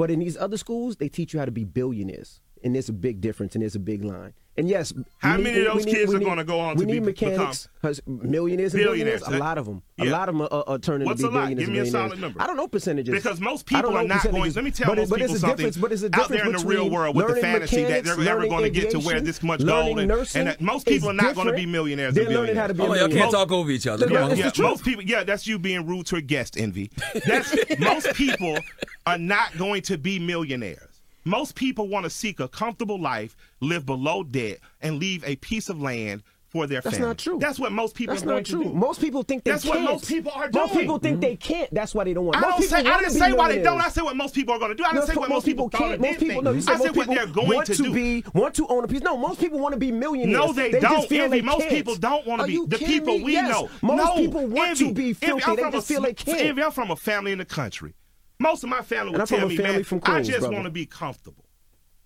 But 0.00 0.10
in 0.10 0.20
these 0.20 0.38
other 0.38 0.56
schools, 0.56 0.96
they 0.96 1.10
teach 1.10 1.34
you 1.34 1.40
how 1.40 1.44
to 1.44 1.50
be 1.50 1.64
billionaires, 1.64 2.40
and 2.64 2.74
there's 2.74 2.88
a 2.88 2.92
big 2.94 3.20
difference, 3.20 3.54
and 3.54 3.60
there's 3.60 3.74
a 3.74 3.78
big 3.78 4.02
line. 4.02 4.32
And 4.60 4.68
yes, 4.68 4.92
How 5.18 5.38
many 5.38 5.56
need- 5.56 5.66
of 5.68 5.72
those 5.74 5.86
need- 5.86 5.94
kids 5.94 6.10
we 6.10 6.16
are 6.16 6.20
gonna 6.20 6.44
go 6.44 6.60
on 6.60 6.76
We 6.76 6.84
to 6.84 6.92
need 6.92 6.98
be- 7.00 7.06
mechanics, 7.06 7.66
hus- 7.80 8.00
millionaires 8.06 8.74
and 8.74 8.82
Billionaires, 8.82 9.22
billionaires. 9.22 9.22
Uh, 9.22 9.30
uh, 9.32 9.38
a 9.38 9.40
lot 9.40 9.56
of 9.56 9.64
them. 9.64 9.82
A 9.98 10.04
lot 10.04 10.28
of 10.28 10.34
them 10.34 10.42
are, 10.52 10.64
are 10.66 10.78
turning 10.78 11.06
What's 11.06 11.22
to 11.22 11.28
be 11.28 11.34
lot? 11.34 11.40
billionaires 11.48 11.66
Give 11.68 11.72
me 11.74 11.78
a 11.80 11.86
solid 11.86 11.92
millionaires. 12.10 12.20
number. 12.20 12.42
I 12.42 12.46
don't 12.46 12.56
know 12.58 12.68
percentages 12.68 13.14
Because 13.14 13.40
most 13.40 13.64
people 13.64 13.96
are 13.96 14.04
not 14.04 14.22
going. 14.24 14.52
percentages, 14.52 14.56
Let 14.56 14.64
me 14.66 14.70
tell 14.70 14.88
but, 14.88 14.98
most 14.98 15.08
but 15.08 15.16
people 15.20 15.34
it's 15.34 15.42
a 15.42 15.46
something. 15.46 15.56
difference. 15.56 15.76
But 15.78 15.92
it's 15.92 16.02
a 16.02 16.06
out 16.06 16.12
difference 16.12 16.28
there 16.42 16.46
in 16.46 16.56
the 16.60 16.66
real 16.66 16.90
world 16.90 17.16
with 17.16 17.28
the 17.28 17.36
fantasy 17.36 17.84
that 17.84 18.04
they're 18.04 18.28
ever 18.28 18.46
going 18.48 18.64
to 18.64 18.70
get 18.70 18.90
to 18.90 18.98
where 19.00 19.20
this 19.22 19.42
much 19.42 19.64
gold, 19.64 19.98
and, 19.98 20.10
and 20.12 20.20
uh, 20.20 20.44
that 20.44 20.60
most 20.60 20.86
people 20.86 21.08
are 21.08 21.14
not 21.14 21.34
going 21.34 21.46
to 21.46 21.52
be 21.54 21.60
different 21.60 21.72
millionaires. 21.72 22.14
than 22.14 22.26
and 22.26 22.34
learning 22.34 22.56
how 22.56 22.66
to 22.66 22.74
be 22.74 22.82
a 22.82 22.86
billionaires. 22.86 23.08
Oh, 23.12 23.14
y'all 23.14 23.18
can't 23.22 23.32
talk 23.32 23.50
over 23.52 23.70
each 23.70 23.86
other. 23.86 24.04
It's 24.04 24.12
Come 24.14 24.30
on. 24.30 24.36
Yeah, 24.36 24.50
most 24.58 24.84
people. 24.84 25.02
Yeah, 25.04 25.24
that's 25.24 25.46
you 25.46 25.58
being 25.58 25.86
rude 25.86 26.04
to 26.08 26.16
a 26.16 26.20
guest, 26.20 26.58
envy. 26.60 26.90
That's 27.26 27.56
most 27.78 28.12
people 28.14 28.58
are 29.06 29.16
not 29.16 29.56
going 29.56 29.80
to 29.82 29.96
be 29.96 30.18
millionaires. 30.18 30.89
Most 31.24 31.54
people 31.54 31.88
want 31.88 32.04
to 32.04 32.10
seek 32.10 32.40
a 32.40 32.48
comfortable 32.48 32.98
life, 33.00 33.36
live 33.60 33.84
below 33.86 34.22
debt, 34.22 34.58
and 34.80 34.98
leave 34.98 35.22
a 35.24 35.36
piece 35.36 35.68
of 35.68 35.80
land 35.80 36.22
for 36.50 36.66
their 36.66 36.80
That's 36.80 36.96
family. 36.96 37.08
That's 37.10 37.26
not 37.26 37.32
true. 37.32 37.38
That's 37.38 37.58
what 37.60 37.70
most 37.72 37.94
people 37.94 38.14
That's 38.14 38.24
are 38.24 38.34
not 38.34 38.44
to 38.46 38.52
true. 38.52 38.64
do. 38.64 38.72
Most 38.72 39.00
people 39.00 39.22
think 39.22 39.44
they 39.44 39.52
That's 39.52 39.62
can't. 39.64 39.82
what 39.84 39.90
most 39.92 40.08
people 40.08 40.32
are 40.32 40.48
doing. 40.48 40.64
Most 40.66 40.74
people 40.76 40.98
think 40.98 41.20
they 41.20 41.36
mm-hmm. 41.36 41.52
can't. 41.54 41.72
That's 41.72 41.94
why 41.94 42.04
they 42.04 42.12
don't 42.12 42.24
want. 42.24 42.38
I 42.38 42.40
don't 42.40 42.52
people 42.60 42.68
say. 42.76 42.84
I 42.84 42.98
didn't 42.98 43.12
say 43.12 43.32
why 43.32 43.52
they 43.54 43.62
don't. 43.62 43.80
I 43.80 43.88
said 43.88 44.02
what 44.02 44.16
most 44.16 44.34
people 44.34 44.54
are 44.54 44.58
going 44.58 44.70
to 44.72 44.74
do. 44.74 44.82
I 44.84 44.88
didn't 44.92 45.08
No, 45.08 45.14
say 45.14 45.20
what 45.20 45.28
most 45.28 45.46
people 45.46 45.66
or 45.66 45.70
can't. 45.70 46.00
Most 46.00 46.18
people, 46.18 46.42
no, 46.42 46.50
you 46.50 46.60
said 46.60 46.74
I 46.74 46.78
said 46.78 46.96
what 46.96 47.06
people 47.06 47.14
they're 47.14 47.26
going 47.28 47.48
want 47.54 47.66
to 47.68 47.74
to 47.76 47.82
do. 47.84 47.92
be, 47.94 48.24
want 48.34 48.54
to 48.56 48.66
own 48.66 48.82
a 48.82 48.88
piece. 48.88 49.02
No, 49.02 49.16
most 49.16 49.38
people 49.38 49.60
want 49.60 49.74
to 49.74 49.78
be 49.78 49.92
millionaires. 49.92 50.46
No, 50.46 50.52
they, 50.52 50.72
just 50.72 50.82
don't. 50.82 51.08
feel 51.08 51.24
Envy. 51.26 51.40
they 51.40 51.46
Most 51.46 51.68
people 51.68 51.94
don't 51.94 52.26
want 52.26 52.40
to 52.40 52.46
be 52.48 52.66
the 52.66 52.78
people 52.78 53.18
me? 53.18 53.22
we 53.24 53.32
Yes. 53.34 53.48
know. 53.48 53.70
Most 53.82 53.96
no, 53.98 54.16
people 54.16 54.46
want 54.48 54.70
Envy. 54.70 54.88
to 54.88 54.94
be 54.94 55.12
filthy. 55.12 55.54
They 55.54 55.70
just 55.70 55.86
feel 55.86 56.00
they 56.02 56.14
can't. 56.14 56.40
Envy, 56.40 56.62
I'm 56.64 56.72
from 56.72 56.90
a 56.90 56.96
family 56.96 57.30
in 57.30 57.38
the 57.38 57.44
country. 57.44 57.94
Most 58.40 58.64
of 58.64 58.70
my 58.70 58.80
family 58.82 59.16
would 59.16 59.26
tell 59.28 59.46
me, 59.46 59.56
family 59.56 59.72
man, 59.74 59.84
from 59.84 60.00
I 60.04 60.22
just 60.22 60.50
want 60.50 60.64
to 60.64 60.70
be 60.70 60.86
comfortable. 60.86 61.44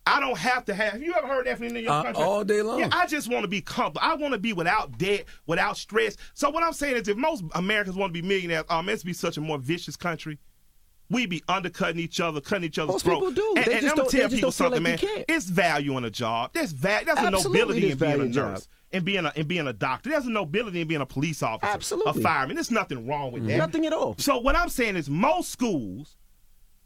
I 0.07 0.21
don't 0.21 0.37
have 0.37 0.67
to 0.67 0.75
have. 0.75 0.93
Have 0.95 1.03
you 1.03 1.15
ever 1.17 1.27
heard 1.27 1.47
that 1.47 1.57
from 1.57 1.69
in 1.69 1.77
your 1.77 1.91
Uh, 1.93 2.03
country? 2.03 2.23
all 2.23 2.45
day 2.45 2.61
long. 2.61 2.81
Yeah, 2.81 2.89
I 2.93 3.07
just 3.07 3.31
want 3.31 3.43
to 3.45 3.49
be 3.49 3.63
comfortable. 3.63 4.01
I 4.03 4.15
want 4.17 4.33
to 4.35 4.39
be 4.39 4.53
without 4.53 4.99
debt, 4.99 5.25
without 5.47 5.79
stress. 5.79 6.17
So 6.35 6.51
what 6.51 6.63
I'm 6.63 6.75
saying 6.75 6.97
is, 6.97 7.09
if 7.09 7.17
most 7.17 7.43
Americans 7.55 7.97
want 7.97 8.13
to 8.13 8.21
be 8.21 8.27
millionaires, 8.27 8.65
um, 8.69 8.89
it's 8.91 9.03
be 9.03 9.15
such 9.15 9.39
a 9.39 9.41
more 9.41 9.57
vicious 9.59 9.97
country. 9.97 10.39
We 11.09 11.25
be 11.27 11.43
undercutting 11.49 12.01
each 12.01 12.19
other, 12.21 12.41
cutting 12.41 12.65
each 12.65 12.79
other's 12.79 12.95
Most 12.95 13.05
throat. 13.05 13.21
people 13.21 13.31
do. 13.33 13.55
And, 13.57 13.65
They 13.67 13.73
and 13.75 13.81
just 13.83 13.93
I'm 13.93 13.97
don't- 13.97 14.11
tell 14.11 14.29
people 14.29 14.41
don't 14.41 14.53
something, 14.53 14.83
like 14.83 15.03
man. 15.03 15.25
It's 15.29 15.47
value 15.47 15.97
in 15.97 16.05
a 16.05 16.11
job. 16.11 16.51
There's 16.53 16.73
va- 16.73 17.03
There's 17.07 17.19
a 17.19 17.31
nobility 17.31 17.91
in 17.93 17.97
being 17.99 18.13
a 18.15 18.17
nurse 18.25 18.35
jobs. 18.35 18.69
and 18.93 19.05
being 19.05 19.25
a 19.25 19.33
and 19.37 19.47
being 19.47 19.67
a 19.69 19.73
doctor. 19.73 20.11
There's 20.11 20.27
a 20.27 20.31
nobility 20.31 20.81
in 20.83 20.89
being 20.89 21.01
a 21.03 21.07
police 21.07 21.43
officer, 21.43 21.73
Absolutely. 21.73 22.21
a 22.21 22.23
fireman. 22.23 22.57
There's 22.57 22.71
nothing 22.71 23.07
wrong 23.07 23.33
with 23.33 23.47
that. 23.47 23.57
Nothing 23.57 23.87
at 23.87 23.93
all. 23.95 24.17
So 24.19 24.39
what 24.39 24.55
I'm 24.57 24.69
saying 24.69 24.97
is, 24.97 25.09
most 25.09 25.51
schools 25.51 26.17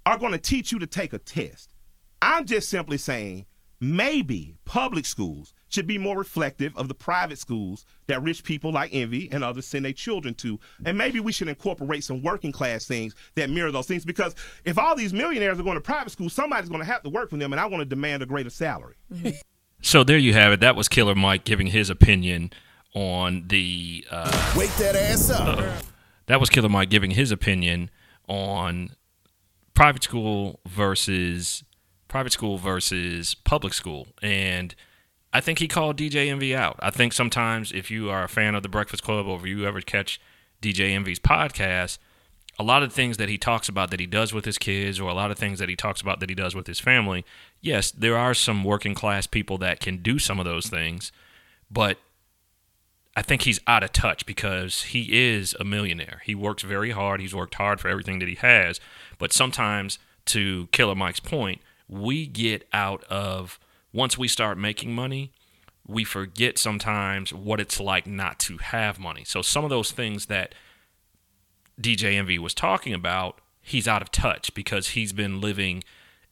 are 0.08 0.16
going 0.16 0.32
to 0.32 0.38
teach 0.38 0.72
you 0.72 0.78
to 0.78 0.86
take 0.86 1.12
a 1.12 1.18
test. 1.18 1.74
I'm 2.22 2.46
just 2.46 2.70
simply 2.70 2.96
saying 2.96 3.44
maybe 3.78 4.56
public 4.64 5.04
schools 5.04 5.52
should 5.68 5.86
be 5.86 5.98
more 5.98 6.16
reflective 6.16 6.74
of 6.78 6.88
the 6.88 6.94
private 6.94 7.38
schools 7.38 7.84
that 8.06 8.22
rich 8.22 8.42
people 8.42 8.72
like 8.72 8.94
Envy 8.94 9.30
and 9.30 9.44
others 9.44 9.66
send 9.66 9.84
their 9.84 9.92
children 9.92 10.32
to. 10.36 10.58
And 10.86 10.96
maybe 10.96 11.20
we 11.20 11.30
should 11.30 11.48
incorporate 11.48 12.04
some 12.04 12.22
working 12.22 12.52
class 12.52 12.86
things 12.86 13.14
that 13.34 13.50
mirror 13.50 13.70
those 13.70 13.86
things 13.86 14.06
because 14.06 14.34
if 14.64 14.78
all 14.78 14.96
these 14.96 15.12
millionaires 15.12 15.60
are 15.60 15.62
going 15.62 15.74
to 15.76 15.80
private 15.82 16.08
schools, 16.10 16.32
somebody's 16.32 16.70
going 16.70 16.80
to 16.80 16.86
have 16.86 17.02
to 17.02 17.10
work 17.10 17.28
for 17.28 17.36
them, 17.36 17.52
and 17.52 17.60
I 17.60 17.66
want 17.66 17.82
to 17.82 17.84
demand 17.84 18.22
a 18.22 18.26
greater 18.26 18.50
salary. 18.50 18.96
So 19.82 20.04
there 20.04 20.16
you 20.16 20.32
have 20.32 20.52
it. 20.52 20.60
That 20.60 20.74
was 20.74 20.88
Killer 20.88 21.14
Mike 21.14 21.44
giving 21.44 21.66
his 21.66 21.90
opinion 21.90 22.50
on 22.94 23.44
the. 23.48 24.06
Uh, 24.10 24.54
Wake 24.56 24.74
that 24.76 24.96
ass 24.96 25.28
up. 25.28 25.84
that 26.26 26.40
was 26.40 26.48
Killer 26.48 26.70
Mike 26.70 26.88
giving 26.88 27.10
his 27.10 27.30
opinion 27.30 27.90
on 28.26 28.90
private 29.78 30.02
school 30.02 30.58
versus 30.66 31.62
private 32.08 32.32
school 32.32 32.58
versus 32.58 33.36
public 33.36 33.72
school, 33.72 34.08
and 34.20 34.74
I 35.32 35.40
think 35.40 35.60
he 35.60 35.68
called 35.68 35.96
DJ 35.96 36.30
Envy 36.30 36.52
out. 36.52 36.74
I 36.80 36.90
think 36.90 37.12
sometimes 37.12 37.70
if 37.70 37.88
you 37.88 38.10
are 38.10 38.24
a 38.24 38.28
fan 38.28 38.56
of 38.56 38.64
the 38.64 38.68
Breakfast 38.68 39.04
Club 39.04 39.28
or 39.28 39.38
if 39.38 39.46
you 39.46 39.64
ever 39.64 39.80
catch 39.80 40.20
DJ 40.60 40.96
Envy's 40.96 41.20
podcast, 41.20 41.98
a 42.58 42.64
lot 42.64 42.82
of 42.82 42.92
things 42.92 43.18
that 43.18 43.28
he 43.28 43.38
talks 43.38 43.68
about 43.68 43.92
that 43.92 44.00
he 44.00 44.06
does 44.06 44.34
with 44.34 44.46
his 44.46 44.58
kids 44.58 44.98
or 44.98 45.08
a 45.08 45.14
lot 45.14 45.30
of 45.30 45.38
things 45.38 45.60
that 45.60 45.68
he 45.68 45.76
talks 45.76 46.00
about 46.00 46.18
that 46.18 46.28
he 46.28 46.34
does 46.34 46.56
with 46.56 46.66
his 46.66 46.80
family, 46.80 47.24
yes, 47.60 47.92
there 47.92 48.18
are 48.18 48.34
some 48.34 48.64
working 48.64 48.96
class 48.96 49.28
people 49.28 49.58
that 49.58 49.78
can 49.78 49.98
do 49.98 50.18
some 50.18 50.40
of 50.40 50.44
those 50.44 50.66
things, 50.66 51.12
but 51.70 51.98
I 53.18 53.22
think 53.22 53.42
he's 53.42 53.60
out 53.66 53.82
of 53.82 53.92
touch 53.92 54.26
because 54.26 54.82
he 54.82 55.32
is 55.32 55.54
a 55.58 55.64
millionaire. 55.64 56.22
He 56.24 56.36
works 56.36 56.62
very 56.62 56.92
hard. 56.92 57.20
He's 57.20 57.34
worked 57.34 57.56
hard 57.56 57.80
for 57.80 57.88
everything 57.88 58.20
that 58.20 58.28
he 58.28 58.36
has. 58.36 58.78
But 59.18 59.32
sometimes, 59.32 59.98
to 60.26 60.68
Killer 60.72 60.94
Mike's 60.94 61.20
point, 61.20 61.60
we 61.88 62.26
get 62.26 62.66
out 62.72 63.04
of 63.04 63.58
once 63.92 64.18
we 64.18 64.28
start 64.28 64.58
making 64.58 64.94
money, 64.94 65.32
we 65.86 66.04
forget 66.04 66.58
sometimes 66.58 67.32
what 67.32 67.60
it's 67.60 67.80
like 67.80 68.06
not 68.06 68.38
to 68.40 68.58
have 68.58 68.98
money. 68.98 69.24
So 69.24 69.42
some 69.42 69.64
of 69.64 69.70
those 69.70 69.90
things 69.90 70.26
that 70.26 70.54
DJ 71.80 72.14
Envy 72.14 72.38
was 72.38 72.52
talking 72.52 72.92
about, 72.92 73.40
he's 73.62 73.88
out 73.88 74.02
of 74.02 74.10
touch 74.10 74.52
because 74.54 74.88
he's 74.88 75.12
been 75.12 75.40
living 75.40 75.82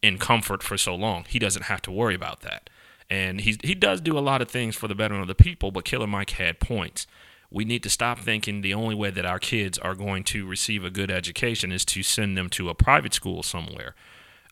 in 0.03 0.18
comfort 0.18 0.62
for 0.62 0.77
so 0.77 0.94
long. 0.94 1.25
He 1.29 1.38
doesn't 1.38 1.64
have 1.64 1.81
to 1.83 1.90
worry 1.90 2.14
about 2.14 2.40
that. 2.42 2.68
And 3.09 3.40
he 3.40 3.57
he 3.62 3.75
does 3.75 4.01
do 4.01 4.18
a 4.18 4.20
lot 4.20 4.42
of 4.42 4.51
things 4.51 4.75
for 4.75 4.88
the 4.88 4.94
betterment 4.94 5.22
of 5.22 5.29
the 5.29 5.42
people, 5.42 5.70
but 5.70 5.85
Killer 5.85 6.09
Mike 6.09 6.31
had 6.31 6.59
points. 6.61 7.07
We 7.51 7.65
need 7.65 7.83
to 7.85 7.91
stop 7.91 8.19
thinking 8.19 8.61
the 8.61 8.75
only 8.75 8.95
way 8.95 9.11
that 9.11 9.25
our 9.25 9.39
kids 9.39 9.79
are 9.79 9.95
going 9.95 10.25
to 10.25 10.47
receive 10.47 10.85
a 10.85 10.91
good 10.91 11.11
education 11.11 11.73
is 11.73 11.85
to 11.87 12.03
send 12.03 12.37
them 12.37 12.49
to 12.51 12.69
a 12.69 12.75
private 12.75 13.15
school 13.15 13.43
somewhere. 13.43 13.95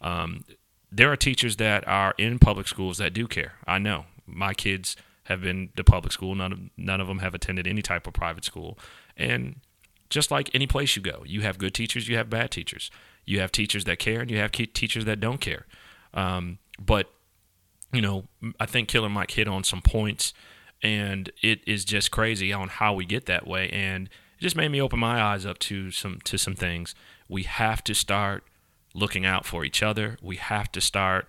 Um, 0.01 0.45
there 0.93 1.11
are 1.11 1.17
teachers 1.17 1.57
that 1.57 1.87
are 1.89 2.15
in 2.19 2.39
public 2.39 2.69
schools 2.69 2.99
that 2.99 3.13
do 3.13 3.27
care. 3.27 3.55
I 3.67 3.79
know 3.79 4.07
my 4.27 4.55
kids 4.55 4.97
have 5.25 5.41
been 5.41 5.71
to 5.77 5.85
public 5.85 6.13
school. 6.13 6.35
None 6.35 6.53
of 6.53 6.61
none 6.77 7.01
of 7.01 7.09
them 7.09 7.19
have 7.19 7.35
attended 7.35 7.67
any 7.67 7.83
type 7.83 8.07
of 8.07 8.13
private 8.13 8.45
school. 8.45 8.79
And 9.17 9.61
just 10.11 10.31
like 10.31 10.51
any 10.55 10.67
place 10.67 10.97
you 10.97 11.03
go, 11.03 11.23
you 11.27 11.41
have 11.43 11.59
good 11.59 11.75
teachers, 11.75 12.09
you 12.09 12.17
have 12.17 12.31
bad 12.31 12.51
teachers. 12.51 12.91
You 13.25 13.41
have 13.41 13.51
teachers 13.51 13.85
that 13.85 13.99
care, 13.99 14.21
and 14.21 14.31
you 14.31 14.37
have 14.39 14.53
teachers 14.53 15.07
that 15.07 15.19
don't 15.19 15.41
care. 15.41 15.67
Um, 16.13 16.59
but 16.79 17.11
you 17.93 18.03
know, 18.03 18.25
I 18.61 18.67
think 18.67 18.89
Killer 18.89 19.09
Mike 19.09 19.33
hit 19.33 19.49
on 19.49 19.65
some 19.65 19.81
points, 19.81 20.35
and 20.85 21.31
it 21.43 21.67
is 21.67 21.85
just 21.85 22.11
crazy 22.11 22.53
on 22.53 22.69
how 22.69 22.93
we 22.93 23.07
get 23.07 23.25
that 23.27 23.47
way. 23.47 23.71
And 23.71 24.07
it 24.39 24.43
just 24.43 24.55
made 24.55 24.69
me 24.69 24.81
open 24.81 25.01
my 25.01 25.21
eyes 25.21 25.47
up 25.47 25.59
to 25.61 25.91
some 25.91 26.21
to 26.25 26.37
some 26.37 26.55
things. 26.55 26.95
We 27.29 27.45
have 27.45 27.83
to 27.85 27.95
start 27.95 28.45
looking 28.93 29.25
out 29.25 29.47
for 29.47 29.65
each 29.65 29.83
other. 29.83 30.19
We 30.23 30.37
have 30.37 30.71
to 30.73 30.81
start 30.81 31.27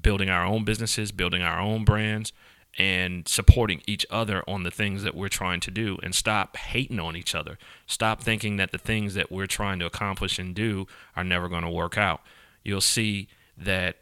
building 0.00 0.28
our 0.28 0.44
own 0.44 0.64
businesses, 0.64 1.10
building 1.10 1.42
our 1.42 1.58
own 1.58 1.84
brands, 1.84 2.32
and 2.78 3.26
supporting 3.26 3.80
each 3.86 4.04
other 4.10 4.44
on 4.46 4.62
the 4.62 4.70
things 4.70 5.02
that 5.02 5.14
we're 5.14 5.28
trying 5.28 5.60
to 5.60 5.70
do 5.70 5.98
and 6.02 6.14
stop 6.14 6.56
hating 6.56 7.00
on 7.00 7.16
each 7.16 7.34
other. 7.34 7.58
Stop 7.86 8.20
thinking 8.20 8.58
that 8.58 8.70
the 8.70 8.78
things 8.78 9.14
that 9.14 9.32
we're 9.32 9.46
trying 9.46 9.78
to 9.78 9.86
accomplish 9.86 10.38
and 10.38 10.54
do 10.54 10.86
are 11.16 11.24
never 11.24 11.48
going 11.48 11.64
to 11.64 11.70
work 11.70 11.96
out. 11.96 12.20
You'll 12.62 12.82
see 12.82 13.26
that 13.56 13.96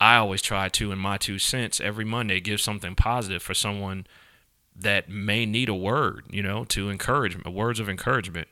I 0.00 0.16
always 0.16 0.42
try 0.42 0.68
to, 0.68 0.92
in 0.92 0.98
my 0.98 1.18
two 1.18 1.38
cents, 1.38 1.80
every 1.80 2.04
Monday 2.04 2.40
give 2.40 2.60
something 2.60 2.94
positive 2.96 3.42
for 3.42 3.54
someone 3.54 4.06
that 4.80 5.08
may 5.08 5.46
need 5.46 5.68
a 5.68 5.74
word, 5.74 6.24
you 6.30 6.42
know, 6.42 6.64
to 6.64 6.88
encourage 6.88 7.36
words 7.44 7.80
of 7.80 7.88
encouragement, 7.88 8.48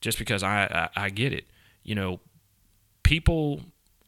just 0.00 0.18
because 0.18 0.42
I, 0.42 0.88
I, 0.96 1.04
I 1.04 1.10
get 1.10 1.32
it. 1.32 1.46
You 1.82 1.94
know, 1.94 2.20
people 3.02 3.62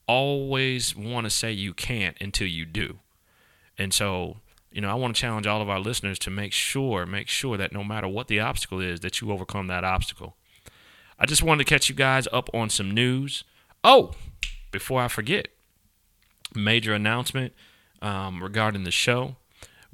always 0.07 0.95
want 0.97 1.25
to 1.25 1.31
say 1.31 1.53
you 1.53 1.75
can't 1.75 2.17
until 2.21 2.47
you 2.47 2.65
do. 2.65 2.99
And 3.77 3.93
so, 3.93 4.37
you 4.71 4.81
know, 4.81 4.91
I 4.91 4.95
want 4.95 5.17
to 5.17 5.21
challenge 5.21 5.47
all 5.47 5.63
of 5.63 5.69
our 5.69 5.81
listeners 5.81 6.19
to 6.21 6.31
make 6.31 6.53
sure, 6.53 7.07
make 7.07 7.29
sure 7.29 7.57
that 7.57 7.73
no 7.73 7.83
matter 7.83 8.09
what 8.09 8.29
the 8.29 8.41
obstacle 8.41 8.81
is, 8.81 9.01
that 9.01 9.21
you 9.21 9.33
overcome 9.33 9.67
that 9.69 9.85
obstacle. 9.85 10.37
I 11.19 11.27
just 11.27 11.43
wanted 11.43 11.65
to 11.65 11.71
catch 11.71 11.89
you 11.89 11.95
guys 11.95 12.29
up 12.33 12.51
on 12.53 12.71
some 12.71 12.91
news. 12.91 13.45
Oh, 13.83 14.13
before 14.71 15.01
I 15.01 15.09
forget, 15.09 15.49
major 16.55 16.93
announcement 16.93 17.53
um, 18.03 18.43
regarding 18.43 18.85
the 18.85 18.91
show. 18.91 19.37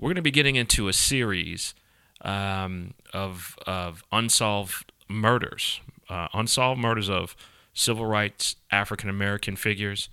We're 0.00 0.08
going 0.08 0.16
to 0.16 0.22
be 0.22 0.30
getting 0.30 0.56
into 0.56 0.88
a 0.88 0.94
series 0.94 1.74
um, 2.22 2.94
of 3.12 3.58
of 3.66 4.02
unsolved 4.10 4.92
murders, 5.08 5.82
uh, 6.08 6.28
unsolved 6.32 6.80
murders 6.80 7.10
of 7.10 7.36
civil 7.74 8.06
rights 8.06 8.56
African 8.72 9.10
American 9.10 9.56
figures, 9.56 10.08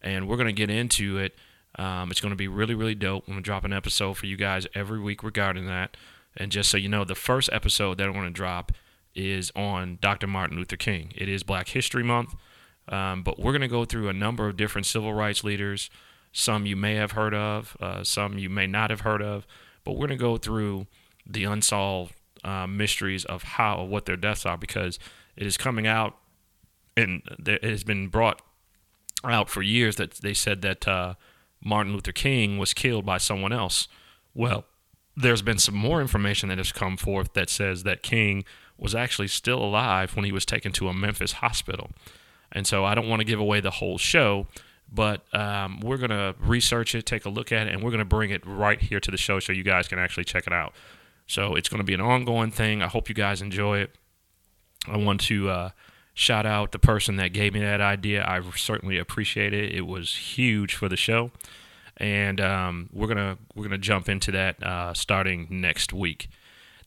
and 0.00 0.28
we're 0.28 0.36
going 0.36 0.46
to 0.46 0.52
get 0.52 0.70
into 0.70 1.18
it. 1.18 1.34
Um, 1.74 2.12
it's 2.12 2.20
going 2.20 2.30
to 2.30 2.36
be 2.36 2.46
really, 2.46 2.76
really 2.76 2.94
dope. 2.94 3.24
I'm 3.26 3.34
going 3.34 3.42
to 3.42 3.44
drop 3.44 3.64
an 3.64 3.72
episode 3.72 4.16
for 4.16 4.26
you 4.26 4.36
guys 4.36 4.68
every 4.76 5.00
week 5.00 5.24
regarding 5.24 5.66
that. 5.66 5.96
And 6.36 6.52
just 6.52 6.70
so 6.70 6.76
you 6.76 6.88
know, 6.88 7.04
the 7.04 7.16
first 7.16 7.48
episode 7.52 7.98
that 7.98 8.06
I'm 8.06 8.12
going 8.12 8.26
to 8.26 8.30
drop 8.30 8.70
is 9.12 9.50
on 9.56 9.98
Dr. 10.00 10.28
Martin 10.28 10.56
Luther 10.56 10.76
King. 10.76 11.12
It 11.16 11.28
is 11.28 11.42
Black 11.42 11.68
History 11.68 12.04
Month, 12.04 12.36
um, 12.88 13.24
but 13.24 13.40
we're 13.40 13.52
going 13.52 13.62
to 13.62 13.68
go 13.68 13.84
through 13.84 14.08
a 14.08 14.12
number 14.12 14.46
of 14.46 14.56
different 14.56 14.86
civil 14.86 15.12
rights 15.12 15.42
leaders. 15.42 15.90
Some 16.32 16.66
you 16.66 16.76
may 16.76 16.94
have 16.94 17.12
heard 17.12 17.34
of, 17.34 17.76
uh, 17.80 18.04
some 18.04 18.38
you 18.38 18.48
may 18.48 18.66
not 18.66 18.90
have 18.90 19.00
heard 19.00 19.22
of, 19.22 19.46
but 19.84 19.92
we're 19.92 20.06
going 20.06 20.10
to 20.10 20.16
go 20.16 20.36
through 20.36 20.86
the 21.26 21.44
unsolved 21.44 22.14
uh, 22.42 22.66
mysteries 22.66 23.24
of 23.24 23.42
how 23.42 23.84
what 23.84 24.06
their 24.06 24.16
deaths 24.16 24.46
are 24.46 24.56
because 24.56 24.98
it 25.36 25.46
is 25.46 25.56
coming 25.56 25.86
out 25.86 26.16
and 26.96 27.22
it 27.46 27.62
has 27.62 27.84
been 27.84 28.08
brought 28.08 28.42
out 29.24 29.48
for 29.48 29.62
years 29.62 29.96
that 29.96 30.14
they 30.14 30.34
said 30.34 30.62
that 30.62 30.88
uh, 30.88 31.14
Martin 31.64 31.92
Luther 31.92 32.12
King 32.12 32.58
was 32.58 32.74
killed 32.74 33.06
by 33.06 33.18
someone 33.18 33.52
else. 33.52 33.88
Well, 34.34 34.64
there's 35.16 35.42
been 35.42 35.58
some 35.58 35.76
more 35.76 36.00
information 36.00 36.48
that 36.48 36.58
has 36.58 36.72
come 36.72 36.96
forth 36.96 37.34
that 37.34 37.50
says 37.50 37.82
that 37.84 38.02
King 38.02 38.44
was 38.78 38.94
actually 38.94 39.28
still 39.28 39.62
alive 39.62 40.16
when 40.16 40.24
he 40.24 40.32
was 40.32 40.44
taken 40.44 40.72
to 40.72 40.88
a 40.88 40.94
Memphis 40.94 41.32
hospital. 41.32 41.90
And 42.50 42.66
so 42.66 42.84
I 42.84 42.94
don't 42.94 43.08
want 43.08 43.20
to 43.20 43.26
give 43.26 43.38
away 43.38 43.60
the 43.60 43.70
whole 43.70 43.98
show, 43.98 44.46
but 44.92 45.22
um, 45.34 45.80
we're 45.80 45.96
going 45.96 46.10
to 46.10 46.34
research 46.40 46.94
it, 46.94 47.06
take 47.06 47.24
a 47.24 47.30
look 47.30 47.50
at 47.50 47.66
it, 47.66 47.72
and 47.72 47.82
we're 47.82 47.90
going 47.90 47.98
to 48.00 48.04
bring 48.04 48.30
it 48.30 48.46
right 48.46 48.80
here 48.80 49.00
to 49.00 49.10
the 49.10 49.16
show 49.16 49.40
so 49.40 49.52
you 49.52 49.62
guys 49.62 49.88
can 49.88 49.98
actually 49.98 50.24
check 50.24 50.46
it 50.46 50.52
out. 50.52 50.74
So 51.26 51.54
it's 51.54 51.68
going 51.68 51.78
to 51.78 51.84
be 51.84 51.94
an 51.94 52.00
ongoing 52.00 52.50
thing. 52.50 52.82
I 52.82 52.88
hope 52.88 53.08
you 53.08 53.14
guys 53.14 53.40
enjoy 53.40 53.78
it. 53.78 53.96
I 54.86 54.96
want 54.98 55.20
to 55.22 55.48
uh, 55.48 55.70
shout 56.12 56.44
out 56.44 56.72
the 56.72 56.78
person 56.78 57.16
that 57.16 57.32
gave 57.32 57.54
me 57.54 57.60
that 57.60 57.80
idea. 57.80 58.24
I 58.26 58.40
certainly 58.56 58.98
appreciate 58.98 59.54
it. 59.54 59.74
It 59.74 59.86
was 59.86 60.14
huge 60.14 60.74
for 60.74 60.88
the 60.88 60.96
show, 60.96 61.30
and 61.96 62.40
um, 62.40 62.90
we're 62.92 63.06
gonna 63.06 63.38
we're 63.54 63.62
gonna 63.62 63.78
jump 63.78 64.08
into 64.08 64.32
that 64.32 64.62
uh, 64.62 64.92
starting 64.92 65.46
next 65.50 65.92
week. 65.92 66.28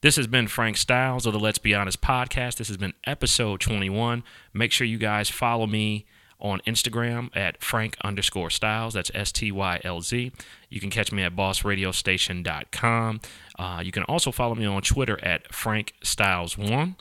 This 0.01 0.17
has 0.17 0.27
been 0.27 0.47
Frank 0.47 0.75
Stylz 0.75 1.25
of 1.25 1.33
the 1.33 1.39
Let's 1.39 1.57
Be 1.57 1.73
Honest 1.73 2.01
podcast. 2.01 2.57
This 2.57 2.67
has 2.67 2.77
been 2.77 2.93
episode 3.05 3.61
21. 3.61 4.23
Make 4.53 4.71
sure 4.71 4.85
you 4.85 4.97
guys 4.97 5.29
follow 5.29 5.65
me 5.65 6.05
on 6.45 6.61
Instagram 6.67 7.35
at 7.35 7.61
Frank 7.61 7.97
underscore 8.03 8.49
Stylz. 8.49 8.93
That's 8.93 9.11
S 9.13 9.31
T 9.31 9.51
Y 9.51 9.81
L 9.83 10.01
Z. 10.01 10.31
You 10.69 10.79
can 10.79 10.89
catch 10.89 11.11
me 11.11 11.23
at 11.23 11.35
bossradiostation.com. 11.35 13.21
Uh, 13.57 13.81
you 13.83 13.91
can 13.91 14.03
also 14.03 14.31
follow 14.31 14.55
me 14.55 14.65
on 14.65 14.81
Twitter 14.81 15.23
at 15.23 15.53
Frank 15.53 15.93
Stylz1. 16.03 16.95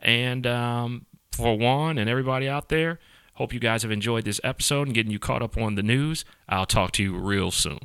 And 0.00 0.46
um, 0.46 1.06
for 1.32 1.56
Juan 1.56 1.98
and 1.98 2.08
everybody 2.08 2.48
out 2.48 2.68
there, 2.68 2.98
hope 3.34 3.52
you 3.52 3.60
guys 3.60 3.82
have 3.82 3.92
enjoyed 3.92 4.24
this 4.24 4.40
episode 4.42 4.88
and 4.88 4.94
getting 4.94 5.12
you 5.12 5.18
caught 5.18 5.42
up 5.42 5.56
on 5.56 5.74
the 5.74 5.82
news. 5.82 6.24
I'll 6.48 6.66
talk 6.66 6.92
to 6.92 7.02
you 7.02 7.16
real 7.16 7.50
soon. 7.50 7.80